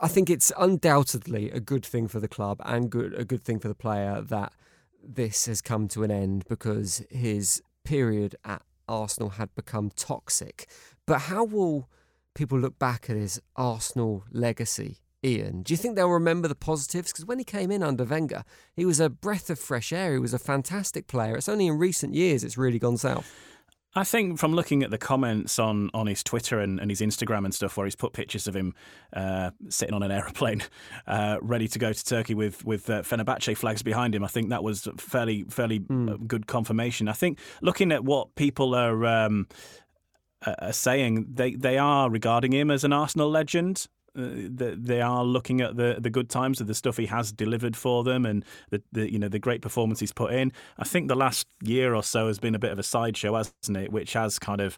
I 0.00 0.06
think 0.06 0.30
it's 0.30 0.52
undoubtedly 0.56 1.50
a 1.50 1.58
good 1.58 1.84
thing 1.84 2.06
for 2.06 2.20
the 2.20 2.28
club 2.28 2.60
and 2.64 2.88
good 2.88 3.14
a 3.14 3.24
good 3.24 3.42
thing 3.42 3.58
for 3.58 3.66
the 3.66 3.74
player 3.74 4.20
that 4.20 4.52
this 5.08 5.46
has 5.46 5.62
come 5.62 5.88
to 5.88 6.02
an 6.02 6.10
end 6.10 6.44
because 6.48 7.02
his 7.10 7.62
period 7.82 8.36
at 8.44 8.62
Arsenal 8.86 9.30
had 9.30 9.54
become 9.54 9.90
toxic. 9.90 10.68
But 11.06 11.22
how 11.22 11.44
will 11.44 11.88
people 12.34 12.58
look 12.58 12.78
back 12.78 13.08
at 13.08 13.16
his 13.16 13.40
Arsenal 13.56 14.24
legacy, 14.30 14.98
Ian? 15.24 15.62
Do 15.62 15.72
you 15.72 15.78
think 15.78 15.96
they'll 15.96 16.10
remember 16.10 16.46
the 16.46 16.54
positives? 16.54 17.10
Because 17.10 17.24
when 17.24 17.38
he 17.38 17.44
came 17.44 17.70
in 17.70 17.82
under 17.82 18.04
Wenger, 18.04 18.44
he 18.74 18.84
was 18.84 19.00
a 19.00 19.08
breath 19.08 19.48
of 19.48 19.58
fresh 19.58 19.92
air. 19.92 20.12
He 20.12 20.18
was 20.18 20.34
a 20.34 20.38
fantastic 20.38 21.06
player. 21.06 21.36
It's 21.36 21.48
only 21.48 21.66
in 21.66 21.78
recent 21.78 22.14
years 22.14 22.44
it's 22.44 22.58
really 22.58 22.78
gone 22.78 22.98
south. 22.98 23.32
I 23.94 24.04
think 24.04 24.38
from 24.38 24.52
looking 24.52 24.82
at 24.82 24.90
the 24.90 24.98
comments 24.98 25.58
on, 25.58 25.90
on 25.94 26.06
his 26.06 26.22
Twitter 26.22 26.60
and, 26.60 26.78
and 26.78 26.90
his 26.90 27.00
Instagram 27.00 27.44
and 27.44 27.54
stuff, 27.54 27.76
where 27.76 27.86
he's 27.86 27.96
put 27.96 28.12
pictures 28.12 28.46
of 28.46 28.54
him 28.54 28.74
uh, 29.14 29.50
sitting 29.70 29.94
on 29.94 30.02
an 30.02 30.10
aeroplane, 30.10 30.62
uh, 31.06 31.38
ready 31.40 31.66
to 31.68 31.78
go 31.78 31.92
to 31.92 32.04
Turkey 32.04 32.34
with 32.34 32.64
with 32.64 32.88
uh, 32.90 33.02
Fenerbahce 33.02 33.56
flags 33.56 33.82
behind 33.82 34.14
him, 34.14 34.22
I 34.22 34.28
think 34.28 34.50
that 34.50 34.62
was 34.62 34.88
fairly 34.98 35.44
fairly 35.44 35.80
mm. 35.80 36.26
good 36.26 36.46
confirmation. 36.46 37.08
I 37.08 37.12
think 37.12 37.38
looking 37.62 37.92
at 37.92 38.04
what 38.04 38.34
people 38.34 38.74
are. 38.74 39.06
Um, 39.06 39.46
are 40.46 40.72
saying 40.72 41.26
they, 41.28 41.56
they 41.56 41.78
are 41.78 42.08
regarding 42.08 42.52
him 42.52 42.70
as 42.70 42.84
an 42.84 42.92
Arsenal 42.92 43.28
legend. 43.28 43.88
Uh, 44.18 44.74
they 44.76 45.00
are 45.00 45.24
looking 45.24 45.60
at 45.60 45.76
the 45.76 45.96
the 46.00 46.10
good 46.10 46.28
times 46.28 46.60
of 46.60 46.66
the 46.66 46.74
stuff 46.74 46.96
he 46.96 47.06
has 47.06 47.30
delivered 47.32 47.76
for 47.76 48.02
them 48.02 48.26
and 48.26 48.44
the, 48.70 48.82
the 48.92 49.12
you 49.12 49.18
know 49.18 49.28
the 49.28 49.38
great 49.38 49.62
performance 49.62 50.00
he's 50.00 50.12
put 50.12 50.32
in. 50.32 50.52
I 50.78 50.84
think 50.84 51.08
the 51.08 51.14
last 51.14 51.46
year 51.62 51.94
or 51.94 52.02
so 52.02 52.26
has 52.26 52.38
been 52.38 52.54
a 52.54 52.58
bit 52.58 52.72
of 52.72 52.78
a 52.78 52.82
sideshow, 52.82 53.34
hasn't 53.34 53.76
it? 53.76 53.92
Which 53.92 54.14
has 54.14 54.38
kind 54.38 54.60
of 54.60 54.76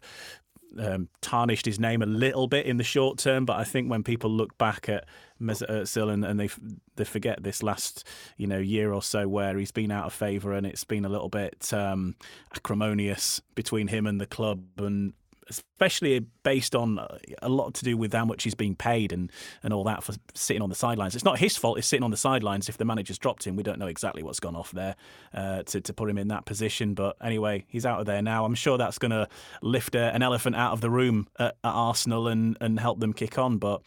um, 0.79 1.09
tarnished 1.21 1.65
his 1.65 1.79
name 1.79 2.01
a 2.01 2.05
little 2.05 2.47
bit 2.47 2.65
in 2.65 2.77
the 2.77 2.83
short 2.83 3.17
term, 3.17 3.45
but 3.45 3.57
I 3.57 3.63
think 3.63 3.89
when 3.89 4.03
people 4.03 4.29
look 4.29 4.57
back 4.57 4.87
at 4.87 5.05
Mesut 5.41 5.69
Özil 5.69 6.11
and, 6.11 6.23
and 6.23 6.39
they 6.39 6.49
they 6.95 7.03
forget 7.03 7.43
this 7.43 7.63
last 7.63 8.07
you 8.37 8.47
know 8.47 8.59
year 8.59 8.93
or 8.93 9.01
so 9.01 9.27
where 9.27 9.57
he's 9.57 9.71
been 9.71 9.91
out 9.91 10.05
of 10.05 10.13
favour 10.13 10.53
and 10.53 10.65
it's 10.65 10.83
been 10.83 11.05
a 11.05 11.09
little 11.09 11.29
bit 11.29 11.73
um, 11.73 12.15
acrimonious 12.55 13.41
between 13.55 13.87
him 13.87 14.05
and 14.05 14.21
the 14.21 14.27
club 14.27 14.63
and 14.77 15.13
especially 15.51 16.19
based 16.43 16.75
on 16.75 16.99
uh, 16.99 17.17
a 17.41 17.49
lot 17.49 17.73
to 17.75 17.83
do 17.83 17.97
with 17.97 18.13
how 18.13 18.25
much 18.25 18.43
he's 18.43 18.55
being 18.55 18.75
paid 18.75 19.11
and, 19.11 19.31
and 19.63 19.73
all 19.73 19.83
that 19.83 20.03
for 20.03 20.13
sitting 20.33 20.61
on 20.61 20.69
the 20.69 20.75
sidelines. 20.75 21.15
It's 21.15 21.25
not 21.25 21.39
his 21.39 21.57
fault 21.57 21.77
he's 21.77 21.85
sitting 21.85 22.03
on 22.03 22.11
the 22.11 22.17
sidelines. 22.17 22.69
If 22.69 22.77
the 22.77 22.85
manager's 22.85 23.17
dropped 23.17 23.45
him, 23.45 23.55
we 23.55 23.63
don't 23.63 23.79
know 23.79 23.87
exactly 23.87 24.23
what's 24.23 24.39
gone 24.39 24.55
off 24.55 24.71
there 24.71 24.95
uh, 25.33 25.63
to, 25.63 25.81
to 25.81 25.93
put 25.93 26.09
him 26.09 26.17
in 26.17 26.29
that 26.29 26.45
position. 26.45 26.93
But 26.93 27.17
anyway, 27.23 27.65
he's 27.67 27.85
out 27.85 27.99
of 27.99 28.05
there 28.05 28.21
now. 28.21 28.45
I'm 28.45 28.55
sure 28.55 28.77
that's 28.77 28.97
going 28.97 29.11
to 29.11 29.27
lift 29.61 29.95
a, 29.95 30.13
an 30.13 30.23
elephant 30.23 30.55
out 30.55 30.73
of 30.73 30.81
the 30.81 30.89
room 30.89 31.27
at, 31.37 31.55
at 31.63 31.71
Arsenal 31.71 32.27
and, 32.27 32.57
and 32.61 32.79
help 32.79 32.99
them 32.99 33.13
kick 33.13 33.37
on. 33.37 33.57
But 33.57 33.81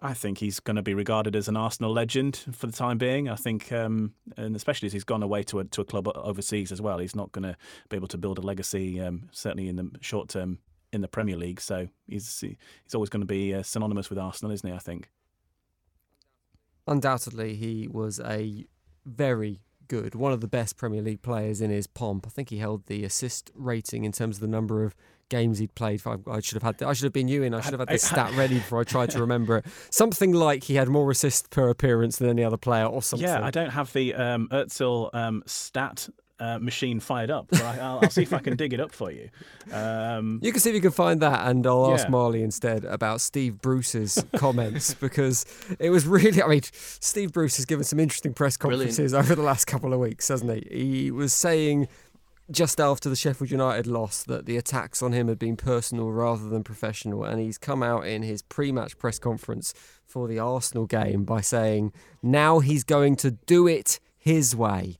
I 0.00 0.14
think 0.14 0.38
he's 0.38 0.60
going 0.60 0.76
to 0.76 0.82
be 0.82 0.94
regarded 0.94 1.34
as 1.34 1.48
an 1.48 1.56
Arsenal 1.56 1.92
legend 1.92 2.44
for 2.52 2.66
the 2.66 2.72
time 2.72 2.98
being. 2.98 3.28
I 3.28 3.34
think, 3.34 3.72
um, 3.72 4.14
and 4.36 4.54
especially 4.54 4.86
as 4.86 4.92
he's 4.92 5.04
gone 5.04 5.22
away 5.22 5.42
to 5.44 5.58
a, 5.58 5.64
to 5.64 5.80
a 5.80 5.84
club 5.84 6.08
overseas 6.14 6.70
as 6.70 6.80
well, 6.80 6.98
he's 6.98 7.16
not 7.16 7.32
going 7.32 7.42
to 7.42 7.56
be 7.88 7.96
able 7.96 8.08
to 8.08 8.18
build 8.18 8.38
a 8.38 8.42
legacy, 8.42 9.00
um, 9.00 9.28
certainly 9.32 9.68
in 9.68 9.76
the 9.76 9.90
short 10.00 10.28
term 10.28 10.58
in 10.92 11.00
the 11.00 11.08
Premier 11.08 11.36
League. 11.36 11.60
So 11.60 11.88
he's 12.06 12.40
he's 12.40 12.94
always 12.94 13.10
going 13.10 13.22
to 13.22 13.26
be 13.26 13.54
uh, 13.54 13.62
synonymous 13.62 14.10
with 14.10 14.18
Arsenal, 14.18 14.52
isn't 14.52 14.68
he? 14.68 14.74
I 14.74 14.78
think. 14.78 15.10
Undoubtedly, 16.86 17.54
he 17.54 17.86
was 17.86 18.18
a 18.20 18.64
very 19.04 19.60
good, 19.88 20.14
one 20.14 20.32
of 20.32 20.40
the 20.40 20.48
best 20.48 20.76
Premier 20.76 21.02
League 21.02 21.22
players 21.22 21.60
in 21.60 21.70
his 21.70 21.86
pomp. 21.86 22.26
I 22.26 22.30
think 22.30 22.50
he 22.50 22.58
held 22.58 22.86
the 22.86 23.04
assist 23.04 23.50
rating 23.54 24.04
in 24.04 24.12
terms 24.12 24.36
of 24.36 24.40
the 24.40 24.48
number 24.48 24.84
of 24.84 24.94
games 25.28 25.58
he'd 25.58 25.74
played. 25.74 26.02
I 26.06 26.40
should 26.40 26.54
have 26.56 26.62
had. 26.62 26.78
The, 26.78 26.86
I 26.86 26.92
should 26.92 27.04
have 27.04 27.12
been 27.12 27.28
you 27.28 27.42
in. 27.42 27.54
I 27.54 27.60
should 27.60 27.72
have 27.72 27.80
had 27.80 27.88
this 27.88 28.04
stat 28.04 28.34
ready 28.36 28.54
before 28.56 28.80
I 28.80 28.84
tried 28.84 29.10
to 29.10 29.20
remember 29.20 29.58
it. 29.58 29.66
Something 29.90 30.32
like 30.32 30.64
he 30.64 30.76
had 30.76 30.88
more 30.88 31.10
assists 31.10 31.48
per 31.48 31.68
appearance 31.68 32.16
than 32.18 32.28
any 32.28 32.44
other 32.44 32.56
player, 32.56 32.86
or 32.86 33.02
something. 33.02 33.28
Yeah, 33.28 33.44
I 33.44 33.50
don't 33.50 33.70
have 33.70 33.92
the 33.92 34.14
um, 34.14 34.48
um, 34.50 35.42
stat 35.46 36.08
uh, 36.40 36.58
machine 36.58 37.00
fired 37.00 37.30
up. 37.30 37.54
So 37.54 37.64
I, 37.64 37.98
will 38.00 38.10
see 38.10 38.22
if 38.22 38.32
I 38.32 38.38
can 38.38 38.56
dig 38.56 38.72
it 38.72 38.80
up 38.80 38.92
for 38.92 39.10
you. 39.10 39.28
Um, 39.72 40.40
you 40.42 40.52
can 40.52 40.60
see 40.60 40.70
if 40.70 40.74
you 40.76 40.82
can 40.82 40.90
find 40.90 41.20
that, 41.20 41.48
and 41.48 41.66
I'll 41.66 41.88
yeah. 41.88 41.94
ask 41.94 42.08
Marley 42.08 42.42
instead 42.42 42.84
about 42.84 43.20
Steve 43.20 43.60
Bruce's 43.60 44.24
comments 44.36 44.94
because 44.94 45.44
it 45.78 45.90
was 45.90 46.06
really. 46.06 46.42
I 46.42 46.46
mean, 46.46 46.62
Steve 46.72 47.32
Bruce 47.32 47.56
has 47.56 47.64
given 47.64 47.84
some 47.84 47.98
interesting 47.98 48.34
press 48.34 48.56
conferences 48.56 49.12
Brilliant. 49.12 49.26
over 49.26 49.34
the 49.34 49.42
last 49.42 49.66
couple 49.66 49.92
of 49.92 50.00
weeks, 50.00 50.28
hasn't 50.28 50.52
he? 50.52 50.78
He 50.78 51.10
was 51.10 51.32
saying 51.32 51.88
just 52.50 52.80
after 52.80 53.10
the 53.10 53.16
Sheffield 53.16 53.50
United 53.50 53.86
loss 53.86 54.22
that 54.24 54.46
the 54.46 54.56
attacks 54.56 55.02
on 55.02 55.12
him 55.12 55.28
had 55.28 55.38
been 55.38 55.56
personal 55.56 56.10
rather 56.10 56.48
than 56.48 56.64
professional, 56.64 57.24
and 57.24 57.40
he's 57.40 57.58
come 57.58 57.82
out 57.82 58.06
in 58.06 58.22
his 58.22 58.42
pre-match 58.42 58.96
press 58.98 59.18
conference 59.18 59.74
for 60.04 60.26
the 60.26 60.38
Arsenal 60.38 60.86
game 60.86 61.24
by 61.24 61.40
saying 61.40 61.92
now 62.22 62.60
he's 62.60 62.84
going 62.84 63.16
to 63.16 63.32
do 63.32 63.66
it 63.66 64.00
his 64.16 64.56
way. 64.56 64.96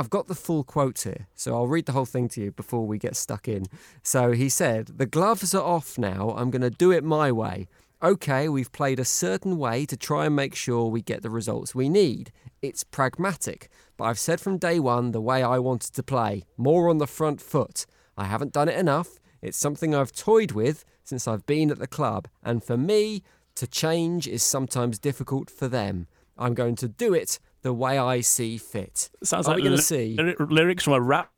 I've 0.00 0.08
got 0.08 0.28
the 0.28 0.34
full 0.34 0.64
quote 0.64 1.02
here, 1.02 1.26
so 1.34 1.54
I'll 1.54 1.66
read 1.66 1.84
the 1.84 1.92
whole 1.92 2.06
thing 2.06 2.26
to 2.30 2.40
you 2.40 2.52
before 2.52 2.86
we 2.86 2.96
get 2.96 3.16
stuck 3.16 3.46
in. 3.46 3.66
So 4.02 4.32
he 4.32 4.48
said, 4.48 4.86
The 4.96 5.04
gloves 5.04 5.54
are 5.54 5.62
off 5.62 5.98
now. 5.98 6.30
I'm 6.38 6.50
going 6.50 6.62
to 6.62 6.70
do 6.70 6.90
it 6.90 7.04
my 7.04 7.30
way. 7.30 7.68
Okay, 8.02 8.48
we've 8.48 8.72
played 8.72 8.98
a 8.98 9.04
certain 9.04 9.58
way 9.58 9.84
to 9.84 9.98
try 9.98 10.24
and 10.24 10.34
make 10.34 10.54
sure 10.54 10.86
we 10.86 11.02
get 11.02 11.20
the 11.20 11.28
results 11.28 11.74
we 11.74 11.90
need. 11.90 12.32
It's 12.62 12.82
pragmatic, 12.82 13.68
but 13.98 14.04
I've 14.04 14.18
said 14.18 14.40
from 14.40 14.56
day 14.56 14.80
one 14.80 15.10
the 15.10 15.20
way 15.20 15.42
I 15.42 15.58
wanted 15.58 15.92
to 15.92 16.02
play 16.02 16.44
more 16.56 16.88
on 16.88 16.96
the 16.96 17.06
front 17.06 17.42
foot. 17.42 17.84
I 18.16 18.24
haven't 18.24 18.54
done 18.54 18.70
it 18.70 18.78
enough. 18.78 19.20
It's 19.42 19.58
something 19.58 19.94
I've 19.94 20.12
toyed 20.12 20.52
with 20.52 20.82
since 21.04 21.28
I've 21.28 21.44
been 21.44 21.70
at 21.70 21.78
the 21.78 21.86
club, 21.86 22.26
and 22.42 22.64
for 22.64 22.78
me, 22.78 23.22
to 23.54 23.66
change 23.66 24.26
is 24.26 24.42
sometimes 24.42 24.98
difficult 24.98 25.50
for 25.50 25.68
them. 25.68 26.06
I'm 26.38 26.54
going 26.54 26.76
to 26.76 26.88
do 26.88 27.12
it 27.12 27.38
the 27.62 27.72
way 27.72 27.98
I 27.98 28.20
see 28.20 28.58
fit. 28.58 29.10
Sounds 29.22 29.46
Are 29.46 29.50
like 29.50 29.56
we 29.56 29.62
going 29.62 29.72
li- 29.72 29.78
to 29.78 29.82
see? 29.82 30.18
lyrics 30.38 30.84
from 30.84 30.94
a 30.94 31.00
rap 31.00 31.30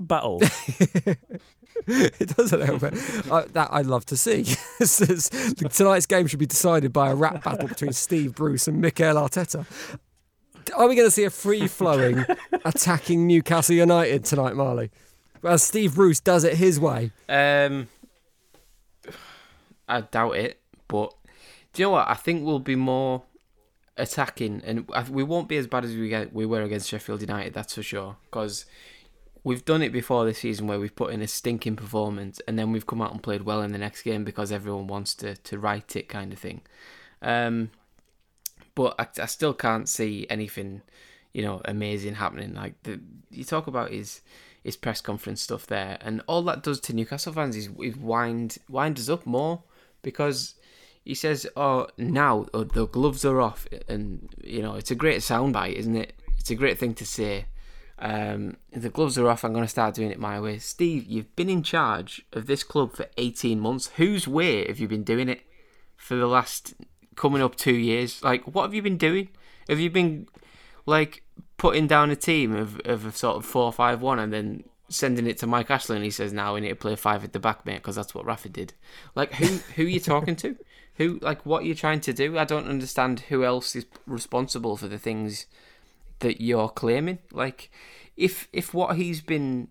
battle. 0.00 0.40
it 1.86 2.36
does 2.36 2.52
a 2.52 2.56
little 2.56 2.78
bit. 2.78 2.94
Uh, 3.30 3.44
that 3.52 3.68
I'd 3.72 3.86
love 3.86 4.04
to 4.06 4.16
see. 4.16 4.44
Tonight's 5.70 6.06
game 6.06 6.26
should 6.26 6.38
be 6.38 6.46
decided 6.46 6.92
by 6.92 7.10
a 7.10 7.14
rap 7.14 7.44
battle 7.44 7.68
between 7.68 7.92
Steve 7.92 8.34
Bruce 8.34 8.66
and 8.68 8.80
Mikel 8.80 9.14
Arteta. 9.16 9.66
Are 10.74 10.88
we 10.88 10.96
going 10.96 11.06
to 11.06 11.12
see 11.12 11.24
a 11.24 11.30
free 11.30 11.68
flowing 11.68 12.24
attacking 12.64 13.26
Newcastle 13.26 13.76
United 13.76 14.24
tonight, 14.24 14.56
Marley? 14.56 14.90
As 15.44 15.62
Steve 15.62 15.94
Bruce 15.94 16.18
does 16.18 16.42
it 16.44 16.54
his 16.56 16.80
way. 16.80 17.12
Um, 17.28 17.86
I 19.88 20.00
doubt 20.00 20.36
it, 20.36 20.60
but 20.88 21.14
do 21.72 21.82
you 21.82 21.86
know 21.86 21.90
what? 21.92 22.08
I 22.08 22.14
think 22.14 22.44
we'll 22.44 22.58
be 22.58 22.74
more 22.74 23.22
attacking, 23.96 24.62
and 24.64 24.88
we 25.08 25.22
won't 25.22 25.48
be 25.48 25.56
as 25.56 25.66
bad 25.66 25.84
as 25.84 25.94
we 25.94 26.08
get, 26.08 26.32
we 26.32 26.46
were 26.46 26.62
against 26.62 26.88
Sheffield 26.88 27.20
United. 27.20 27.54
That's 27.54 27.74
for 27.74 27.82
sure. 27.82 28.16
Because 28.24 28.66
we've 29.44 29.64
done 29.64 29.82
it 29.82 29.92
before 29.92 30.24
this 30.24 30.38
season, 30.38 30.66
where 30.66 30.80
we've 30.80 30.94
put 30.94 31.12
in 31.12 31.22
a 31.22 31.28
stinking 31.28 31.76
performance, 31.76 32.40
and 32.46 32.58
then 32.58 32.72
we've 32.72 32.86
come 32.86 33.00
out 33.00 33.12
and 33.12 33.22
played 33.22 33.42
well 33.42 33.62
in 33.62 33.72
the 33.72 33.78
next 33.78 34.02
game 34.02 34.24
because 34.24 34.52
everyone 34.52 34.86
wants 34.86 35.14
to 35.14 35.36
to 35.36 35.58
write 35.58 35.96
it, 35.96 36.08
kind 36.08 36.32
of 36.32 36.38
thing. 36.38 36.62
Um, 37.22 37.70
but 38.74 38.94
I, 38.98 39.06
I 39.22 39.26
still 39.26 39.54
can't 39.54 39.88
see 39.88 40.26
anything, 40.28 40.82
you 41.32 41.42
know, 41.42 41.60
amazing 41.64 42.16
happening. 42.16 42.54
Like 42.54 42.74
the 42.82 43.00
you 43.30 43.44
talk 43.44 43.66
about 43.66 43.90
his 43.90 44.20
his 44.62 44.76
press 44.76 45.00
conference 45.00 45.42
stuff 45.42 45.66
there, 45.66 45.96
and 46.00 46.22
all 46.26 46.42
that 46.42 46.62
does 46.62 46.80
to 46.80 46.92
Newcastle 46.92 47.32
fans 47.32 47.56
is, 47.56 47.70
is 47.80 47.96
wind 47.96 48.58
wind 48.68 48.98
us 48.98 49.08
up 49.08 49.24
more 49.24 49.62
because 50.02 50.54
he 51.06 51.14
says, 51.14 51.46
"Oh, 51.56 51.86
now 51.96 52.46
oh, 52.52 52.64
the 52.64 52.86
gloves 52.86 53.24
are 53.24 53.40
off," 53.40 53.68
and 53.88 54.28
you 54.42 54.60
know 54.60 54.74
it's 54.74 54.90
a 54.90 54.96
great 54.96 55.20
soundbite, 55.20 55.74
isn't 55.74 55.96
it? 55.96 56.14
It's 56.38 56.50
a 56.50 56.56
great 56.56 56.78
thing 56.78 56.94
to 56.94 57.06
say. 57.06 57.46
Um, 57.98 58.56
the 58.72 58.90
gloves 58.90 59.16
are 59.16 59.28
off. 59.28 59.44
I'm 59.44 59.52
going 59.52 59.64
to 59.64 59.68
start 59.68 59.94
doing 59.94 60.10
it 60.10 60.18
my 60.18 60.40
way. 60.40 60.58
Steve, 60.58 61.06
you've 61.06 61.34
been 61.36 61.48
in 61.48 61.62
charge 61.62 62.26
of 62.32 62.46
this 62.46 62.62
club 62.62 62.92
for 62.92 63.06
18 63.16 63.58
months. 63.58 63.90
Whose 63.96 64.28
way 64.28 64.66
have 64.66 64.78
you 64.78 64.88
been 64.88 65.04
doing 65.04 65.28
it 65.28 65.42
for 65.96 66.16
the 66.16 66.26
last 66.26 66.74
coming 67.14 67.40
up 67.40 67.54
two 67.54 67.76
years? 67.76 68.22
Like, 68.22 68.42
what 68.42 68.64
have 68.64 68.74
you 68.74 68.82
been 68.82 68.98
doing? 68.98 69.28
Have 69.68 69.78
you 69.78 69.90
been 69.90 70.26
like 70.86 71.22
putting 71.56 71.86
down 71.86 72.10
a 72.10 72.16
team 72.16 72.54
of, 72.54 72.80
of 72.84 73.06
a 73.06 73.12
sort 73.12 73.36
of 73.36 73.46
four 73.46 73.72
five 73.72 74.02
one 74.02 74.18
and 74.18 74.32
then 74.32 74.64
sending 74.88 75.26
it 75.26 75.38
to 75.38 75.46
Mike 75.46 75.70
Ashley 75.70 75.96
and 75.96 76.04
he 76.04 76.10
says, 76.10 76.32
"Now 76.32 76.54
we 76.54 76.60
need 76.60 76.70
to 76.70 76.76
play 76.76 76.96
five 76.96 77.24
at 77.24 77.32
the 77.32 77.38
back, 77.38 77.64
mate," 77.64 77.76
because 77.76 77.96
that's 77.96 78.14
what 78.14 78.26
Rafa 78.26 78.48
did. 78.48 78.74
Like, 79.14 79.34
who 79.34 79.46
who 79.76 79.84
are 79.84 79.88
you 79.88 80.00
talking 80.00 80.36
to? 80.36 80.56
Who 80.96 81.18
like 81.20 81.44
what 81.44 81.64
you're 81.64 81.70
you 81.70 81.74
trying 81.74 82.00
to 82.00 82.12
do? 82.12 82.38
I 82.38 82.44
don't 82.44 82.68
understand 82.68 83.20
who 83.20 83.44
else 83.44 83.76
is 83.76 83.86
responsible 84.06 84.76
for 84.76 84.88
the 84.88 84.98
things 84.98 85.46
that 86.20 86.40
you're 86.40 86.68
claiming. 86.68 87.18
Like, 87.30 87.70
if 88.16 88.48
if 88.52 88.72
what 88.72 88.96
he's 88.96 89.20
been 89.20 89.68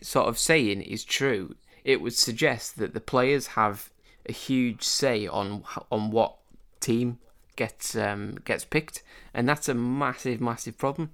sort 0.00 0.28
of 0.28 0.38
saying 0.38 0.82
is 0.82 1.04
true, 1.04 1.54
it 1.84 2.00
would 2.00 2.14
suggest 2.14 2.76
that 2.78 2.94
the 2.94 3.00
players 3.00 3.48
have 3.48 3.90
a 4.26 4.32
huge 4.32 4.82
say 4.82 5.26
on 5.26 5.64
on 5.90 6.10
what 6.10 6.36
team 6.80 7.18
gets 7.56 7.94
um, 7.96 8.38
gets 8.44 8.64
picked, 8.64 9.02
and 9.32 9.48
that's 9.48 9.68
a 9.68 9.74
massive, 9.74 10.40
massive 10.40 10.76
problem 10.76 11.10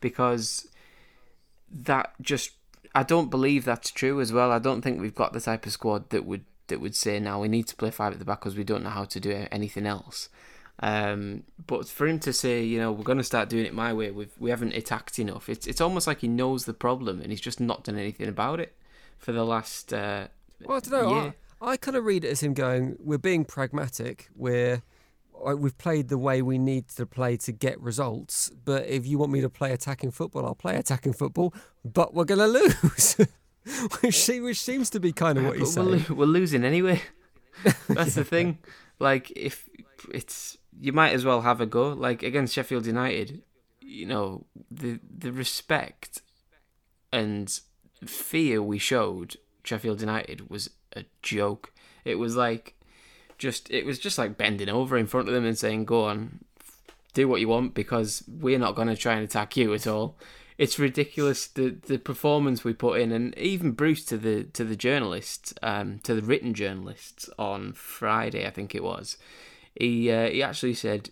because 0.00 0.68
that 1.70 2.14
just 2.20 2.52
I 2.94 3.02
don't 3.02 3.30
believe 3.30 3.64
that's 3.64 3.90
true 3.90 4.20
as 4.20 4.32
well. 4.32 4.50
I 4.50 4.58
don't 4.58 4.82
think 4.82 5.00
we've 5.00 5.14
got 5.14 5.32
the 5.32 5.40
type 5.40 5.66
of 5.66 5.72
squad 5.72 6.10
that 6.10 6.24
would 6.24 6.44
that 6.70 6.80
would 6.80 6.96
say 6.96 7.20
now 7.20 7.40
we 7.40 7.48
need 7.48 7.66
to 7.68 7.76
play 7.76 7.90
five 7.90 8.12
at 8.12 8.18
the 8.18 8.24
back 8.24 8.40
because 8.40 8.56
we 8.56 8.64
don't 8.64 8.82
know 8.82 8.90
how 8.90 9.04
to 9.04 9.20
do 9.20 9.46
anything 9.52 9.86
else. 9.86 10.28
Um, 10.82 11.42
but 11.66 11.86
for 11.88 12.06
him 12.06 12.18
to 12.20 12.32
say, 12.32 12.62
you 12.64 12.78
know, 12.78 12.90
we're 12.90 13.04
going 13.04 13.18
to 13.18 13.24
start 13.24 13.50
doing 13.50 13.66
it 13.66 13.74
my 13.74 13.92
way, 13.92 14.10
we've, 14.10 14.32
we 14.38 14.48
haven't 14.48 14.72
attacked 14.74 15.18
enough. 15.18 15.48
It's 15.50 15.66
it's 15.66 15.80
almost 15.80 16.06
like 16.06 16.20
he 16.20 16.28
knows 16.28 16.64
the 16.64 16.72
problem 16.72 17.20
and 17.20 17.30
he's 17.30 17.40
just 17.40 17.60
not 17.60 17.84
done 17.84 17.98
anything 17.98 18.28
about 18.28 18.60
it 18.60 18.74
for 19.18 19.32
the 19.32 19.44
last. 19.44 19.92
Uh, 19.92 20.28
Well, 20.64 20.78
I 20.78 20.80
don't 20.80 20.92
know. 20.92 21.22
year. 21.22 21.34
I, 21.60 21.72
I 21.72 21.76
kind 21.76 21.96
of 21.98 22.04
read 22.06 22.24
it 22.24 22.30
as 22.30 22.42
him 22.42 22.54
going, 22.54 22.96
"We're 22.98 23.18
being 23.18 23.44
pragmatic. 23.44 24.30
We're 24.34 24.82
we've 25.56 25.76
played 25.78 26.08
the 26.08 26.18
way 26.18 26.40
we 26.42 26.58
need 26.58 26.88
to 26.88 27.04
play 27.06 27.36
to 27.38 27.52
get 27.52 27.78
results. 27.80 28.50
But 28.64 28.86
if 28.86 29.06
you 29.06 29.18
want 29.18 29.32
me 29.32 29.40
to 29.42 29.48
play 29.50 29.72
attacking 29.72 30.10
football, 30.12 30.46
I'll 30.46 30.54
play 30.54 30.76
attacking 30.76 31.12
football. 31.12 31.52
But 31.84 32.14
we're 32.14 32.24
gonna 32.24 32.46
lose." 32.58 33.16
which, 34.00 34.28
which 34.28 34.60
seems 34.60 34.90
to 34.90 35.00
be 35.00 35.12
kind 35.12 35.38
of 35.38 35.44
what 35.44 35.52
But 35.52 35.58
he's 35.60 35.76
we're, 35.76 35.98
saying. 35.98 36.16
we're 36.16 36.24
losing 36.26 36.64
anyway. 36.64 37.02
That's 37.88 38.14
the 38.14 38.24
thing. 38.24 38.58
Like 38.98 39.30
if 39.32 39.68
it's 40.12 40.56
you 40.78 40.92
might 40.92 41.12
as 41.12 41.24
well 41.24 41.42
have 41.42 41.60
a 41.60 41.66
go. 41.66 41.88
Like 41.90 42.22
against 42.22 42.54
Sheffield 42.54 42.86
United, 42.86 43.42
you 43.80 44.06
know 44.06 44.46
the 44.70 44.98
the 45.18 45.32
respect 45.32 46.22
and 47.12 47.60
fear 48.06 48.62
we 48.62 48.78
showed 48.78 49.36
Sheffield 49.64 50.00
United 50.00 50.48
was 50.48 50.70
a 50.96 51.04
joke. 51.22 51.72
It 52.04 52.14
was 52.16 52.36
like 52.36 52.74
just 53.38 53.70
it 53.70 53.84
was 53.84 53.98
just 53.98 54.16
like 54.18 54.38
bending 54.38 54.68
over 54.68 54.96
in 54.96 55.06
front 55.06 55.28
of 55.28 55.34
them 55.34 55.44
and 55.44 55.58
saying, 55.58 55.84
"Go 55.84 56.04
on, 56.04 56.44
do 57.14 57.28
what 57.28 57.40
you 57.40 57.48
want," 57.48 57.74
because 57.74 58.22
we're 58.28 58.58
not 58.58 58.74
going 58.74 58.88
to 58.88 58.96
try 58.96 59.14
and 59.14 59.24
attack 59.24 59.56
you 59.56 59.74
at 59.74 59.86
all. 59.86 60.16
It's 60.60 60.78
ridiculous 60.78 61.46
the 61.46 61.70
the 61.70 61.96
performance 61.96 62.64
we 62.64 62.74
put 62.74 63.00
in, 63.00 63.12
and 63.12 63.36
even 63.38 63.72
Bruce 63.72 64.04
to 64.04 64.18
the 64.18 64.44
to 64.44 64.62
the 64.62 64.76
journalists, 64.76 65.54
um, 65.62 66.00
to 66.00 66.14
the 66.14 66.20
written 66.20 66.52
journalists 66.52 67.30
on 67.38 67.72
Friday, 67.72 68.46
I 68.46 68.50
think 68.50 68.74
it 68.74 68.84
was. 68.84 69.16
He 69.74 70.10
uh, 70.10 70.28
he 70.28 70.42
actually 70.42 70.74
said 70.74 71.08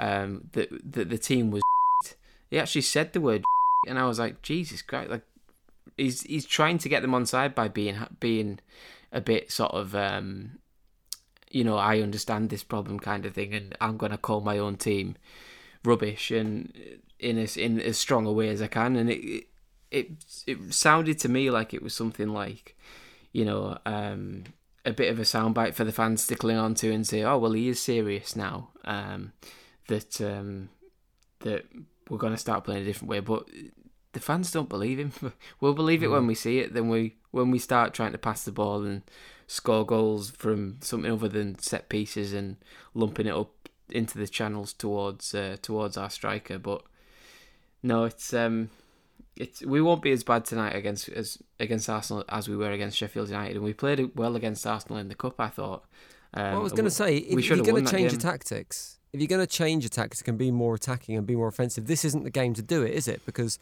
um, 0.00 0.48
that 0.54 0.70
that 0.92 1.08
the 1.08 1.18
team 1.18 1.52
was. 1.52 1.62
He 2.50 2.58
actually 2.58 2.82
said 2.82 3.12
the 3.12 3.20
word, 3.20 3.44
and 3.88 3.96
I 3.96 4.06
was 4.06 4.18
like, 4.18 4.42
Jesus 4.42 4.82
Christ! 4.82 5.08
Like 5.08 5.22
he's 5.96 6.22
he's 6.22 6.44
trying 6.44 6.78
to 6.78 6.88
get 6.88 7.02
them 7.02 7.14
on 7.14 7.26
side 7.26 7.54
by 7.54 7.68
being 7.68 7.96
being 8.18 8.58
a 9.12 9.20
bit 9.20 9.52
sort 9.52 9.70
of 9.70 9.94
um, 9.94 10.58
you 11.48 11.62
know 11.62 11.76
I 11.76 12.00
understand 12.00 12.50
this 12.50 12.64
problem 12.64 12.98
kind 12.98 13.24
of 13.24 13.34
thing, 13.34 13.54
and 13.54 13.76
I'm 13.80 13.96
gonna 13.96 14.18
call 14.18 14.40
my 14.40 14.58
own 14.58 14.78
team 14.78 15.14
rubbish 15.84 16.32
and 16.32 16.72
in 17.20 17.38
as 17.38 17.56
in 17.56 17.80
as 17.80 17.98
strong 17.98 18.26
a 18.26 18.32
way 18.32 18.48
as 18.48 18.60
I 18.60 18.66
can, 18.66 18.96
and 18.96 19.10
it 19.10 19.46
it 19.90 20.10
it 20.46 20.74
sounded 20.74 21.18
to 21.20 21.28
me 21.28 21.50
like 21.50 21.74
it 21.74 21.82
was 21.82 21.94
something 21.94 22.28
like 22.28 22.76
you 23.32 23.44
know 23.44 23.78
um, 23.86 24.44
a 24.84 24.92
bit 24.92 25.10
of 25.10 25.18
a 25.18 25.22
soundbite 25.22 25.74
for 25.74 25.84
the 25.84 25.92
fans 25.92 26.26
to 26.26 26.34
cling 26.34 26.56
on 26.56 26.74
to 26.74 26.92
and 26.92 27.06
say, 27.06 27.22
oh 27.22 27.38
well, 27.38 27.52
he 27.52 27.68
is 27.68 27.80
serious 27.80 28.34
now. 28.34 28.70
Um, 28.84 29.32
that 29.88 30.20
um, 30.20 30.70
that 31.40 31.64
we're 32.08 32.18
going 32.18 32.32
to 32.32 32.38
start 32.38 32.64
playing 32.64 32.82
a 32.82 32.86
different 32.86 33.10
way, 33.10 33.20
but 33.20 33.48
the 34.12 34.20
fans 34.20 34.50
don't 34.50 34.68
believe 34.68 34.98
him. 34.98 35.12
we'll 35.60 35.74
believe 35.74 36.02
it 36.02 36.08
when 36.08 36.26
we 36.26 36.34
see 36.34 36.58
it. 36.58 36.74
Then 36.74 36.88
we 36.88 37.16
when 37.30 37.50
we 37.50 37.58
start 37.58 37.94
trying 37.94 38.12
to 38.12 38.18
pass 38.18 38.44
the 38.44 38.52
ball 38.52 38.84
and 38.84 39.02
score 39.46 39.84
goals 39.84 40.30
from 40.30 40.78
something 40.80 41.10
other 41.10 41.28
than 41.28 41.58
set 41.58 41.88
pieces 41.88 42.32
and 42.32 42.56
lumping 42.94 43.26
it 43.26 43.34
up 43.34 43.68
into 43.88 44.18
the 44.18 44.28
channels 44.28 44.72
towards 44.72 45.34
uh, 45.34 45.56
towards 45.60 45.96
our 45.96 46.10
striker. 46.10 46.58
But 46.58 46.82
no, 47.82 48.04
it's 48.04 48.32
um, 48.34 48.70
it's 49.36 49.62
we 49.62 49.80
won't 49.80 50.02
be 50.02 50.10
as 50.12 50.22
bad 50.24 50.44
tonight 50.44 50.74
against 50.74 51.08
as 51.08 51.38
against 51.58 51.88
Arsenal 51.88 52.24
as 52.28 52.48
we 52.48 52.56
were 52.56 52.70
against 52.72 52.96
Sheffield 52.96 53.28
United, 53.28 53.56
and 53.56 53.64
we 53.64 53.72
played 53.72 54.10
well 54.14 54.36
against 54.36 54.66
Arsenal 54.66 54.98
in 54.98 55.08
the 55.08 55.14
cup. 55.14 55.40
I 55.40 55.48
thought. 55.48 55.84
Um, 56.34 56.44
Well, 56.44 56.60
I 56.60 56.62
was 56.62 56.72
going 56.72 56.84
to 56.84 56.90
say, 56.92 57.16
if, 57.16 57.38
if 57.38 57.48
you're 57.48 57.58
going 57.64 57.84
to 57.84 57.90
change 57.90 58.12
your 58.12 58.20
tactics, 58.20 58.98
if 59.12 59.20
you're 59.20 59.26
going 59.28 59.40
to 59.44 59.46
change 59.46 59.82
your 59.82 59.88
tactics 59.90 60.22
and 60.26 60.38
be 60.38 60.50
more 60.52 60.74
attacking 60.76 61.16
and 61.16 61.26
be 61.26 61.34
more 61.34 61.48
offensive, 61.48 61.86
this 61.88 62.04
isn't 62.04 62.22
the 62.22 62.30
game 62.30 62.54
to 62.54 62.62
do 62.62 62.82
it, 62.82 62.92
is 62.94 63.08
it? 63.08 63.20
Because, 63.26 63.58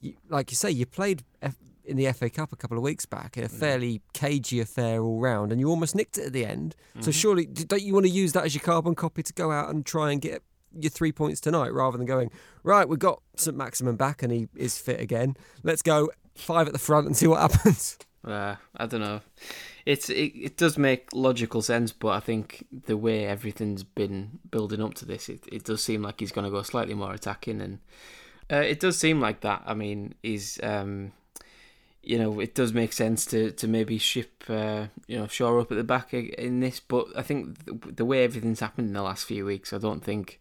you, 0.00 0.14
like 0.28 0.50
you 0.50 0.56
say, 0.56 0.68
you 0.68 0.84
played 0.84 1.22
F- 1.42 1.54
in 1.84 1.96
the 1.96 2.10
FA 2.12 2.28
Cup 2.28 2.52
a 2.52 2.56
couple 2.56 2.76
of 2.76 2.82
weeks 2.82 3.06
back 3.06 3.36
in 3.38 3.44
a 3.44 3.48
Mm. 3.48 3.52
fairly 3.60 4.00
cagey 4.14 4.58
affair 4.58 5.00
all 5.00 5.20
round, 5.20 5.52
and 5.52 5.60
you 5.60 5.68
almost 5.70 5.94
nicked 5.94 6.18
it 6.18 6.26
at 6.26 6.32
the 6.32 6.44
end. 6.44 6.74
Mm-hmm. 6.90 7.02
So 7.02 7.12
surely, 7.12 7.46
don't 7.46 7.82
you 7.82 7.94
want 7.94 8.06
to 8.06 8.10
use 8.10 8.32
that 8.32 8.44
as 8.44 8.52
your 8.52 8.62
carbon 8.64 8.96
copy 8.96 9.22
to 9.22 9.32
go 9.32 9.52
out 9.52 9.70
and 9.72 9.86
try 9.86 10.10
and 10.10 10.20
get 10.20 10.42
your 10.72 10.90
three 10.90 11.12
points 11.12 11.40
tonight, 11.40 11.72
rather 11.72 11.96
than 11.96 12.06
going 12.06 12.30
right? 12.68 12.88
We've 12.88 12.98
got 12.98 13.22
St 13.36 13.56
Maximin 13.56 13.96
back 13.96 14.22
and 14.22 14.30
he 14.30 14.48
is 14.54 14.78
fit 14.78 15.00
again. 15.00 15.36
Let's 15.62 15.82
go 15.82 16.10
five 16.34 16.66
at 16.66 16.72
the 16.72 16.78
front 16.78 17.06
and 17.06 17.16
see 17.16 17.26
what 17.26 17.40
happens. 17.40 17.98
Uh, 18.26 18.56
I 18.76 18.86
don't 18.86 19.00
know. 19.00 19.20
It's 19.86 20.10
it, 20.10 20.32
it 20.34 20.56
does 20.56 20.76
make 20.76 21.06
logical 21.14 21.62
sense, 21.62 21.92
but 21.92 22.08
I 22.08 22.20
think 22.20 22.66
the 22.86 22.96
way 22.96 23.24
everything's 23.24 23.84
been 23.84 24.40
building 24.50 24.82
up 24.82 24.94
to 24.94 25.06
this, 25.06 25.28
it, 25.28 25.44
it 25.50 25.64
does 25.64 25.82
seem 25.82 26.02
like 26.02 26.18
he's 26.18 26.32
going 26.32 26.44
to 26.44 26.50
go 26.50 26.60
slightly 26.62 26.94
more 26.94 27.14
attacking, 27.14 27.62
and 27.62 27.78
uh, 28.52 28.56
it 28.56 28.80
does 28.80 28.98
seem 28.98 29.20
like 29.20 29.42
that. 29.42 29.62
I 29.64 29.74
mean, 29.74 30.14
he's 30.22 30.58
um, 30.64 31.12
you 32.08 32.18
know, 32.18 32.40
it 32.40 32.54
does 32.54 32.72
make 32.72 32.94
sense 32.94 33.26
to 33.26 33.50
to 33.52 33.68
maybe 33.68 33.98
ship 33.98 34.42
uh, 34.48 34.86
you 35.06 35.18
know 35.18 35.26
Shaw 35.26 35.60
up 35.60 35.70
at 35.70 35.76
the 35.76 35.84
back 35.84 36.14
in 36.14 36.60
this, 36.60 36.80
but 36.80 37.06
I 37.14 37.20
think 37.20 37.96
the, 37.96 38.04
way 38.06 38.24
everything's 38.24 38.60
happened 38.60 38.88
in 38.88 38.94
the 38.94 39.02
last 39.02 39.26
few 39.26 39.44
weeks, 39.44 39.74
I 39.74 39.78
don't 39.78 40.02
think 40.02 40.40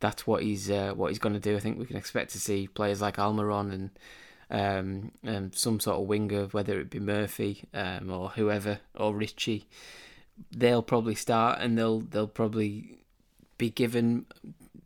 that's 0.00 0.26
what 0.26 0.42
he's 0.42 0.70
uh, 0.70 0.94
what 0.94 1.10
he's 1.10 1.18
going 1.18 1.34
to 1.34 1.38
do. 1.38 1.54
I 1.54 1.60
think 1.60 1.78
we 1.78 1.84
can 1.84 1.98
expect 1.98 2.30
to 2.30 2.40
see 2.40 2.66
players 2.66 3.02
like 3.02 3.18
Almiron 3.18 3.72
and 3.74 3.90
um, 4.50 5.12
um, 5.26 5.52
some 5.52 5.80
sort 5.80 6.00
of 6.00 6.06
winger, 6.06 6.46
whether 6.46 6.80
it 6.80 6.88
be 6.88 6.98
Murphy 6.98 7.64
um, 7.74 8.10
or 8.10 8.30
whoever 8.30 8.80
or 8.94 9.14
Ritchie. 9.14 9.68
they'll 10.50 10.82
probably 10.82 11.14
start 11.14 11.58
and 11.60 11.76
they'll 11.76 12.00
they'll 12.00 12.26
probably 12.26 12.96
be 13.58 13.68
given 13.68 14.24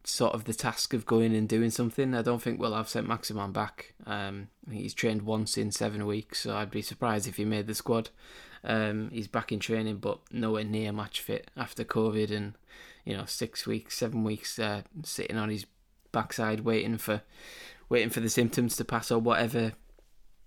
sort 0.09 0.35
of 0.35 0.45
the 0.45 0.55
task 0.55 0.95
of 0.95 1.05
going 1.05 1.35
and 1.35 1.49
doing 1.49 1.71
something. 1.71 2.14
I 2.14 2.23
don't 2.23 2.40
think 2.40 2.61
we'll 2.61 2.75
have 2.75 2.88
St 2.88 3.07
Maximin 3.07 3.51
back. 3.51 3.95
Um, 4.07 4.49
he's 4.71 4.95
trained 4.95 5.23
once 5.23 5.59
in 5.59 5.73
seven 5.73 6.07
weeks, 6.07 6.40
so 6.40 6.57
I'd 6.57 6.71
be 6.71 6.81
surprised 6.81 7.27
if 7.27 7.37
he 7.37 7.45
made 7.45 7.66
the 7.66 7.75
squad. 7.75 8.11
Um, 8.62 9.11
he's 9.12 9.27
back 9.27 9.51
in 9.51 9.59
training, 9.59 9.97
but 9.97 10.21
nowhere 10.31 10.64
near 10.64 10.92
match 10.92 11.21
fit 11.21 11.51
after 11.57 11.85
COVID 11.85 12.31
and 12.31 12.55
you 13.05 13.16
know 13.16 13.25
six 13.25 13.66
weeks, 13.66 13.99
seven 13.99 14.23
weeks 14.23 14.59
uh, 14.61 14.83
sitting 15.03 15.37
on 15.37 15.51
his 15.51 15.66
backside 16.12 16.61
waiting 16.61 16.99
for 16.99 17.23
waiting 17.88 18.11
for 18.11 18.21
the 18.21 18.31
symptoms 18.31 18.77
to 18.77 18.85
pass 18.85 19.11
or 19.11 19.19
whatever 19.19 19.73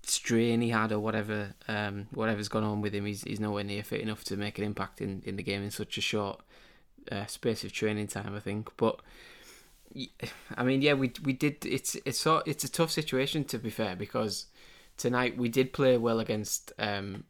strain 0.04 0.62
he 0.62 0.69
had 0.69 0.91
or 0.91 1.00
whatever 1.00 1.54
um, 1.67 2.08
whatever's 2.12 2.48
gone 2.48 2.63
on 2.63 2.82
with 2.82 2.95
him. 2.95 3.06
He's, 3.06 3.24
he's 3.24 3.41
nowhere 3.41 3.65
near 3.65 3.84
fit 3.84 4.02
enough 4.02 4.24
to 4.26 4.38
make 4.38 4.58
an 4.58 4.63
impact 4.63 5.02
in, 5.02 5.22
in 5.26 5.36
the 5.36 5.43
game 5.43 5.63
in 5.63 5.72
such 5.72 5.98
a 5.98 6.02
short 6.02 6.39
uh, 7.12 7.26
space 7.26 7.65
of 7.65 7.74
training 7.74 8.08
time. 8.08 8.36
I 8.36 8.39
think, 8.39 8.69
but 8.78 9.02
I 10.56 10.63
mean, 10.63 10.82
yeah, 10.82 10.93
we 10.93 11.12
we 11.23 11.34
did. 11.34 11.65
It's 11.65 11.95
it's 12.06 12.19
so 12.19 12.43
it's 12.45 12.63
a 12.63 12.71
tough 12.71 12.91
situation 12.91 13.43
to 13.45 13.58
be 13.58 13.69
fair 13.69 13.95
because 13.95 14.47
tonight 14.97 15.38
we 15.38 15.49
did 15.49 15.73
play 15.73 15.97
well 15.97 16.19
against 16.19 16.71
um, 16.78 17.23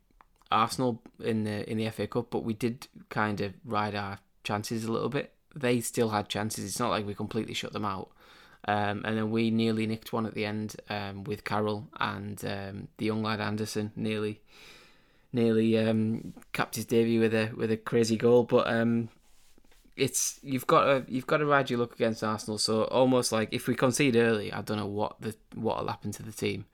Arsenal 0.52 1.02
in 1.24 1.44
the 1.44 1.70
in 1.70 1.78
the 1.78 1.90
FA 1.90 2.08
Cup, 2.08 2.28
but 2.30 2.44
we 2.44 2.54
did 2.54 2.88
kind 3.10 3.42
of 3.42 3.54
ride 3.64 3.96
our 3.96 4.20
chances 4.44 4.84
a 4.84 4.92
little 4.92 5.10
bit. 5.10 5.34
They 5.56 5.80
still 5.82 6.10
had 6.10 6.30
chances. 6.30 6.66
It's 6.66 6.80
not 6.80 6.90
like 6.90 7.06
we 7.06 7.16
completely 7.16 7.54
shut 7.54 7.74
them 7.74 7.86
out. 7.86 8.12
Um, 8.68 9.04
and 9.06 9.18
then 9.18 9.32
we 9.32 9.52
nearly 9.52 9.88
nicked 9.88 10.12
one 10.12 10.26
at 10.26 10.34
the 10.34 10.46
end 10.46 10.76
um, 10.90 11.24
with 11.24 11.46
Carroll 11.46 11.88
and 11.98 12.44
um, 12.44 12.88
the 12.98 13.06
young 13.06 13.24
lad 13.24 13.40
Anderson 13.40 13.94
nearly 13.96 14.42
nearly 15.32 15.78
um, 15.78 16.34
capped 16.52 16.76
his 16.76 16.86
debut 16.86 17.22
with 17.22 17.34
a 17.34 17.52
with 17.56 17.72
a 17.72 17.78
crazy 17.78 18.18
goal. 18.18 18.44
But 18.44 18.68
um, 18.68 19.10
it's 20.00 20.40
you've 20.42 20.68
got 20.68 20.84
to 20.86 21.14
you've 21.14 21.28
got 21.28 21.38
to 21.38 21.46
ride 21.46 21.70
your 21.70 21.80
luck 21.80 21.94
against 21.94 22.24
Arsenal. 22.24 22.58
So 22.58 22.84
almost 22.86 23.32
like 23.32 23.50
if 23.52 23.68
we 23.68 23.76
concede 23.76 24.16
early, 24.16 24.52
I 24.52 24.62
don't 24.62 24.78
know 24.78 24.86
what 24.86 25.20
the 25.20 25.36
what'll 25.56 25.88
happen 25.88 26.12
to 26.14 26.24
the 26.24 26.32
team 26.32 26.66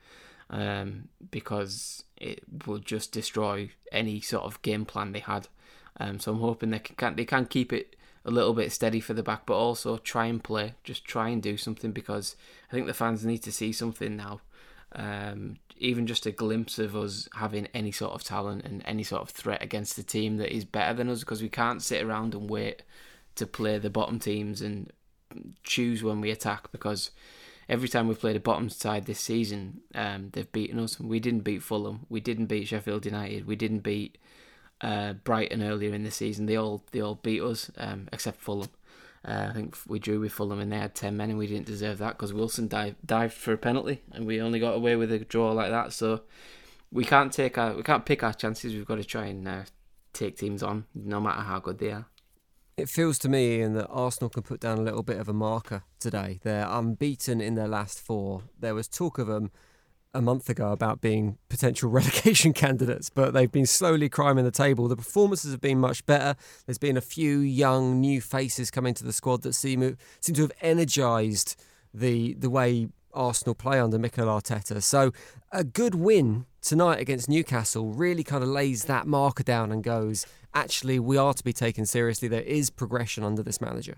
um, 0.50 1.10
because 1.32 2.04
it 2.18 2.44
will 2.66 2.80
just 2.80 3.12
destroy 3.12 3.72
any 3.92 4.22
sort 4.22 4.44
of 4.44 4.62
game 4.62 4.86
plan 4.86 5.12
they 5.12 5.20
had. 5.20 5.48
Um, 6.00 6.20
so 6.20 6.34
I'm 6.34 6.40
hoping 6.40 6.70
they 6.70 6.80
can 6.80 7.16
they 7.16 7.26
can 7.26 7.46
keep 7.46 7.74
it 7.74 7.96
a 8.26 8.32
little 8.32 8.54
bit 8.54 8.72
steady 8.72 9.00
for 9.00 9.14
the 9.14 9.24
back, 9.24 9.46
but 9.46 9.56
also 9.56 9.98
try 9.98 10.26
and 10.26 10.44
play, 10.44 10.74
just 10.84 11.06
try 11.06 11.30
and 11.30 11.42
do 11.42 11.58
something 11.58 11.92
because 11.92 12.36
I 12.70 12.74
think 12.74 12.88
the 12.88 12.94
fans 12.94 13.26
need 13.26 13.40
to 13.40 13.52
see 13.52 13.72
something 13.72 14.16
now. 14.16 14.42
Um, 14.94 15.58
even 15.78 16.08
just 16.08 16.26
a 16.26 16.32
glimpse 16.32 16.80
of 16.80 16.96
us 16.96 17.28
having 17.36 17.68
any 17.74 17.92
sort 17.92 18.14
of 18.14 18.24
talent 18.24 18.64
and 18.64 18.82
any 18.86 19.04
sort 19.04 19.22
of 19.22 19.30
threat 19.30 19.62
against 19.62 19.98
a 19.98 20.04
team 20.04 20.38
that 20.38 20.56
is 20.56 20.64
better 20.64 20.94
than 20.94 21.10
us 21.10 21.20
because 21.20 21.42
we 21.42 21.50
can't 21.50 21.82
sit 21.82 22.02
around 22.02 22.34
and 22.34 22.50
wait 22.50 22.82
to 23.36 23.48
play 23.48 23.78
the 23.78 23.90
bottom 23.90 24.20
teams 24.20 24.62
and 24.62 24.92
choose 25.64 26.04
when 26.04 26.22
we 26.22 26.32
attack 26.32 26.72
because 26.72 27.12
every 27.68 27.88
time 27.88 28.08
we've 28.08 28.20
played 28.20 28.36
a 28.36 28.42
bottom 28.42 28.70
side 28.70 29.06
this 29.06 29.20
season, 29.20 29.82
um, 29.94 30.30
they've 30.34 30.52
beaten 30.52 30.80
us. 30.80 31.00
We 31.00 31.20
didn't 31.20 31.42
beat 31.42 31.64
Fulham, 31.64 32.06
we 32.10 32.20
didn't 32.20 32.48
beat 32.48 32.68
Sheffield 32.68 33.06
United, 33.06 33.46
we 33.46 33.56
didn't 33.56 33.80
beat 33.80 34.18
uh, 34.82 35.14
Brighton 35.14 35.64
earlier 35.64 35.94
in 35.94 36.04
the 36.04 36.12
season. 36.12 36.46
They 36.46 36.56
all 36.56 36.84
they 36.92 37.02
all 37.02 37.16
beat 37.16 37.42
us 37.42 37.72
um, 37.78 38.08
except 38.12 38.42
Fulham. 38.42 38.70
Uh, 39.28 39.48
I 39.50 39.54
think 39.54 39.76
we 39.88 39.98
drew 39.98 40.20
with 40.20 40.34
Fulham 40.34 40.60
and 40.60 40.72
they 40.72 40.78
had 40.78 40.94
ten 40.94 41.18
men 41.18 41.32
and 41.32 41.40
we 41.40 41.48
didn't 41.48 41.66
deserve 41.66 41.98
that 41.98 42.18
because 42.18 42.32
Wilson 42.32 42.68
dive, 42.68 42.96
dived 43.04 43.34
for 43.34 43.54
a 43.54 43.58
penalty 43.58 44.02
and 44.12 44.28
we 44.28 44.40
only 44.40 44.60
got 44.60 44.76
away 44.76 44.96
with 44.96 45.12
a 45.12 45.20
draw 45.20 45.52
like 45.52 45.72
that. 45.72 45.94
So 45.94 46.22
we 46.92 47.04
can't 47.04 47.34
take 47.34 47.58
our 47.58 47.76
we 47.76 47.84
can't 47.84 48.06
pick 48.06 48.24
our 48.24 48.34
chances. 48.34 48.74
We've 48.74 48.86
got 48.86 48.96
to 48.96 49.04
try 49.04 49.26
and 49.26 49.48
uh, 49.48 49.64
take 50.14 50.38
teams 50.38 50.62
on 50.62 50.86
no 50.94 51.20
matter 51.20 51.42
how 51.42 51.60
good 51.60 51.80
they 51.80 51.92
are. 51.92 52.06
It 52.78 52.90
feels 52.90 53.18
to 53.20 53.30
me 53.30 53.62
in 53.62 53.74
that 53.76 53.88
Arsenal 53.88 54.30
can 54.30 54.44
put 54.44 54.60
down 54.60 54.78
a 54.78 54.82
little 54.82 55.04
bit 55.04 55.18
of 55.18 55.30
a 55.30 55.34
marker 55.34 55.84
today. 55.98 56.42
They're 56.44 56.68
unbeaten 56.70 57.40
in 57.40 57.56
their 57.56 57.70
last 57.70 58.02
four. 58.02 58.44
There 58.60 58.76
was 58.76 58.90
talk 58.90 59.18
of 59.18 59.28
them 59.28 59.52
a 60.14 60.22
month 60.22 60.50
ago 60.50 60.74
about 60.74 61.00
being 61.00 61.38
potential 61.48 61.90
relegation 61.92 62.52
candidates, 62.52 63.10
but 63.10 63.34
they've 63.34 63.52
been 63.52 63.66
slowly 63.66 64.10
climbing 64.10 64.44
the 64.44 64.52
table. 64.52 64.90
The 64.90 64.98
performances 64.98 65.52
have 65.52 65.62
been 65.62 65.80
much 65.80 66.06
better. 66.06 66.36
There's 66.66 66.78
been 66.78 66.98
a 66.98 67.02
few 67.02 67.40
young 67.40 68.02
new 68.02 68.20
faces 68.20 68.70
coming 68.70 68.94
to 68.96 69.06
the 69.06 69.14
squad 69.14 69.44
that 69.44 69.54
seem 69.54 69.98
seem 70.20 70.36
to 70.36 70.42
have 70.42 70.52
energised 70.62 71.56
the 71.94 72.34
the 72.34 72.50
way 72.50 72.90
Arsenal 73.14 73.56
play 73.56 73.80
under 73.80 73.98
Mikel 73.98 74.28
Arteta. 74.28 74.84
So 74.84 75.14
a 75.52 75.64
good 75.64 75.96
win 75.96 76.46
tonight 76.62 77.00
against 77.00 77.30
Newcastle 77.30 77.94
really 77.94 78.24
kind 78.24 78.44
of 78.44 78.50
lays 78.50 78.86
that 78.86 79.08
marker 79.08 79.44
down 79.44 79.72
and 79.72 79.84
goes, 79.84 80.26
actually, 80.56 81.00
we 81.00 81.18
are 81.18 81.34
to 81.34 81.44
be 81.44 81.54
taken 81.54 81.86
seriously. 81.86 82.28
There 82.28 82.42
is 82.42 82.70
progression 82.70 83.24
under 83.24 83.44
this 83.44 83.62
manager. 83.62 83.96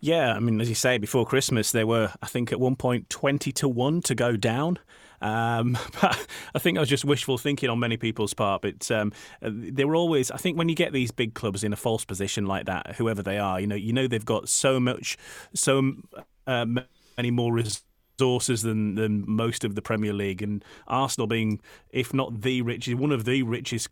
Yeah, 0.00 0.34
I 0.34 0.40
mean, 0.40 0.60
as 0.60 0.68
you 0.68 0.74
say, 0.74 0.98
before 0.98 1.24
Christmas, 1.24 1.70
they 1.70 1.84
were, 1.84 2.10
I 2.20 2.26
think, 2.26 2.50
at 2.50 2.58
one 2.58 2.74
point 2.74 3.08
20 3.08 3.52
to 3.52 3.68
1 3.68 4.02
to 4.02 4.14
go 4.16 4.36
down. 4.36 4.80
Um, 5.20 5.78
but 6.00 6.26
I 6.54 6.58
think 6.58 6.76
I 6.76 6.80
was 6.80 6.88
just 6.88 7.04
wishful 7.04 7.38
thinking 7.38 7.70
on 7.70 7.78
many 7.78 7.96
people's 7.96 8.34
part. 8.34 8.62
But 8.62 8.90
um, 8.90 9.12
they 9.40 9.84
were 9.84 9.94
always, 9.94 10.32
I 10.32 10.38
think, 10.38 10.58
when 10.58 10.68
you 10.68 10.74
get 10.74 10.92
these 10.92 11.12
big 11.12 11.34
clubs 11.34 11.62
in 11.62 11.72
a 11.72 11.76
false 11.76 12.04
position 12.04 12.46
like 12.46 12.66
that, 12.66 12.96
whoever 12.96 13.22
they 13.22 13.38
are, 13.38 13.60
you 13.60 13.68
know, 13.68 13.76
you 13.76 13.92
know 13.92 14.08
they've 14.08 14.24
got 14.24 14.48
so 14.48 14.80
much, 14.80 15.16
so 15.54 15.92
uh, 16.48 16.66
many 17.16 17.30
more 17.30 17.52
resources 17.52 18.62
than 18.62 18.96
than 18.96 19.24
most 19.26 19.62
of 19.64 19.76
the 19.76 19.82
Premier 19.82 20.12
League, 20.12 20.42
and 20.42 20.64
Arsenal 20.88 21.28
being, 21.28 21.60
if 21.90 22.12
not 22.12 22.42
the 22.42 22.60
richest, 22.62 22.98
one 22.98 23.12
of 23.12 23.24
the 23.24 23.44
richest 23.44 23.88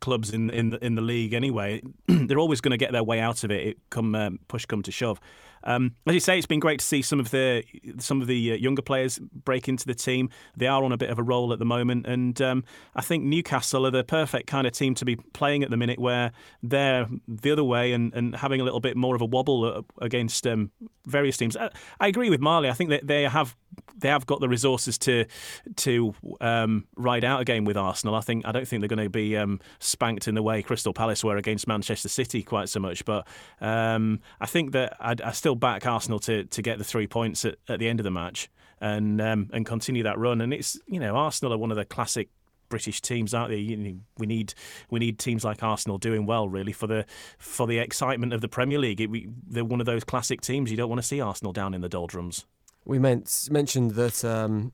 clubs 0.00 0.32
in 0.32 0.50
in 0.50 0.70
the, 0.70 0.84
in 0.84 0.94
the 0.94 1.02
league 1.02 1.32
anyway. 1.32 1.82
they're 2.06 2.38
always 2.38 2.60
going 2.60 2.70
to 2.70 2.76
get 2.76 2.92
their 2.92 3.04
way 3.04 3.20
out 3.20 3.44
of 3.44 3.50
it. 3.50 3.66
it 3.66 3.78
come 3.90 4.14
um, 4.14 4.38
push 4.48 4.66
come 4.66 4.82
to 4.82 4.92
shove. 4.92 5.20
Um, 5.64 5.94
as 6.06 6.14
you 6.14 6.20
say, 6.20 6.36
it's 6.36 6.46
been 6.46 6.60
great 6.60 6.80
to 6.80 6.86
see 6.86 7.02
some 7.02 7.20
of 7.20 7.30
the 7.30 7.64
some 7.98 8.20
of 8.20 8.26
the 8.26 8.52
uh, 8.52 8.54
younger 8.56 8.82
players 8.82 9.18
break 9.18 9.68
into 9.68 9.86
the 9.86 9.94
team. 9.94 10.30
They 10.56 10.66
are 10.66 10.82
on 10.84 10.92
a 10.92 10.96
bit 10.96 11.10
of 11.10 11.18
a 11.18 11.22
roll 11.22 11.52
at 11.52 11.58
the 11.58 11.64
moment, 11.64 12.06
and 12.06 12.40
um, 12.40 12.64
I 12.94 13.02
think 13.02 13.24
Newcastle 13.24 13.86
are 13.86 13.90
the 13.90 14.04
perfect 14.04 14.46
kind 14.46 14.66
of 14.66 14.72
team 14.72 14.94
to 14.96 15.04
be 15.04 15.16
playing 15.16 15.62
at 15.62 15.70
the 15.70 15.76
minute, 15.76 15.98
where 15.98 16.32
they're 16.62 17.06
the 17.26 17.50
other 17.50 17.64
way 17.64 17.92
and, 17.92 18.12
and 18.14 18.36
having 18.36 18.60
a 18.60 18.64
little 18.64 18.80
bit 18.80 18.96
more 18.96 19.14
of 19.14 19.20
a 19.20 19.26
wobble 19.26 19.64
uh, 19.64 19.82
against 20.00 20.46
um, 20.46 20.70
various 21.06 21.36
teams. 21.36 21.56
I, 21.56 21.70
I, 22.00 22.08
agree 22.08 22.30
with 22.30 22.40
Marley. 22.40 22.68
I 22.68 22.72
think 22.72 22.90
that 22.90 23.06
they 23.06 23.24
have 23.24 23.56
they 23.96 24.08
have 24.08 24.26
got 24.26 24.40
the 24.40 24.48
resources 24.48 24.98
to 24.98 25.24
to 25.76 26.14
um, 26.40 26.86
ride 26.96 27.24
out 27.24 27.40
a 27.40 27.44
game 27.44 27.64
with 27.64 27.76
Arsenal. 27.76 28.14
I 28.14 28.20
think 28.20 28.46
I 28.46 28.52
don't 28.52 28.66
think 28.66 28.80
they're 28.80 28.88
going 28.88 29.04
to 29.04 29.10
be 29.10 29.36
um, 29.36 29.60
spanked 29.80 30.28
in 30.28 30.34
the 30.34 30.42
way 30.42 30.62
Crystal 30.62 30.92
Palace 30.92 31.24
were 31.24 31.36
against 31.36 31.66
Manchester 31.66 32.08
City 32.08 32.42
quite 32.42 32.68
so 32.68 32.80
much, 32.80 33.04
but 33.04 33.26
um, 33.60 34.20
I 34.40 34.46
think 34.46 34.72
that 34.72 34.96
I, 35.00 35.16
I 35.24 35.32
still 35.32 35.47
still 35.48 35.54
back 35.54 35.86
Arsenal 35.86 36.18
to, 36.18 36.44
to 36.44 36.60
get 36.60 36.76
the 36.76 36.84
three 36.84 37.06
points 37.06 37.42
at, 37.46 37.56
at 37.70 37.78
the 37.78 37.88
end 37.88 38.00
of 38.00 38.04
the 38.04 38.10
match 38.10 38.50
and 38.82 39.18
um, 39.18 39.48
and 39.54 39.64
continue 39.64 40.02
that 40.02 40.18
run. 40.18 40.42
And 40.42 40.52
it's 40.52 40.78
you 40.86 41.00
know 41.00 41.16
Arsenal 41.16 41.54
are 41.54 41.56
one 41.56 41.70
of 41.70 41.78
the 41.78 41.86
classic 41.86 42.28
British 42.68 43.00
teams, 43.00 43.32
aren't 43.32 43.50
they? 43.50 43.56
You 43.56 43.76
know, 43.78 43.98
we 44.18 44.26
need 44.26 44.52
we 44.90 44.98
need 44.98 45.18
teams 45.18 45.44
like 45.44 45.62
Arsenal 45.62 45.96
doing 45.96 46.26
well, 46.26 46.50
really, 46.50 46.72
for 46.72 46.86
the 46.86 47.06
for 47.38 47.66
the 47.66 47.78
excitement 47.78 48.34
of 48.34 48.42
the 48.42 48.48
Premier 48.48 48.78
League. 48.78 49.00
It, 49.00 49.08
we, 49.08 49.30
they're 49.48 49.64
one 49.64 49.80
of 49.80 49.86
those 49.86 50.04
classic 50.04 50.42
teams. 50.42 50.70
You 50.70 50.76
don't 50.76 50.90
want 50.90 51.00
to 51.00 51.06
see 51.06 51.18
Arsenal 51.18 51.54
down 51.54 51.72
in 51.72 51.80
the 51.80 51.88
doldrums. 51.88 52.44
We 52.84 52.98
meant 52.98 53.48
mentioned 53.50 53.92
that 53.92 54.22
um, 54.26 54.72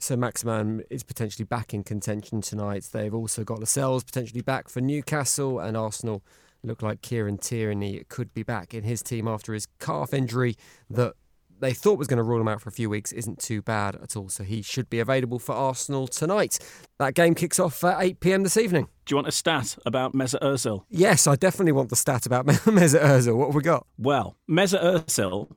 St 0.00 0.18
Maximin 0.18 0.82
is 0.90 1.04
potentially 1.04 1.44
back 1.44 1.72
in 1.72 1.84
contention 1.84 2.40
tonight. 2.40 2.88
They've 2.92 3.14
also 3.14 3.44
got 3.44 3.60
Lascelles 3.60 4.02
potentially 4.02 4.42
back 4.42 4.68
for 4.68 4.80
Newcastle 4.80 5.60
and 5.60 5.76
Arsenal 5.76 6.24
looked 6.62 6.82
like 6.82 7.02
Kieran 7.02 7.38
Tierney 7.38 8.04
could 8.08 8.34
be 8.34 8.42
back 8.42 8.74
in 8.74 8.84
his 8.84 9.02
team 9.02 9.28
after 9.28 9.54
his 9.54 9.66
calf 9.78 10.12
injury 10.12 10.56
that 10.90 11.14
they 11.60 11.72
thought 11.72 11.98
was 11.98 12.06
going 12.06 12.18
to 12.18 12.22
rule 12.22 12.40
him 12.40 12.48
out 12.48 12.60
for 12.60 12.68
a 12.68 12.72
few 12.72 12.88
weeks 12.88 13.12
isn't 13.12 13.38
too 13.38 13.62
bad 13.62 13.96
at 13.96 14.16
all. 14.16 14.28
So 14.28 14.44
he 14.44 14.62
should 14.62 14.88
be 14.88 15.00
available 15.00 15.38
for 15.38 15.54
Arsenal 15.54 16.06
tonight. 16.06 16.58
That 16.98 17.14
game 17.14 17.34
kicks 17.34 17.58
off 17.58 17.82
at 17.84 18.00
8 18.00 18.20
pm 18.20 18.42
this 18.42 18.56
evening. 18.56 18.88
Do 19.04 19.12
you 19.12 19.16
want 19.16 19.28
a 19.28 19.32
stat 19.32 19.76
about 19.84 20.12
Mesut 20.12 20.40
Ozil? 20.40 20.84
Yes, 20.88 21.26
I 21.26 21.36
definitely 21.36 21.72
want 21.72 21.90
the 21.90 21.96
stat 21.96 22.26
about 22.26 22.46
Mesut 22.46 23.02
Ozil. 23.02 23.36
What 23.36 23.46
have 23.46 23.54
we 23.54 23.62
got? 23.62 23.86
Well, 23.96 24.36
Mesut 24.48 24.82
Ozil 24.82 25.50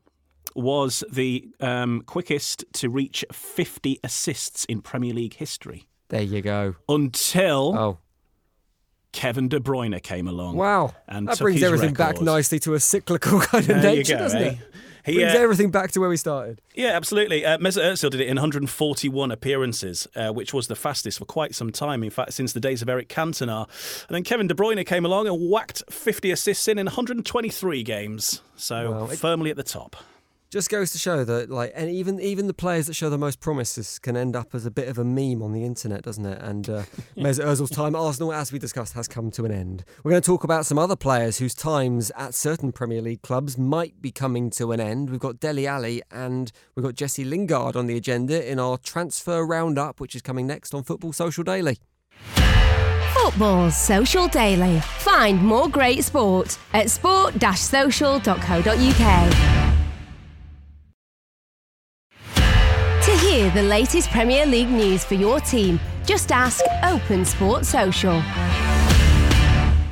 was 0.55 1.03
the 1.11 1.47
um, 1.59 2.01
quickest 2.05 2.65
to 2.73 2.89
reach 2.89 3.23
50 3.31 3.99
assists 4.03 4.65
in 4.65 4.81
Premier 4.81 5.13
League 5.13 5.35
history. 5.35 5.87
There 6.09 6.21
you 6.21 6.41
go. 6.41 6.75
Until 6.89 7.77
oh. 7.77 7.97
Kevin 9.11 9.47
De 9.49 9.59
Bruyne 9.59 10.01
came 10.01 10.27
along. 10.27 10.55
Wow. 10.55 10.93
And 11.07 11.27
that 11.27 11.39
brings 11.39 11.63
everything 11.63 11.93
record. 11.93 12.15
back 12.15 12.21
nicely 12.21 12.59
to 12.59 12.73
a 12.73 12.79
cyclical 12.79 13.39
kind 13.41 13.69
of 13.69 13.81
there 13.81 13.95
nature, 13.95 14.13
go, 14.13 14.19
doesn't 14.19 14.41
eh? 14.41 14.49
it? 14.51 14.57
He, 15.03 15.15
brings 15.15 15.33
uh, 15.33 15.39
everything 15.39 15.71
back 15.71 15.91
to 15.91 15.99
where 15.99 16.09
we 16.09 16.17
started. 16.17 16.61
Yeah, 16.75 16.89
absolutely. 16.89 17.43
Uh, 17.43 17.57
Mesut 17.57 17.81
Ozil 17.81 18.11
did 18.11 18.21
it 18.21 18.27
in 18.27 18.35
141 18.35 19.31
appearances, 19.31 20.07
uh, 20.15 20.29
which 20.31 20.53
was 20.53 20.67
the 20.67 20.75
fastest 20.75 21.17
for 21.17 21.25
quite 21.25 21.55
some 21.55 21.71
time. 21.71 22.03
In 22.03 22.11
fact, 22.11 22.33
since 22.33 22.53
the 22.53 22.59
days 22.59 22.81
of 22.81 22.89
Eric 22.89 23.09
Cantona. 23.09 23.67
And 24.07 24.15
then 24.15 24.23
Kevin 24.23 24.47
De 24.47 24.53
Bruyne 24.53 24.85
came 24.85 25.05
along 25.05 25.27
and 25.27 25.49
whacked 25.49 25.83
50 25.89 26.31
assists 26.31 26.67
in 26.67 26.77
in 26.77 26.85
123 26.85 27.83
games. 27.83 28.41
So 28.55 28.91
well, 28.91 29.07
firmly 29.07 29.49
at 29.49 29.57
the 29.57 29.63
top. 29.63 29.95
Just 30.51 30.69
goes 30.69 30.91
to 30.91 30.97
show 30.97 31.23
that, 31.23 31.49
like, 31.49 31.71
and 31.73 31.89
even 31.89 32.19
even 32.19 32.47
the 32.47 32.53
players 32.53 32.87
that 32.87 32.93
show 32.93 33.09
the 33.09 33.17
most 33.17 33.39
promises 33.39 33.97
can 33.97 34.17
end 34.17 34.35
up 34.35 34.53
as 34.53 34.65
a 34.65 34.71
bit 34.71 34.89
of 34.89 34.97
a 34.97 35.05
meme 35.05 35.41
on 35.41 35.53
the 35.53 35.63
internet, 35.63 36.01
doesn't 36.01 36.25
it? 36.25 36.41
And 36.41 36.69
uh, 36.69 36.83
Mesut 37.15 37.45
Ozil's 37.45 37.69
time 37.69 37.95
at 37.95 37.99
Arsenal, 37.99 38.33
as 38.33 38.51
we 38.51 38.59
discussed, 38.59 38.93
has 38.95 39.07
come 39.07 39.31
to 39.31 39.45
an 39.45 39.53
end. 39.53 39.85
We're 40.03 40.11
going 40.11 40.21
to 40.21 40.25
talk 40.25 40.43
about 40.43 40.65
some 40.65 40.77
other 40.77 40.97
players 40.97 41.37
whose 41.37 41.55
times 41.55 42.11
at 42.17 42.33
certain 42.33 42.73
Premier 42.73 43.01
League 43.01 43.21
clubs 43.21 43.57
might 43.57 44.01
be 44.01 44.11
coming 44.11 44.49
to 44.49 44.73
an 44.73 44.81
end. 44.81 45.09
We've 45.09 45.21
got 45.21 45.39
Dele 45.39 45.67
Alli 45.67 46.01
and 46.11 46.51
we've 46.75 46.83
got 46.83 46.95
Jesse 46.95 47.23
Lingard 47.23 47.77
on 47.77 47.87
the 47.87 47.95
agenda 47.95 48.51
in 48.51 48.59
our 48.59 48.77
transfer 48.77 49.45
roundup, 49.45 50.01
which 50.01 50.15
is 50.15 50.21
coming 50.21 50.47
next 50.47 50.73
on 50.73 50.83
Football 50.83 51.13
Social 51.13 51.45
Daily. 51.45 51.77
Football's 53.13 53.77
Social 53.77 54.27
Daily. 54.27 54.81
Find 54.81 55.41
more 55.41 55.69
great 55.69 56.03
sport 56.03 56.57
at 56.73 56.89
sport-social.co.uk. 56.89 59.60
hear 63.31 63.49
the 63.51 63.63
latest 63.63 64.09
Premier 64.09 64.45
League 64.45 64.67
news 64.67 65.05
for 65.05 65.13
your 65.13 65.39
team, 65.39 65.79
just 66.05 66.33
ask 66.33 66.61
Open 66.83 67.23
Sport 67.23 67.65
Social. 67.65 68.21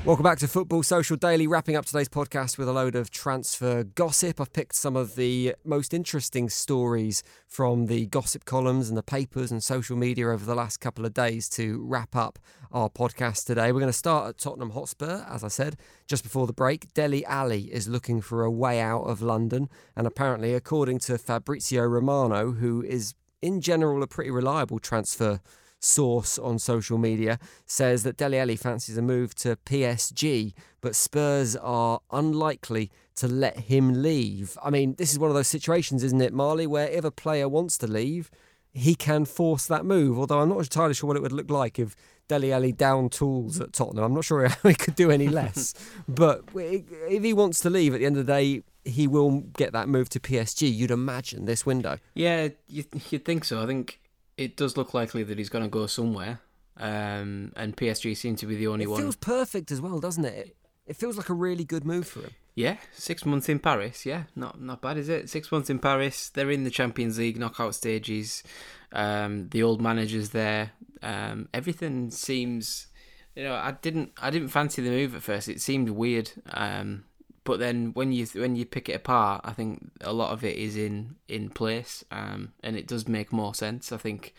Welcome 0.03 0.23
back 0.23 0.39
to 0.39 0.47
Football 0.49 0.83
Social 0.83 1.15
Daily, 1.15 1.47
wrapping 1.47 1.77
up 1.77 1.85
today's 1.85 2.09
podcast 2.09 2.57
with 2.57 2.67
a 2.67 2.73
load 2.73 2.95
of 2.95 3.11
transfer 3.11 3.85
gossip. 3.85 4.41
I've 4.41 4.51
picked 4.51 4.75
some 4.75 4.97
of 4.97 5.15
the 5.15 5.55
most 5.63 5.93
interesting 5.93 6.49
stories 6.49 7.23
from 7.47 7.85
the 7.85 8.07
gossip 8.07 8.43
columns 8.43 8.89
and 8.89 8.97
the 8.97 9.03
papers 9.03 9.51
and 9.51 9.63
social 9.63 9.95
media 9.95 10.29
over 10.29 10.43
the 10.43 10.55
last 10.55 10.81
couple 10.81 11.05
of 11.05 11.13
days 11.13 11.47
to 11.51 11.81
wrap 11.85 12.17
up 12.17 12.39
our 12.73 12.89
podcast 12.89 13.45
today. 13.45 13.71
We're 13.71 13.79
going 13.79 13.91
to 13.91 13.97
start 13.97 14.27
at 14.27 14.37
Tottenham 14.37 14.71
Hotspur, 14.71 15.25
as 15.29 15.45
I 15.45 15.47
said 15.47 15.77
just 16.07 16.23
before 16.23 16.45
the 16.45 16.53
break. 16.53 16.93
Dele 16.93 17.23
Alli 17.25 17.71
is 17.71 17.87
looking 17.87 18.19
for 18.19 18.43
a 18.43 18.51
way 18.51 18.81
out 18.81 19.03
of 19.03 19.21
London, 19.21 19.69
and 19.95 20.07
apparently, 20.07 20.55
according 20.55 20.99
to 20.99 21.17
Fabrizio 21.17 21.83
Romano, 21.83 22.51
who 22.51 22.81
is 22.81 23.13
in 23.41 23.61
general 23.61 24.03
a 24.03 24.07
pretty 24.07 24.31
reliable 24.31 24.79
transfer 24.79 25.39
source 25.79 26.37
on 26.37 26.59
social 26.59 26.97
media 26.97 27.39
says 27.65 28.03
that 28.03 28.17
Dele 28.17 28.39
Alli 28.39 28.55
fancies 28.55 28.97
a 28.97 29.01
move 29.01 29.33
to 29.35 29.55
PSG, 29.65 30.53
but 30.81 30.95
Spurs 30.95 31.55
are 31.55 32.01
unlikely 32.11 32.91
to 33.15 33.27
let 33.27 33.57
him 33.59 34.01
leave. 34.01 34.57
I 34.63 34.69
mean, 34.69 34.95
this 34.97 35.11
is 35.11 35.19
one 35.19 35.29
of 35.29 35.35
those 35.35 35.47
situations, 35.47 36.03
isn't 36.03 36.21
it, 36.21 36.33
Marley, 36.33 36.67
where 36.67 36.87
if 36.89 37.03
a 37.03 37.11
player 37.11 37.47
wants 37.47 37.77
to 37.79 37.87
leave, 37.87 38.29
he 38.71 38.95
can 38.95 39.25
force 39.25 39.65
that 39.67 39.85
move. 39.85 40.19
Although 40.19 40.39
I'm 40.39 40.49
not 40.49 40.59
entirely 40.59 40.93
sure 40.93 41.07
what 41.07 41.17
it 41.17 41.23
would 41.23 41.31
look 41.31 41.49
like 41.49 41.79
if 41.79 41.95
Dele 42.27 42.53
Alli 42.53 42.71
down 42.71 43.09
tools 43.09 43.59
at 43.59 43.73
Tottenham. 43.73 44.03
I'm 44.03 44.13
not 44.13 44.23
sure 44.25 44.47
how 44.47 44.69
he 44.69 44.75
could 44.75 44.95
do 44.95 45.11
any 45.11 45.27
less. 45.27 45.73
but 46.07 46.43
if 46.55 47.23
he 47.23 47.33
wants 47.33 47.59
to 47.61 47.69
leave 47.69 47.93
at 47.93 47.99
the 47.99 48.05
end 48.05 48.17
of 48.17 48.25
the 48.25 48.31
day, 48.31 48.61
he 48.85 49.07
will 49.07 49.41
get 49.41 49.73
that 49.73 49.89
move 49.89 50.09
to 50.09 50.19
PSG. 50.19 50.73
You'd 50.73 50.91
imagine 50.91 51.45
this 51.45 51.65
window. 51.65 51.97
Yeah, 52.13 52.49
you, 52.67 52.85
you'd 53.09 53.25
think 53.25 53.45
so. 53.45 53.61
I 53.61 53.65
think 53.65 53.99
it 54.37 54.55
does 54.55 54.77
look 54.77 54.93
likely 54.93 55.23
that 55.23 55.37
he's 55.37 55.49
going 55.49 55.63
to 55.63 55.69
go 55.69 55.85
somewhere. 55.87 56.39
Um, 56.77 57.51
and 57.57 57.75
PSG 57.75 58.15
seem 58.15 58.37
to 58.37 58.45
be 58.45 58.55
the 58.55 58.67
only 58.67 58.83
it 58.83 58.89
one. 58.89 58.99
It 58.99 59.03
feels 59.03 59.15
perfect 59.17 59.71
as 59.71 59.81
well, 59.81 59.99
doesn't 59.99 60.25
it? 60.25 60.47
it? 60.47 60.55
It 60.87 60.95
feels 60.95 61.17
like 61.17 61.29
a 61.29 61.33
really 61.33 61.65
good 61.65 61.85
move 61.85 62.07
for 62.07 62.21
him. 62.21 62.31
Yeah, 62.55 62.77
six 62.91 63.25
months 63.25 63.47
in 63.47 63.59
Paris. 63.59 64.05
Yeah, 64.05 64.23
not 64.35 64.59
not 64.59 64.81
bad, 64.81 64.97
is 64.97 65.07
it? 65.07 65.29
Six 65.29 65.51
months 65.51 65.69
in 65.69 65.79
Paris. 65.79 66.29
They're 66.29 66.51
in 66.51 66.63
the 66.63 66.69
Champions 66.69 67.17
League 67.17 67.37
knockout 67.37 67.75
stages. 67.75 68.43
Um, 68.91 69.49
the 69.49 69.63
old 69.63 69.81
manager's 69.81 70.31
there. 70.31 70.71
Um, 71.01 71.47
everything 71.53 72.11
seems, 72.11 72.87
you 73.35 73.43
know, 73.43 73.53
I 73.53 73.71
didn't 73.81 74.11
I 74.21 74.29
didn't 74.29 74.49
fancy 74.49 74.81
the 74.81 74.89
move 74.89 75.15
at 75.15 75.21
first. 75.21 75.47
It 75.47 75.61
seemed 75.61 75.89
weird. 75.91 76.31
Um, 76.51 77.05
but 77.49 77.57
then 77.57 77.89
when 77.95 78.11
you 78.11 78.27
when 78.35 78.55
you 78.55 78.63
pick 78.63 78.89
it 78.89 78.93
apart, 78.93 79.41
I 79.43 79.53
think 79.53 79.89
a 80.01 80.13
lot 80.13 80.33
of 80.33 80.43
it 80.43 80.55
is 80.55 80.77
in 80.77 81.15
in 81.27 81.49
place, 81.49 82.05
um, 82.11 82.53
and 82.61 82.75
it 82.75 82.85
does 82.85 83.07
make 83.07 83.33
more 83.33 83.55
sense. 83.55 83.91
I 83.91 83.97
think 83.97 84.35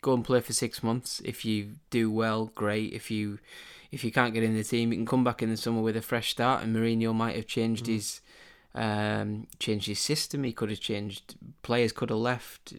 go 0.00 0.14
and 0.14 0.24
play 0.24 0.40
for 0.40 0.54
six 0.54 0.82
months. 0.82 1.20
If 1.26 1.44
you 1.44 1.72
do 1.90 2.10
well, 2.10 2.50
great. 2.54 2.94
If 2.94 3.10
you 3.10 3.38
if 3.92 4.02
you 4.02 4.10
can't 4.10 4.32
get 4.32 4.44
in 4.44 4.54
the 4.54 4.64
team, 4.64 4.92
you 4.92 4.96
can 4.96 5.04
come 5.04 5.24
back 5.24 5.42
in 5.42 5.50
the 5.50 5.58
summer 5.58 5.82
with 5.82 5.94
a 5.94 6.00
fresh 6.00 6.30
start. 6.30 6.62
And 6.62 6.74
Mourinho 6.74 7.14
might 7.14 7.36
have 7.36 7.46
changed 7.46 7.84
mm. 7.84 7.92
his 7.92 8.22
um, 8.74 9.46
changed 9.58 9.86
his 9.86 10.00
system. 10.00 10.42
He 10.42 10.54
could 10.54 10.70
have 10.70 10.80
changed. 10.80 11.34
Players 11.60 11.92
could 11.92 12.08
have 12.08 12.18
left. 12.18 12.72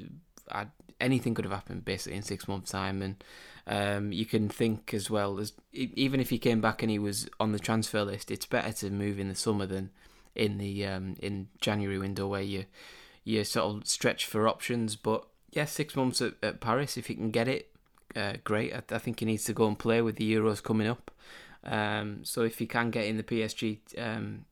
I, 0.52 0.66
anything 1.00 1.34
could 1.34 1.46
have 1.46 1.54
happened 1.54 1.86
basically 1.86 2.18
in 2.18 2.24
six 2.24 2.48
months' 2.48 2.72
time, 2.72 3.02
and 3.02 3.24
um, 3.68 4.12
you 4.12 4.26
can 4.26 4.50
think 4.50 4.94
as 4.94 5.10
well 5.10 5.40
as 5.40 5.54
even 5.74 6.20
if 6.20 6.30
he 6.30 6.38
came 6.38 6.62
back 6.62 6.82
and 6.82 6.90
he 6.90 7.00
was 7.00 7.30
on 7.40 7.52
the 7.52 7.60
transfer 7.60 8.04
list, 8.04 8.32
it's 8.32 8.46
better 8.46 8.72
to 8.72 8.90
move 8.90 9.20
in 9.20 9.30
the 9.30 9.36
summer 9.36 9.66
than 9.66 9.92
in 10.36 10.58
the 10.58 10.86
um, 10.86 11.16
in 11.22 11.48
January 11.62 11.98
window 11.98 12.28
where 12.28 12.42
you 12.42 12.66
you 13.24 13.44
sort 13.44 13.76
of 13.76 13.88
stretch 13.88 14.26
for 14.26 14.48
options. 14.48 14.96
But 14.96 15.26
yeah, 15.52 15.66
six 15.66 15.96
months 15.96 16.22
at, 16.22 16.34
at 16.42 16.62
Paris 16.62 16.98
if 16.98 17.08
he 17.08 17.16
can 17.16 17.32
get 17.32 17.48
it, 17.48 17.72
uh, 18.16 18.34
great. 18.44 18.74
I, 18.74 18.82
I, 18.92 18.98
think 18.98 19.20
he 19.20 19.26
needs 19.26 19.44
to 19.46 19.54
go 19.54 19.68
and 19.68 19.78
play 19.78 20.02
with 20.02 20.16
the 20.16 20.34
Euros 20.34 20.64
coming 20.64 20.88
up. 20.88 21.12
Um, 21.64 22.24
so 22.24 22.42
if 22.44 22.60
he 22.60 22.66
can 22.66 22.90
get 22.90 23.06
in 23.06 23.18
the 23.18 23.24
PSG, 23.24 23.80
um, 23.98 24.46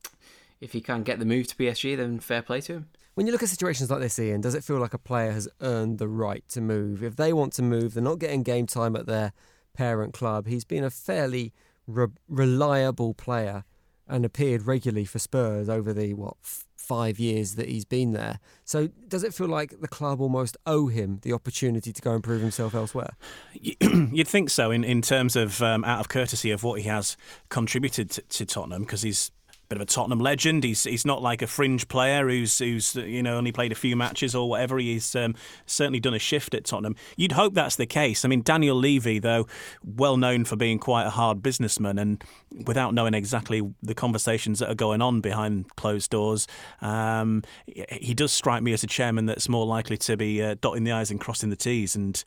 if 0.60 0.72
he 0.72 0.80
can 0.80 1.02
get 1.02 1.18
the 1.18 1.24
move 1.24 1.46
to 1.48 1.56
PSG, 1.56 1.96
then 1.96 2.20
fair 2.20 2.42
play 2.42 2.60
to 2.62 2.72
him. 2.74 2.88
When 3.18 3.26
you 3.26 3.32
look 3.32 3.42
at 3.42 3.48
situations 3.48 3.90
like 3.90 3.98
this, 3.98 4.16
Ian, 4.20 4.42
does 4.42 4.54
it 4.54 4.62
feel 4.62 4.78
like 4.78 4.94
a 4.94 4.98
player 4.98 5.32
has 5.32 5.48
earned 5.60 5.98
the 5.98 6.06
right 6.06 6.48
to 6.50 6.60
move? 6.60 7.02
If 7.02 7.16
they 7.16 7.32
want 7.32 7.52
to 7.54 7.62
move, 7.62 7.94
they're 7.94 8.00
not 8.00 8.20
getting 8.20 8.44
game 8.44 8.68
time 8.68 8.94
at 8.94 9.06
their 9.06 9.32
parent 9.74 10.14
club. 10.14 10.46
He's 10.46 10.64
been 10.64 10.84
a 10.84 10.88
fairly 10.88 11.52
re- 11.88 12.06
reliable 12.28 13.14
player 13.14 13.64
and 14.06 14.24
appeared 14.24 14.68
regularly 14.68 15.04
for 15.04 15.18
Spurs 15.18 15.68
over 15.68 15.92
the 15.92 16.14
what 16.14 16.34
f- 16.44 16.64
five 16.76 17.18
years 17.18 17.56
that 17.56 17.68
he's 17.68 17.84
been 17.84 18.12
there. 18.12 18.38
So 18.64 18.86
does 19.08 19.24
it 19.24 19.34
feel 19.34 19.48
like 19.48 19.80
the 19.80 19.88
club 19.88 20.20
almost 20.20 20.56
owe 20.64 20.86
him 20.86 21.18
the 21.22 21.32
opportunity 21.32 21.92
to 21.92 22.00
go 22.00 22.12
and 22.12 22.22
prove 22.22 22.40
himself 22.40 22.72
elsewhere? 22.72 23.16
You'd 23.80 24.28
think 24.28 24.48
so 24.48 24.70
in 24.70 24.84
in 24.84 25.02
terms 25.02 25.34
of 25.34 25.60
um, 25.60 25.84
out 25.84 25.98
of 25.98 26.08
courtesy 26.08 26.52
of 26.52 26.62
what 26.62 26.82
he 26.82 26.88
has 26.88 27.16
contributed 27.48 28.10
to, 28.10 28.22
to 28.22 28.46
Tottenham 28.46 28.82
because 28.82 29.02
he's 29.02 29.32
bit 29.68 29.76
of 29.76 29.82
a 29.82 29.86
Tottenham 29.86 30.18
legend. 30.18 30.64
He's 30.64 30.84
he's 30.84 31.04
not 31.04 31.22
like 31.22 31.42
a 31.42 31.46
fringe 31.46 31.88
player 31.88 32.28
who's 32.28 32.58
who's 32.58 32.94
you 32.94 33.22
know 33.22 33.36
only 33.36 33.52
played 33.52 33.72
a 33.72 33.74
few 33.74 33.96
matches 33.96 34.34
or 34.34 34.48
whatever. 34.48 34.78
He's 34.78 35.14
um, 35.14 35.34
certainly 35.66 36.00
done 36.00 36.14
a 36.14 36.18
shift 36.18 36.54
at 36.54 36.64
Tottenham. 36.64 36.96
You'd 37.16 37.32
hope 37.32 37.54
that's 37.54 37.76
the 37.76 37.86
case. 37.86 38.24
I 38.24 38.28
mean, 38.28 38.42
Daniel 38.42 38.76
Levy, 38.76 39.18
though, 39.18 39.46
well 39.84 40.16
known 40.16 40.44
for 40.44 40.56
being 40.56 40.78
quite 40.78 41.06
a 41.06 41.10
hard 41.10 41.42
businessman, 41.42 41.98
and 41.98 42.22
without 42.66 42.94
knowing 42.94 43.14
exactly 43.14 43.62
the 43.82 43.94
conversations 43.94 44.58
that 44.60 44.70
are 44.70 44.74
going 44.74 45.02
on 45.02 45.20
behind 45.20 45.74
closed 45.76 46.10
doors, 46.10 46.46
um, 46.80 47.42
he 47.66 48.14
does 48.14 48.32
strike 48.32 48.62
me 48.62 48.72
as 48.72 48.82
a 48.82 48.86
chairman 48.86 49.26
that's 49.26 49.48
more 49.48 49.66
likely 49.66 49.96
to 49.98 50.16
be 50.16 50.42
uh, 50.42 50.56
dotting 50.60 50.84
the 50.84 50.92
i's 50.92 51.10
and 51.10 51.20
crossing 51.20 51.50
the 51.50 51.56
t's. 51.56 51.94
And 51.94 52.22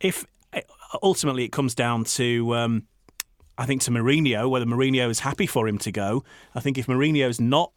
if 0.00 0.26
ultimately 1.02 1.44
it 1.44 1.52
comes 1.52 1.74
down 1.74 2.04
to 2.04 2.54
um, 2.54 2.86
I 3.58 3.66
think 3.66 3.82
to 3.82 3.90
Mourinho, 3.90 4.48
whether 4.48 4.64
Mourinho 4.64 5.10
is 5.10 5.20
happy 5.20 5.46
for 5.46 5.66
him 5.68 5.78
to 5.78 5.92
go. 5.92 6.24
I 6.54 6.60
think 6.60 6.78
if 6.78 6.86
Mourinho's 6.86 7.40
not 7.40 7.72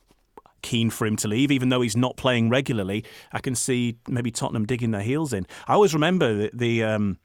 keen 0.62 0.92
for 0.92 1.08
him 1.08 1.16
to 1.18 1.28
leave, 1.28 1.52
even 1.52 1.70
though 1.70 1.82
he's 1.82 1.98
not 1.98 2.16
playing 2.18 2.50
regularly, 2.50 3.04
I 3.32 3.40
can 3.40 3.56
see 3.56 3.98
maybe 4.08 4.30
Tottenham 4.30 4.68
digging 4.68 4.92
their 4.92 5.02
heels 5.02 5.34
in. 5.34 5.48
I 5.68 5.74
always 5.74 5.96
remember 5.96 6.36
the, 6.36 6.52
the 6.54 6.84
um, 6.84 7.18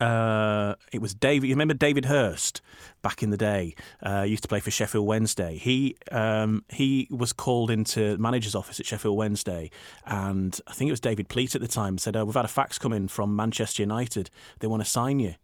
uh, 0.00 0.74
it 0.90 1.02
was 1.02 1.14
David. 1.14 1.48
You 1.48 1.54
remember 1.54 1.74
David 1.74 2.06
Hirst 2.06 2.62
back 3.02 3.22
in 3.22 3.28
the 3.28 3.36
day? 3.36 3.74
Uh, 4.04 4.22
used 4.22 4.42
to 4.42 4.48
play 4.48 4.60
for 4.60 4.70
Sheffield 4.70 5.06
Wednesday. 5.06 5.58
He 5.58 5.96
um, 6.10 6.64
he 6.70 7.08
was 7.10 7.32
called 7.32 7.70
into 7.70 8.16
manager's 8.18 8.54
office 8.54 8.80
at 8.80 8.86
Sheffield 8.86 9.16
Wednesday, 9.16 9.70
and 10.06 10.58
I 10.66 10.72
think 10.72 10.88
it 10.88 10.92
was 10.92 11.00
David 11.00 11.28
Pleat 11.28 11.54
at 11.54 11.60
the 11.60 11.68
time 11.68 11.98
said, 11.98 12.16
oh, 12.16 12.24
"We've 12.24 12.34
had 12.34 12.44
a 12.46 12.48
fax 12.48 12.78
come 12.78 12.94
in 12.94 13.08
from 13.08 13.36
Manchester 13.36 13.82
United. 13.82 14.30
They 14.60 14.66
want 14.66 14.82
to 14.82 14.88
sign 14.88 15.20
you." 15.20 15.34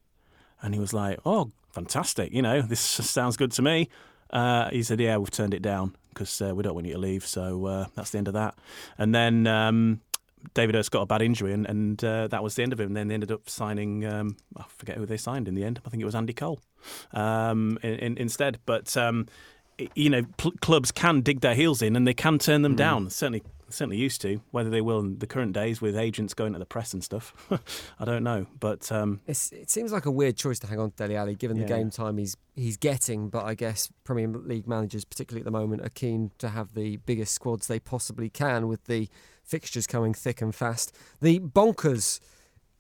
And 0.63 0.73
he 0.73 0.81
was 0.81 0.95
like, 0.95 1.19
"Oh 1.27 1.51
fantastic. 1.73 2.33
You 2.33 2.43
know, 2.43 2.63
this 2.63 2.81
sounds 3.11 3.37
good 3.37 3.53
to 3.53 3.63
me. 3.63 3.89
Uh, 4.31 4.71
he 4.71 4.83
said, 4.83 5.01
yeah, 5.01 5.17
we've 5.17 5.31
turned 5.31 5.55
it 5.55 5.63
down 5.63 5.95
because 6.11 6.41
uh, 6.41 6.55
we 6.55 6.63
don't 6.63 6.75
want 6.75 6.87
you 6.87 6.95
to 6.95 6.99
leave. 6.99 7.27
So 7.27 7.67
uh, 7.67 7.87
that's 7.95 8.11
the 8.11 8.19
end 8.19 8.29
of 8.29 8.35
that. 8.35 8.55
And 8.97 9.15
then 9.15 9.47
um, 9.47 10.01
David 10.55 10.75
Hirst 10.75 10.91
got 10.91 11.03
a 11.03 11.07
bad 11.07 11.23
injury, 11.23 11.53
and, 11.53 11.67
and 11.67 12.03
uh, 12.05 12.29
that 12.29 12.43
was 12.43 12.55
the 12.55 12.63
end 12.63 12.73
of 12.73 12.81
him. 12.81 12.89
And 12.89 12.97
then 12.97 13.09
they 13.09 13.15
ended 13.15 13.31
up 13.31 13.49
signing, 13.49 14.05
um, 14.07 14.37
I 14.57 14.65
forget 14.69 14.97
who 14.97 15.07
they 15.07 15.17
signed 15.17 15.49
in 15.49 15.55
the 15.55 15.65
end. 15.65 15.81
I 15.85 15.91
think 15.91 16.03
it 16.03 16.07
was 16.07 16.15
Andy 16.15 16.33
Cole 16.33 16.61
um, 17.13 17.79
in, 17.83 17.95
in, 17.95 18.19
instead. 18.19 18.59
But, 18.65 18.97
um, 18.97 19.27
you 19.95 20.11
know, 20.11 20.23
pl- 20.37 20.55
clubs 20.61 20.93
can 20.93 21.21
dig 21.21 21.41
their 21.41 21.55
heels 21.55 21.83
in 21.83 21.97
and 21.97 22.07
they 22.07 22.15
can 22.15 22.39
turn 22.39 22.63
them 22.63 22.75
mm. 22.75 22.79
down. 22.79 23.11
Certainly 23.11 23.43
certainly 23.73 23.97
used 23.97 24.21
to. 24.23 24.41
Whether 24.51 24.71
they 24.71 24.81
will 24.81 25.01
in 25.01 25.19
the 25.19 25.27
current 25.27 25.53
days 25.53 25.81
with 25.81 25.97
agents 25.97 26.35
going 26.35 26.53
to 26.53 26.59
the 26.59 26.67
press 26.67 26.93
and 26.93 27.03
stuff, 27.03 27.35
I 28.01 28.05
don't 28.05 28.23
know. 28.23 28.47
But 28.61 28.91
um, 28.93 29.21
it 29.27 29.37
seems 29.71 29.93
like 29.93 30.07
a 30.07 30.11
weird 30.11 30.37
choice 30.37 30.59
to 30.61 30.67
hang 30.67 30.79
on 30.79 30.91
to 30.91 30.97
Dele 30.97 31.17
Alli 31.17 31.35
given 31.35 31.57
yeah. 31.57 31.65
the 31.65 31.69
game 31.69 31.91
time 31.91 32.19
he's 32.19 32.37
he's 32.55 32.77
getting. 32.77 33.29
But 33.29 33.45
I 33.45 33.55
guess 33.55 33.91
Premier 34.05 34.29
League 34.29 34.67
managers, 34.67 35.05
particularly 35.05 35.41
at 35.41 35.45
the 35.45 35.51
moment, 35.51 35.83
are 35.83 35.91
keen 35.91 36.33
to 36.39 36.51
have 36.51 36.75
the 36.75 36.99
biggest 36.99 37.35
squads 37.35 37.67
they 37.67 37.81
possibly 37.81 38.29
can 38.29 38.69
with 38.69 38.85
the 38.85 39.09
fixtures 39.43 39.87
coming 39.87 40.15
thick 40.15 40.41
and 40.41 40.55
fast. 40.55 40.97
The 41.21 41.41
bonkers. 41.41 42.21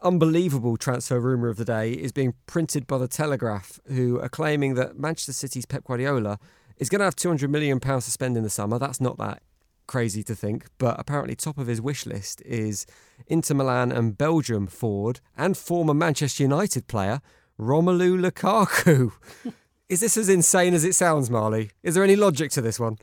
Unbelievable 0.04 0.76
transfer 0.76 1.20
rumour 1.20 1.48
of 1.48 1.56
the 1.56 1.64
day 1.64 1.92
is 1.92 2.10
being 2.10 2.34
printed 2.46 2.88
by 2.88 2.98
the 2.98 3.06
Telegraph, 3.06 3.78
who 3.86 4.18
are 4.18 4.28
claiming 4.28 4.74
that 4.74 4.98
Manchester 4.98 5.32
City's 5.32 5.64
Pep 5.64 5.84
Guardiola 5.84 6.40
is 6.76 6.88
going 6.88 6.98
to 6.98 7.04
have 7.04 7.14
£200 7.14 7.48
million 7.48 7.78
to 7.78 8.00
spend 8.00 8.36
in 8.36 8.42
the 8.42 8.50
summer. 8.50 8.80
That's 8.80 9.00
not 9.00 9.16
that 9.18 9.44
crazy 9.86 10.22
to 10.24 10.34
think, 10.34 10.66
but 10.78 10.98
apparently 10.98 11.34
top 11.34 11.58
of 11.58 11.66
his 11.66 11.80
wish 11.80 12.06
list 12.06 12.42
is 12.42 12.86
Inter 13.26 13.54
Milan 13.54 13.92
and 13.92 14.16
Belgium 14.16 14.66
forward 14.66 15.20
and 15.36 15.56
former 15.56 15.94
Manchester 15.94 16.42
United 16.42 16.86
player 16.86 17.20
Romelu 17.58 18.18
Lukaku. 18.18 19.12
is 19.88 20.00
this 20.00 20.16
as 20.16 20.28
insane 20.28 20.74
as 20.74 20.84
it 20.84 20.94
sounds, 20.94 21.30
Marley? 21.30 21.70
Is 21.82 21.94
there 21.94 22.04
any 22.04 22.16
logic 22.16 22.50
to 22.52 22.60
this 22.60 22.80
one? 22.80 22.98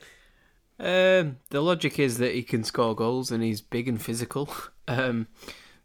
Um, 0.80 1.38
the 1.50 1.62
logic 1.62 2.00
is 2.00 2.18
that 2.20 2.34
he 2.34 2.44
can 2.44 2.64
score 2.64 2.96
goals 2.96 3.32
and 3.32 3.44
he's 3.44 3.62
big 3.62 3.88
and 3.88 4.02
physical. 4.02 4.50
Um, 4.88 5.28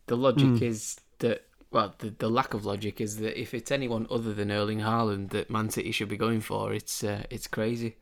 the 0.06 0.16
logic 0.16 0.46
mm. 0.46 0.62
is 0.62 0.96
that 1.18 1.44
well, 1.70 1.94
the, 1.98 2.08
the 2.08 2.30
lack 2.30 2.54
of 2.54 2.64
logic 2.64 3.00
is 3.00 3.18
that 3.18 3.38
if 3.38 3.52
it's 3.52 3.70
anyone 3.70 4.06
other 4.08 4.32
than 4.32 4.50
Erling 4.50 4.78
Haaland 4.78 5.28
that 5.30 5.50
Man 5.50 5.68
City 5.68 5.90
should 5.90 6.08
be 6.08 6.16
going 6.16 6.40
for, 6.40 6.72
it's 6.72 7.04
uh, 7.04 7.24
it's 7.28 7.46
crazy. 7.46 7.96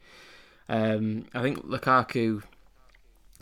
Um, 0.69 1.25
I 1.35 1.43
think 1.43 1.67
Lukaku, 1.67 2.43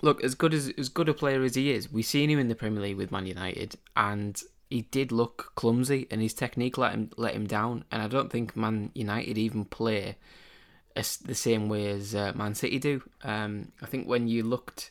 look 0.02 0.22
as 0.22 0.34
good 0.34 0.54
as 0.54 0.72
as 0.78 0.88
good 0.88 1.08
a 1.08 1.14
player 1.14 1.42
as 1.42 1.54
he 1.54 1.72
is, 1.72 1.92
we've 1.92 2.04
seen 2.04 2.30
him 2.30 2.38
in 2.38 2.48
the 2.48 2.54
Premier 2.54 2.82
League 2.82 2.96
with 2.96 3.12
Man 3.12 3.26
United, 3.26 3.76
and 3.96 4.40
he 4.68 4.82
did 4.82 5.12
look 5.12 5.52
clumsy, 5.54 6.06
and 6.10 6.22
his 6.22 6.34
technique 6.34 6.78
let 6.78 6.92
him 6.92 7.10
let 7.16 7.34
him 7.34 7.46
down. 7.46 7.84
And 7.90 8.02
I 8.02 8.08
don't 8.08 8.30
think 8.30 8.56
Man 8.56 8.90
United 8.94 9.36
even 9.36 9.64
play 9.64 10.16
as, 10.96 11.16
the 11.16 11.34
same 11.34 11.68
way 11.68 11.88
as 11.88 12.14
uh, 12.14 12.32
Man 12.34 12.54
City 12.54 12.78
do. 12.78 13.02
Um, 13.22 13.72
I 13.82 13.86
think 13.86 14.08
when 14.08 14.28
you 14.28 14.42
looked, 14.42 14.90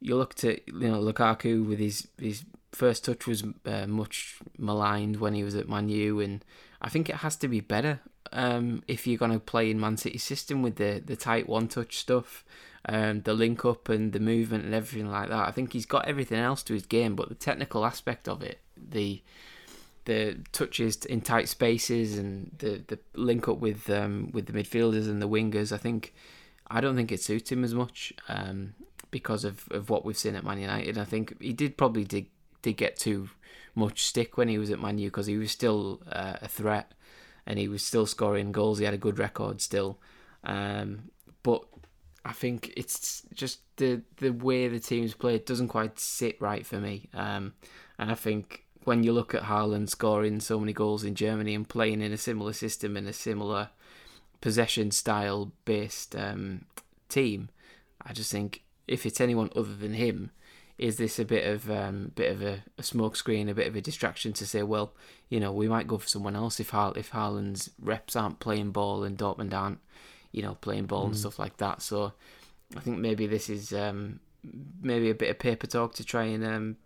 you 0.00 0.16
looked 0.16 0.44
at 0.44 0.66
you 0.68 0.88
know 0.88 1.00
Lukaku 1.00 1.66
with 1.66 1.78
his 1.78 2.08
his 2.18 2.44
first 2.72 3.04
touch 3.04 3.26
was 3.26 3.44
uh, 3.66 3.86
much 3.86 4.38
maligned 4.58 5.16
when 5.16 5.34
he 5.34 5.44
was 5.44 5.54
at 5.54 5.68
Man 5.68 5.88
U, 5.88 6.20
and 6.20 6.44
I 6.80 6.88
think 6.88 7.08
it 7.08 7.16
has 7.16 7.36
to 7.36 7.48
be 7.48 7.60
better 7.60 8.00
um, 8.32 8.82
if 8.88 9.06
you're 9.06 9.18
going 9.18 9.32
to 9.32 9.40
play 9.40 9.70
in 9.70 9.80
Man 9.80 9.96
City 9.96 10.18
system 10.18 10.62
with 10.62 10.76
the 10.76 11.02
the 11.04 11.16
tight 11.16 11.48
one 11.48 11.68
touch 11.68 11.98
stuff 11.98 12.44
um, 12.86 13.22
the 13.22 13.34
link 13.34 13.64
up 13.64 13.88
and 13.88 14.12
the 14.12 14.20
movement 14.20 14.64
and 14.64 14.74
everything 14.74 15.10
like 15.10 15.28
that. 15.28 15.48
I 15.48 15.50
think 15.50 15.72
he's 15.72 15.86
got 15.86 16.06
everything 16.06 16.38
else 16.38 16.62
to 16.64 16.74
his 16.74 16.86
game, 16.86 17.14
but 17.14 17.28
the 17.28 17.34
technical 17.34 17.84
aspect 17.84 18.28
of 18.28 18.42
it, 18.42 18.58
the 18.76 19.22
the 20.04 20.38
touches 20.50 21.04
in 21.04 21.20
tight 21.20 21.48
spaces 21.48 22.18
and 22.18 22.50
the 22.58 22.82
the 22.88 22.98
link 23.14 23.46
up 23.48 23.58
with 23.58 23.88
um, 23.88 24.30
with 24.32 24.46
the 24.46 24.52
midfielders 24.52 25.08
and 25.08 25.22
the 25.22 25.28
wingers, 25.28 25.72
I 25.72 25.76
think 25.76 26.12
I 26.68 26.80
don't 26.80 26.96
think 26.96 27.12
it 27.12 27.22
suits 27.22 27.52
him 27.52 27.62
as 27.62 27.74
much 27.74 28.12
um, 28.28 28.74
because 29.10 29.44
of, 29.44 29.68
of 29.70 29.90
what 29.90 30.04
we've 30.04 30.18
seen 30.18 30.34
at 30.34 30.44
Man 30.44 30.58
United. 30.58 30.98
I 30.98 31.04
think 31.04 31.40
he 31.40 31.52
did 31.52 31.76
probably 31.76 32.04
did 32.04 32.26
did 32.62 32.76
get 32.76 32.96
too 32.96 33.30
much 33.74 34.04
stick 34.04 34.36
when 34.36 34.48
he 34.48 34.58
was 34.58 34.70
at 34.70 34.80
Man 34.80 34.98
U 34.98 35.08
because 35.08 35.26
he 35.26 35.36
was 35.36 35.52
still 35.52 36.02
uh, 36.10 36.36
a 36.42 36.48
threat 36.48 36.92
and 37.46 37.58
he 37.58 37.68
was 37.68 37.84
still 37.84 38.06
scoring 38.06 38.52
goals. 38.52 38.78
He 38.78 38.84
had 38.84 38.94
a 38.94 38.98
good 38.98 39.18
record 39.18 39.60
still. 39.60 39.98
Um, 40.44 41.10
but 41.42 41.64
I 42.24 42.32
think 42.32 42.72
it's 42.76 43.22
just 43.34 43.60
the 43.76 44.02
the 44.18 44.30
way 44.30 44.68
the 44.68 44.78
teams 44.78 45.14
play 45.14 45.34
it 45.34 45.46
doesn't 45.46 45.68
quite 45.68 45.98
sit 45.98 46.40
right 46.40 46.64
for 46.64 46.78
me. 46.78 47.08
Um, 47.12 47.54
and 47.98 48.10
I 48.10 48.14
think 48.14 48.64
when 48.84 49.02
you 49.02 49.12
look 49.12 49.34
at 49.34 49.44
Haaland 49.44 49.88
scoring 49.88 50.40
so 50.40 50.58
many 50.58 50.72
goals 50.72 51.04
in 51.04 51.14
Germany 51.14 51.54
and 51.54 51.68
playing 51.68 52.00
in 52.00 52.12
a 52.12 52.16
similar 52.16 52.52
system 52.52 52.96
in 52.96 53.06
a 53.06 53.12
similar 53.12 53.70
possession 54.40 54.90
style 54.90 55.52
based 55.64 56.16
um, 56.16 56.64
team, 57.08 57.48
I 58.00 58.12
just 58.12 58.30
think 58.30 58.62
if 58.88 59.06
it's 59.06 59.20
anyone 59.20 59.50
other 59.54 59.74
than 59.74 59.94
him, 59.94 60.30
is 60.78 60.96
this 60.96 61.18
a 61.18 61.24
bit 61.24 61.46
of 61.46 61.70
um, 61.70 62.12
bit 62.14 62.32
of 62.32 62.42
a, 62.42 62.62
a 62.78 62.82
smokescreen, 62.82 63.48
a 63.48 63.54
bit 63.54 63.68
of 63.68 63.76
a 63.76 63.80
distraction 63.80 64.32
to 64.34 64.46
say, 64.46 64.62
well, 64.62 64.94
you 65.28 65.38
know, 65.38 65.52
we 65.52 65.68
might 65.68 65.86
go 65.86 65.98
for 65.98 66.08
someone 66.08 66.36
else 66.36 66.60
if 66.60 66.70
Har- 66.70 66.94
if 66.96 67.10
Haaland's 67.10 67.70
reps 67.80 68.16
aren't 68.16 68.40
playing 68.40 68.72
ball 68.72 69.04
and 69.04 69.18
Dortmund 69.18 69.54
aren't 69.54 69.80
you 70.32 70.42
know, 70.42 70.54
playing 70.56 70.86
ball 70.86 71.04
mm. 71.04 71.08
and 71.08 71.16
stuff 71.16 71.38
like 71.38 71.58
that. 71.58 71.82
So 71.82 72.12
I 72.76 72.80
think 72.80 72.98
maybe 72.98 73.26
this 73.26 73.48
is 73.48 73.72
um, 73.72 74.20
maybe 74.80 75.10
a 75.10 75.14
bit 75.14 75.30
of 75.30 75.38
paper 75.38 75.66
talk 75.66 75.94
to 75.94 76.04
try 76.04 76.24
and 76.24 76.44
um, 76.44 76.76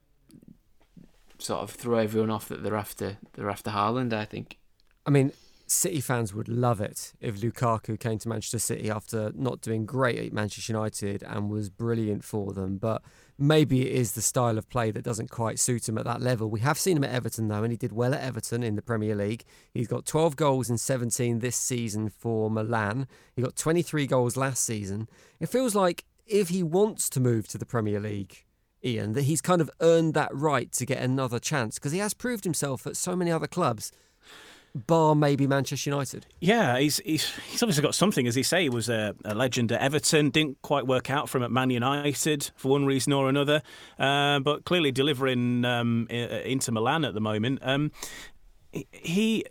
sort 1.38 1.62
of 1.62 1.70
throw 1.70 1.98
everyone 1.98 2.30
off 2.30 2.48
that 2.48 2.62
they're 2.62 2.76
after 2.76 3.18
they're 3.34 3.50
after 3.50 3.70
Haaland. 3.70 4.12
I 4.12 4.24
think. 4.24 4.58
I 5.06 5.10
mean, 5.10 5.32
City 5.68 6.00
fans 6.00 6.32
would 6.32 6.48
love 6.48 6.80
it 6.80 7.12
if 7.20 7.40
Lukaku 7.40 7.98
came 7.98 8.18
to 8.18 8.28
Manchester 8.28 8.60
City 8.60 8.88
after 8.88 9.32
not 9.34 9.60
doing 9.60 9.84
great 9.84 10.18
at 10.18 10.32
Manchester 10.32 10.72
United 10.72 11.24
and 11.24 11.50
was 11.50 11.70
brilliant 11.70 12.22
for 12.22 12.52
them, 12.52 12.78
but 12.78 13.02
maybe 13.36 13.84
it 13.84 13.92
is 13.92 14.12
the 14.12 14.22
style 14.22 14.58
of 14.58 14.68
play 14.68 14.92
that 14.92 15.02
doesn't 15.02 15.30
quite 15.30 15.58
suit 15.58 15.88
him 15.88 15.98
at 15.98 16.04
that 16.04 16.22
level. 16.22 16.48
We 16.48 16.60
have 16.60 16.78
seen 16.78 16.96
him 16.96 17.02
at 17.02 17.10
Everton 17.10 17.48
though, 17.48 17.64
and 17.64 17.72
he 17.72 17.76
did 17.76 17.92
well 17.92 18.14
at 18.14 18.20
Everton 18.22 18.62
in 18.62 18.76
the 18.76 18.82
Premier 18.82 19.16
League. 19.16 19.44
He's 19.74 19.88
got 19.88 20.06
12 20.06 20.36
goals 20.36 20.70
in 20.70 20.78
17 20.78 21.40
this 21.40 21.56
season 21.56 22.10
for 22.10 22.48
Milan. 22.48 23.08
He 23.34 23.42
got 23.42 23.56
23 23.56 24.06
goals 24.06 24.36
last 24.36 24.62
season. 24.62 25.08
It 25.40 25.48
feels 25.48 25.74
like 25.74 26.04
if 26.26 26.48
he 26.48 26.62
wants 26.62 27.10
to 27.10 27.20
move 27.20 27.48
to 27.48 27.58
the 27.58 27.66
Premier 27.66 27.98
League, 27.98 28.44
Ian, 28.84 29.14
that 29.14 29.22
he's 29.22 29.40
kind 29.40 29.60
of 29.60 29.70
earned 29.80 30.14
that 30.14 30.32
right 30.32 30.70
to 30.70 30.86
get 30.86 31.02
another 31.02 31.40
chance 31.40 31.74
because 31.74 31.90
he 31.90 31.98
has 31.98 32.14
proved 32.14 32.44
himself 32.44 32.86
at 32.86 32.96
so 32.96 33.16
many 33.16 33.32
other 33.32 33.48
clubs 33.48 33.90
bar 34.76 35.14
maybe 35.14 35.46
Manchester 35.46 35.90
United. 35.90 36.26
Yeah, 36.40 36.78
he's 36.78 36.98
he's, 36.98 37.30
he's 37.50 37.62
obviously 37.62 37.82
got 37.82 37.94
something. 37.94 38.26
As 38.26 38.34
he 38.34 38.42
say, 38.42 38.62
he 38.62 38.68
was 38.68 38.88
a, 38.88 39.14
a, 39.24 39.34
legend 39.34 39.72
at 39.72 39.80
Everton. 39.80 40.30
Didn't 40.30 40.60
quite 40.62 40.86
work 40.86 41.10
out 41.10 41.28
for 41.28 41.38
him 41.38 41.44
at 41.44 41.50
Man 41.50 41.70
United 41.70 42.50
for 42.56 42.68
one 42.68 42.86
reason 42.86 43.12
or 43.12 43.28
another, 43.28 43.62
uh, 43.98 44.40
but 44.40 44.64
clearly 44.64 44.92
delivering 44.92 45.64
um, 45.64 46.06
into 46.08 46.72
Milan 46.72 47.04
at 47.04 47.14
the 47.14 47.20
moment. 47.20 47.60
Um, 47.62 47.90
he 48.92 49.44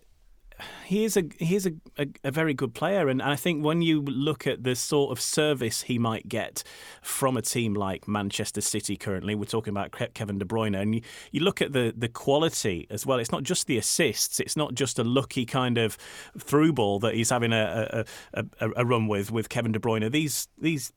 he 0.85 1.03
is 1.03 1.17
a 1.17 1.23
he 1.37 1.55
is 1.55 1.65
a, 1.65 1.73
a, 1.97 2.07
a, 2.23 2.31
very 2.31 2.53
good 2.53 2.73
player, 2.73 3.09
and 3.09 3.21
I 3.21 3.35
think 3.35 3.63
when 3.63 3.81
you 3.81 4.01
look 4.01 4.47
at 4.47 4.63
the 4.63 4.75
sort 4.75 5.11
of 5.11 5.19
service 5.19 5.83
he 5.83 5.97
might 5.97 6.29
get 6.29 6.63
from 7.01 7.37
a 7.37 7.41
team 7.41 7.73
like 7.73 8.07
Manchester 8.07 8.61
City 8.61 8.95
currently, 8.95 9.35
we're 9.35 9.45
talking 9.45 9.71
about 9.71 9.91
Kevin 10.13 10.37
De 10.37 10.45
Bruyne, 10.45 10.79
and 10.79 10.95
you, 10.95 11.01
you 11.31 11.41
look 11.41 11.61
at 11.61 11.73
the 11.73 11.93
the 11.95 12.07
quality 12.07 12.87
as 12.89 13.05
well. 13.05 13.19
It's 13.19 13.31
not 13.31 13.43
just 13.43 13.67
the 13.67 13.77
assists; 13.77 14.39
it's 14.39 14.55
not 14.55 14.75
just 14.75 14.99
a 14.99 15.03
lucky 15.03 15.45
kind 15.45 15.77
of 15.77 15.97
through 16.37 16.73
ball 16.73 16.99
that 16.99 17.15
he's 17.15 17.29
having 17.29 17.53
a 17.53 18.05
a, 18.33 18.45
a, 18.59 18.69
a 18.77 18.85
run 18.85 19.07
with 19.07 19.31
with 19.31 19.49
Kevin 19.49 19.71
De 19.71 19.79
Bruyne. 19.79 20.09
These 20.11 20.47
these 20.57 20.93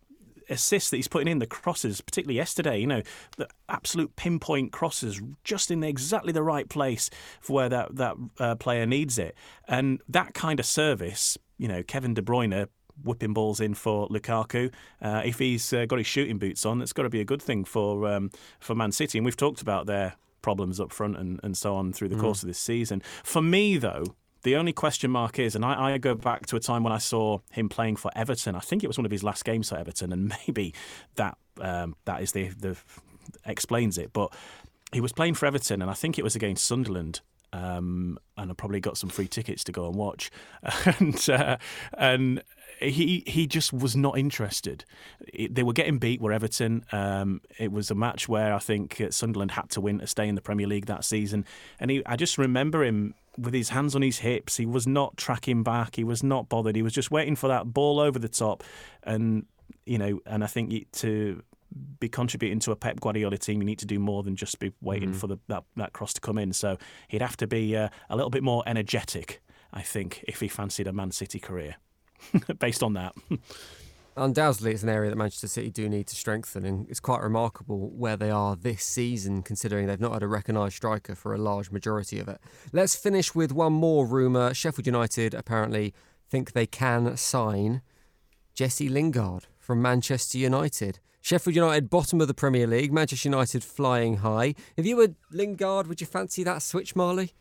assists 0.50 0.90
that 0.90 0.96
he's 0.96 1.08
putting 1.08 1.28
in, 1.28 1.38
the 1.38 1.46
crosses, 1.46 2.00
particularly 2.00 2.36
yesterday, 2.36 2.78
you 2.78 2.86
know, 2.86 3.02
the 3.36 3.48
absolute 3.68 4.16
pinpoint 4.16 4.72
crosses 4.72 5.20
just 5.44 5.70
in 5.70 5.82
exactly 5.84 6.32
the 6.32 6.42
right 6.42 6.68
place 6.68 7.10
for 7.40 7.54
where 7.54 7.68
that, 7.68 7.96
that 7.96 8.16
uh, 8.38 8.54
player 8.56 8.86
needs 8.86 9.18
it. 9.18 9.34
And 9.66 10.00
that 10.08 10.34
kind 10.34 10.60
of 10.60 10.66
service, 10.66 11.38
you 11.58 11.68
know, 11.68 11.82
Kevin 11.82 12.14
De 12.14 12.22
Bruyne 12.22 12.68
whipping 13.04 13.32
balls 13.32 13.60
in 13.60 13.74
for 13.74 14.08
Lukaku. 14.08 14.72
Uh, 15.00 15.22
if 15.24 15.38
he's 15.38 15.72
uh, 15.72 15.86
got 15.86 15.98
his 15.98 16.06
shooting 16.06 16.38
boots 16.38 16.66
on, 16.66 16.78
that's 16.78 16.92
got 16.92 17.04
to 17.04 17.10
be 17.10 17.20
a 17.20 17.24
good 17.24 17.42
thing 17.42 17.64
for 17.64 18.08
um, 18.08 18.30
for 18.58 18.74
Man 18.74 18.92
City. 18.92 19.18
And 19.18 19.24
we've 19.24 19.36
talked 19.36 19.62
about 19.62 19.86
their 19.86 20.14
problems 20.42 20.80
up 20.80 20.92
front 20.92 21.16
and, 21.16 21.40
and 21.42 21.56
so 21.56 21.74
on 21.74 21.92
through 21.92 22.08
the 22.08 22.16
mm. 22.16 22.20
course 22.20 22.42
of 22.42 22.46
this 22.46 22.58
season. 22.58 23.02
For 23.22 23.42
me, 23.42 23.76
though, 23.76 24.04
the 24.42 24.56
only 24.56 24.72
question 24.72 25.10
mark 25.10 25.38
is, 25.38 25.54
and 25.54 25.64
I, 25.64 25.94
I, 25.94 25.98
go 25.98 26.14
back 26.14 26.46
to 26.46 26.56
a 26.56 26.60
time 26.60 26.82
when 26.82 26.92
I 26.92 26.98
saw 26.98 27.40
him 27.50 27.68
playing 27.68 27.96
for 27.96 28.10
Everton. 28.14 28.54
I 28.54 28.60
think 28.60 28.84
it 28.84 28.86
was 28.86 28.98
one 28.98 29.04
of 29.04 29.10
his 29.10 29.24
last 29.24 29.44
games 29.44 29.68
for 29.68 29.76
Everton, 29.76 30.12
and 30.12 30.32
maybe 30.46 30.74
that 31.16 31.36
um, 31.60 31.96
that 32.04 32.22
is 32.22 32.32
the, 32.32 32.48
the 32.48 32.76
explains 33.44 33.98
it. 33.98 34.12
But 34.12 34.32
he 34.92 35.00
was 35.00 35.12
playing 35.12 35.34
for 35.34 35.46
Everton, 35.46 35.82
and 35.82 35.90
I 35.90 35.94
think 35.94 36.18
it 36.18 36.22
was 36.22 36.36
against 36.36 36.66
Sunderland. 36.66 37.20
Um, 37.50 38.18
and 38.36 38.50
I 38.50 38.54
probably 38.54 38.78
got 38.78 38.98
some 38.98 39.08
free 39.08 39.26
tickets 39.26 39.64
to 39.64 39.72
go 39.72 39.86
and 39.86 39.94
watch, 39.94 40.30
and 40.98 41.30
uh, 41.30 41.56
and 41.96 42.42
he 42.80 43.24
he 43.26 43.46
just 43.46 43.72
was 43.72 43.96
not 43.96 44.18
interested. 44.18 44.84
It, 45.20 45.54
they 45.54 45.62
were 45.62 45.72
getting 45.72 45.98
beat. 45.98 46.20
Were 46.20 46.32
Everton? 46.32 46.84
Um, 46.92 47.40
it 47.58 47.72
was 47.72 47.90
a 47.90 47.94
match 47.94 48.28
where 48.28 48.54
I 48.54 48.58
think 48.58 49.02
Sunderland 49.10 49.52
had 49.52 49.70
to 49.70 49.80
win 49.80 49.98
to 49.98 50.06
stay 50.06 50.28
in 50.28 50.34
the 50.34 50.40
Premier 50.40 50.66
League 50.66 50.86
that 50.86 51.04
season, 51.04 51.44
and 51.80 51.90
he, 51.90 52.04
I 52.06 52.16
just 52.16 52.38
remember 52.38 52.84
him 52.84 53.14
with 53.38 53.54
his 53.54 53.70
hands 53.70 53.94
on 53.94 54.02
his 54.02 54.18
hips. 54.18 54.56
He 54.56 54.66
was 54.66 54.86
not 54.86 55.16
tracking 55.16 55.62
back. 55.62 55.96
He 55.96 56.04
was 56.04 56.22
not 56.22 56.48
bothered. 56.48 56.76
He 56.76 56.82
was 56.82 56.92
just 56.92 57.10
waiting 57.10 57.36
for 57.36 57.48
that 57.48 57.72
ball 57.72 58.00
over 58.00 58.18
the 58.18 58.28
top. 58.28 58.64
And, 59.04 59.46
you 59.86 59.98
know, 59.98 60.20
and 60.26 60.42
I 60.42 60.48
think 60.48 60.90
to 60.92 61.42
be 62.00 62.08
contributing 62.08 62.58
to 62.60 62.72
a 62.72 62.76
Pep 62.76 63.00
Guardiola 63.00 63.38
team, 63.38 63.60
you 63.62 63.66
need 63.66 63.78
to 63.78 63.86
do 63.86 63.98
more 63.98 64.22
than 64.22 64.34
just 64.34 64.58
be 64.58 64.72
waiting 64.80 65.10
mm-hmm. 65.10 65.18
for 65.18 65.28
the, 65.28 65.38
that, 65.46 65.62
that 65.76 65.92
cross 65.92 66.12
to 66.14 66.20
come 66.20 66.36
in. 66.36 66.52
So 66.52 66.78
he'd 67.06 67.22
have 67.22 67.36
to 67.36 67.46
be 67.46 67.76
uh, 67.76 67.88
a 68.10 68.16
little 68.16 68.30
bit 68.30 68.42
more 68.42 68.64
energetic, 68.66 69.40
I 69.72 69.82
think, 69.82 70.24
if 70.26 70.40
he 70.40 70.48
fancied 70.48 70.88
a 70.88 70.92
Man 70.92 71.12
City 71.12 71.38
career 71.38 71.76
based 72.58 72.82
on 72.82 72.94
that. 72.94 73.14
undoubtedly 74.18 74.72
it's 74.72 74.82
an 74.82 74.88
area 74.88 75.10
that 75.10 75.16
Manchester 75.16 75.48
City 75.48 75.70
do 75.70 75.88
need 75.88 76.06
to 76.08 76.16
strengthen, 76.16 76.64
and 76.64 76.88
it's 76.88 77.00
quite 77.00 77.22
remarkable 77.22 77.90
where 77.90 78.16
they 78.16 78.30
are 78.30 78.56
this 78.56 78.82
season, 78.82 79.42
considering 79.42 79.86
they've 79.86 80.00
not 80.00 80.12
had 80.12 80.22
a 80.22 80.26
recognised 80.26 80.76
striker 80.76 81.14
for 81.14 81.34
a 81.34 81.38
large 81.38 81.70
majority 81.70 82.18
of 82.18 82.28
it. 82.28 82.40
Let's 82.72 82.94
finish 82.94 83.34
with 83.34 83.52
one 83.52 83.72
more 83.72 84.06
rumour. 84.06 84.54
Sheffield 84.54 84.86
United 84.86 85.34
apparently 85.34 85.94
think 86.28 86.52
they 86.52 86.66
can 86.66 87.16
sign 87.16 87.82
Jesse 88.54 88.88
Lingard 88.88 89.46
from 89.58 89.80
Manchester 89.80 90.38
United. 90.38 90.98
Sheffield 91.20 91.56
United 91.56 91.90
bottom 91.90 92.20
of 92.20 92.28
the 92.28 92.34
Premier 92.34 92.66
League, 92.66 92.92
Manchester 92.92 93.28
United 93.28 93.62
flying 93.62 94.18
high. 94.18 94.54
If 94.76 94.86
you 94.86 94.96
were 94.96 95.14
Lingard, 95.30 95.86
would 95.86 96.00
you 96.00 96.06
fancy 96.06 96.42
that 96.44 96.62
switch, 96.62 96.96
Marley? 96.96 97.32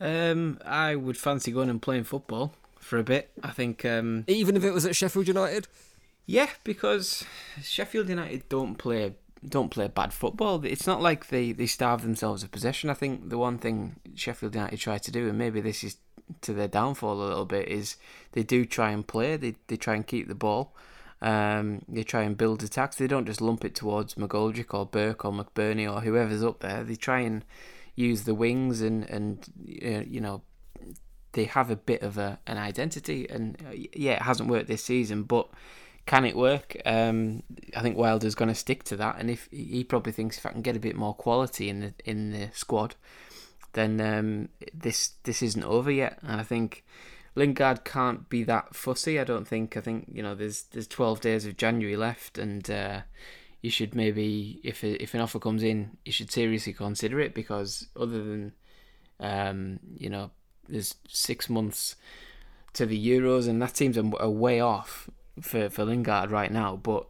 Um, 0.00 0.58
I 0.64 0.96
would 0.96 1.16
fancy 1.16 1.52
going 1.52 1.70
and 1.70 1.80
playing 1.80 2.04
football 2.04 2.52
for 2.82 2.98
a 2.98 3.04
bit. 3.04 3.30
I 3.42 3.50
think 3.50 3.84
um, 3.84 4.24
even 4.26 4.56
if 4.56 4.64
it 4.64 4.72
was 4.72 4.84
at 4.84 4.96
Sheffield 4.96 5.28
United. 5.28 5.68
Yeah, 6.26 6.48
because 6.64 7.24
Sheffield 7.62 8.08
United 8.08 8.48
don't 8.48 8.76
play 8.76 9.14
don't 9.46 9.70
play 9.70 9.88
bad 9.88 10.12
football. 10.12 10.64
It's 10.64 10.86
not 10.86 11.02
like 11.02 11.28
they, 11.28 11.50
they 11.50 11.66
starve 11.66 12.02
themselves 12.02 12.44
of 12.44 12.52
possession. 12.52 12.90
I 12.90 12.94
think 12.94 13.28
the 13.28 13.38
one 13.38 13.58
thing 13.58 13.96
Sheffield 14.14 14.54
United 14.54 14.78
try 14.78 14.98
to 14.98 15.10
do, 15.10 15.28
and 15.28 15.36
maybe 15.36 15.60
this 15.60 15.82
is 15.82 15.96
to 16.42 16.52
their 16.52 16.68
downfall 16.68 17.20
a 17.20 17.24
little 17.24 17.44
bit, 17.44 17.68
is 17.68 17.96
they 18.32 18.44
do 18.44 18.64
try 18.64 18.90
and 18.90 19.06
play. 19.06 19.36
They 19.36 19.56
they 19.66 19.76
try 19.76 19.94
and 19.94 20.06
keep 20.06 20.28
the 20.28 20.34
ball. 20.34 20.74
Um, 21.20 21.82
they 21.88 22.02
try 22.02 22.22
and 22.22 22.36
build 22.36 22.62
attacks. 22.64 22.96
They 22.96 23.06
don't 23.06 23.26
just 23.26 23.40
lump 23.40 23.64
it 23.64 23.76
towards 23.76 24.16
McGoldrick 24.16 24.74
or 24.74 24.86
Burke 24.86 25.24
or 25.24 25.32
McBurnie 25.32 25.92
or 25.92 26.00
whoever's 26.00 26.42
up 26.42 26.60
there. 26.60 26.82
They 26.82 26.96
try 26.96 27.20
and 27.20 27.44
use 27.94 28.24
the 28.24 28.34
wings 28.34 28.80
and 28.80 29.08
and 29.08 29.48
uh, 29.84 30.04
you 30.08 30.20
know 30.20 30.42
they 31.32 31.44
have 31.44 31.70
a 31.70 31.76
bit 31.76 32.02
of 32.02 32.18
a 32.18 32.38
an 32.46 32.58
identity. 32.58 33.26
And 33.28 33.56
uh, 33.66 33.74
yeah, 33.94 34.12
it 34.12 34.22
hasn't 34.22 34.48
worked 34.48 34.68
this 34.68 34.84
season, 34.84 35.24
but 35.24 35.48
can 36.06 36.24
it 36.24 36.36
work? 36.36 36.76
Um, 36.84 37.42
I 37.76 37.82
think 37.82 37.96
Wilder's 37.96 38.34
going 38.34 38.48
to 38.48 38.54
stick 38.54 38.82
to 38.84 38.96
that, 38.96 39.16
and 39.18 39.30
if 39.30 39.48
he 39.50 39.84
probably 39.84 40.12
thinks 40.12 40.38
if 40.38 40.46
I 40.46 40.50
can 40.50 40.62
get 40.62 40.76
a 40.76 40.80
bit 40.80 40.96
more 40.96 41.14
quality 41.14 41.68
in 41.68 41.80
the 41.80 41.94
in 42.04 42.32
the 42.32 42.48
squad, 42.52 42.96
then 43.72 44.00
um, 44.00 44.48
this 44.74 45.12
this 45.22 45.42
isn't 45.42 45.64
over 45.64 45.90
yet. 45.90 46.18
And 46.22 46.40
I 46.40 46.44
think 46.44 46.84
Lingard 47.34 47.84
can't 47.84 48.28
be 48.28 48.42
that 48.44 48.74
fussy. 48.74 49.18
I 49.18 49.24
don't 49.24 49.46
think. 49.46 49.76
I 49.76 49.80
think 49.80 50.08
you 50.12 50.22
know 50.22 50.34
there's 50.34 50.64
there's 50.72 50.88
12 50.88 51.20
days 51.20 51.46
of 51.46 51.56
January 51.56 51.96
left, 51.96 52.36
and 52.36 52.68
uh, 52.68 53.02
you 53.60 53.70
should 53.70 53.94
maybe 53.94 54.60
if 54.64 54.82
if 54.82 55.14
an 55.14 55.20
offer 55.20 55.38
comes 55.38 55.62
in, 55.62 55.96
you 56.04 56.12
should 56.12 56.32
seriously 56.32 56.72
consider 56.72 57.20
it 57.20 57.32
because 57.32 57.86
other 57.96 58.22
than 58.22 58.52
um, 59.20 59.78
you 59.96 60.10
know 60.10 60.30
there's 60.68 60.94
six 61.08 61.48
months 61.48 61.96
to 62.74 62.86
the 62.86 63.08
Euros, 63.08 63.48
and 63.48 63.60
that 63.60 63.76
seems 63.76 63.96
a, 63.96 64.10
a 64.20 64.30
way 64.30 64.60
off 64.60 65.10
for 65.40 65.68
for 65.70 65.84
Lingard 65.84 66.30
right 66.30 66.52
now. 66.52 66.76
But 66.76 67.06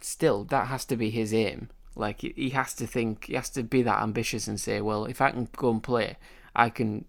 still, 0.00 0.44
that 0.44 0.68
has 0.68 0.84
to 0.86 0.96
be 0.96 1.10
his 1.10 1.32
aim. 1.34 1.68
Like 1.94 2.22
he 2.22 2.50
has 2.50 2.74
to 2.74 2.86
think, 2.86 3.26
he 3.26 3.34
has 3.34 3.50
to 3.50 3.62
be 3.62 3.82
that 3.82 4.02
ambitious 4.02 4.48
and 4.48 4.58
say, 4.58 4.80
well, 4.80 5.04
if 5.04 5.20
I 5.20 5.30
can 5.30 5.48
go 5.56 5.70
and 5.70 5.82
play, 5.82 6.16
I 6.56 6.70
can 6.70 7.04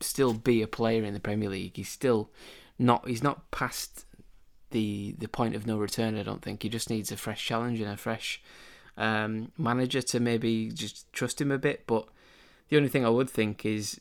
still 0.00 0.32
be 0.32 0.62
a 0.62 0.68
player 0.68 1.04
in 1.04 1.14
the 1.14 1.20
Premier 1.20 1.48
League. 1.48 1.76
He's 1.76 1.88
still 1.88 2.30
not 2.78 3.06
he's 3.08 3.22
not 3.22 3.50
past 3.50 4.06
the 4.70 5.14
the 5.18 5.28
point 5.28 5.56
of 5.56 5.66
no 5.66 5.78
return. 5.78 6.16
I 6.16 6.22
don't 6.22 6.42
think 6.42 6.62
he 6.62 6.68
just 6.68 6.90
needs 6.90 7.10
a 7.10 7.16
fresh 7.16 7.44
challenge 7.44 7.80
and 7.80 7.90
a 7.90 7.96
fresh 7.96 8.40
um, 8.96 9.50
manager 9.58 10.02
to 10.02 10.20
maybe 10.20 10.70
just 10.70 11.12
trust 11.12 11.40
him 11.40 11.50
a 11.50 11.58
bit. 11.58 11.86
But 11.86 12.06
the 12.68 12.76
only 12.76 12.88
thing 12.88 13.04
I 13.04 13.10
would 13.10 13.28
think 13.28 13.66
is 13.66 14.00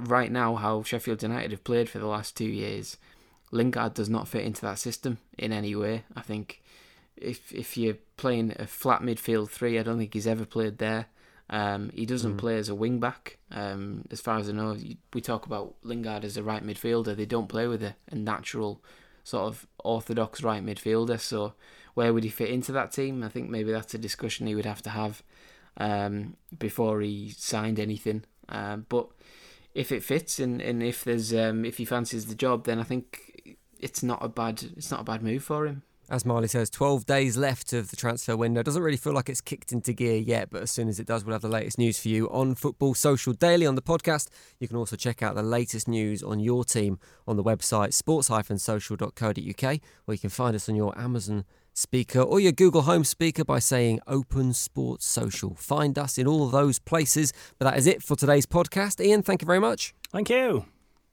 right 0.00 0.30
now 0.30 0.56
how 0.56 0.82
Sheffield 0.82 1.22
United 1.22 1.50
have 1.50 1.64
played 1.64 1.88
for 1.88 1.98
the 1.98 2.06
last 2.06 2.36
two 2.36 2.48
years. 2.48 2.96
Lingard 3.50 3.94
does 3.94 4.08
not 4.08 4.28
fit 4.28 4.44
into 4.44 4.62
that 4.62 4.78
system 4.78 5.18
in 5.36 5.52
any 5.52 5.74
way. 5.74 6.04
I 6.16 6.22
think 6.22 6.62
if 7.16 7.52
if 7.52 7.76
you're 7.76 7.98
playing 8.16 8.54
a 8.58 8.66
flat 8.66 9.02
midfield 9.02 9.50
three, 9.50 9.78
I 9.78 9.82
don't 9.82 9.98
think 9.98 10.14
he's 10.14 10.26
ever 10.26 10.44
played 10.44 10.78
there. 10.78 11.06
Um, 11.50 11.90
he 11.92 12.06
doesn't 12.06 12.34
mm. 12.34 12.38
play 12.38 12.58
as 12.58 12.68
a 12.68 12.74
wing 12.76 13.00
back. 13.00 13.38
Um, 13.50 14.04
as 14.12 14.20
far 14.20 14.38
as 14.38 14.48
I 14.48 14.52
know, 14.52 14.76
we 15.12 15.20
talk 15.20 15.46
about 15.46 15.74
Lingard 15.82 16.24
as 16.24 16.36
a 16.36 16.44
right 16.44 16.64
midfielder. 16.64 17.16
They 17.16 17.26
don't 17.26 17.48
play 17.48 17.66
with 17.66 17.82
a, 17.82 17.96
a 18.08 18.14
natural 18.14 18.80
sort 19.24 19.44
of 19.44 19.66
orthodox 19.78 20.42
right 20.44 20.64
midfielder. 20.64 21.18
So 21.18 21.54
where 21.94 22.14
would 22.14 22.22
he 22.22 22.30
fit 22.30 22.50
into 22.50 22.70
that 22.72 22.92
team? 22.92 23.24
I 23.24 23.28
think 23.28 23.50
maybe 23.50 23.72
that's 23.72 23.94
a 23.94 23.98
discussion 23.98 24.46
he 24.46 24.54
would 24.54 24.64
have 24.64 24.82
to 24.82 24.90
have 24.90 25.24
um, 25.76 26.36
before 26.56 27.00
he 27.00 27.30
signed 27.36 27.80
anything. 27.80 28.24
Um, 28.48 28.86
but 28.88 29.08
if 29.74 29.92
it 29.92 30.02
fits 30.02 30.38
and, 30.38 30.60
and 30.60 30.82
if 30.82 31.04
there's 31.04 31.32
um, 31.32 31.64
if 31.64 31.78
he 31.78 31.84
fancies 31.84 32.26
the 32.26 32.34
job, 32.34 32.64
then 32.64 32.78
I 32.78 32.84
think 32.84 33.56
it's 33.78 34.02
not 34.02 34.24
a 34.24 34.28
bad 34.28 34.62
it's 34.76 34.90
not 34.90 35.00
a 35.00 35.04
bad 35.04 35.22
move 35.22 35.42
for 35.44 35.66
him 35.66 35.82
as 36.10 36.26
Marley 36.26 36.48
says, 36.48 36.68
12 36.70 37.06
days 37.06 37.36
left 37.36 37.72
of 37.72 37.90
the 37.90 37.96
transfer 37.96 38.36
window. 38.36 38.64
Doesn't 38.64 38.82
really 38.82 38.96
feel 38.96 39.12
like 39.12 39.28
it's 39.28 39.40
kicked 39.40 39.70
into 39.70 39.92
gear 39.92 40.16
yet, 40.16 40.50
but 40.50 40.60
as 40.62 40.70
soon 40.70 40.88
as 40.88 40.98
it 40.98 41.06
does, 41.06 41.24
we'll 41.24 41.34
have 41.34 41.42
the 41.42 41.48
latest 41.48 41.78
news 41.78 42.00
for 42.00 42.08
you 42.08 42.28
on 42.30 42.56
Football 42.56 42.94
Social 42.94 43.32
Daily 43.32 43.64
on 43.64 43.76
the 43.76 43.82
podcast. 43.82 44.28
You 44.58 44.66
can 44.66 44.76
also 44.76 44.96
check 44.96 45.22
out 45.22 45.36
the 45.36 45.42
latest 45.44 45.86
news 45.86 46.20
on 46.20 46.40
your 46.40 46.64
team 46.64 46.98
on 47.28 47.36
the 47.36 47.44
website 47.44 47.94
sports-social.co.uk, 47.94 49.78
or 50.06 50.14
you 50.14 50.18
can 50.18 50.30
find 50.30 50.56
us 50.56 50.68
on 50.68 50.74
your 50.74 50.98
Amazon 50.98 51.44
speaker 51.80 52.20
or 52.20 52.38
your 52.38 52.52
Google 52.52 52.82
Home 52.82 53.04
speaker 53.04 53.44
by 53.44 53.58
saying 53.58 54.00
Open 54.06 54.52
Sports 54.52 55.06
Social. 55.06 55.54
Find 55.56 55.98
us 55.98 56.18
in 56.18 56.26
all 56.26 56.44
of 56.44 56.52
those 56.52 56.78
places. 56.78 57.32
But 57.58 57.64
that 57.64 57.78
is 57.78 57.86
it 57.86 58.02
for 58.02 58.16
today's 58.16 58.46
podcast. 58.46 59.04
Ian, 59.04 59.22
thank 59.22 59.42
you 59.42 59.46
very 59.46 59.60
much. 59.60 59.94
Thank 60.10 60.30
you. 60.30 60.66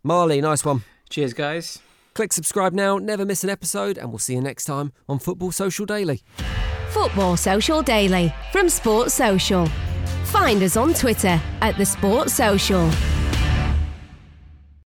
Marley, 0.03 0.41
nice 0.41 0.63
one. 0.63 0.83
Cheers, 1.09 1.33
guys. 1.33 1.79
Click 2.13 2.33
subscribe 2.33 2.73
now, 2.73 2.97
never 2.97 3.25
miss 3.25 3.43
an 3.43 3.49
episode, 3.49 3.97
and 3.97 4.09
we'll 4.09 4.17
see 4.17 4.33
you 4.33 4.41
next 4.41 4.65
time 4.65 4.91
on 5.07 5.19
Football 5.19 5.51
Social 5.51 5.85
Daily. 5.85 6.23
Football 6.89 7.37
Social 7.37 7.81
Daily 7.81 8.33
from 8.51 8.69
Sports 8.69 9.13
Social. 9.13 9.67
Find 10.25 10.63
us 10.63 10.75
on 10.77 10.93
Twitter 10.93 11.39
at 11.61 11.77
The 11.77 11.85
Sports 11.85 12.33
Social. 12.33 12.89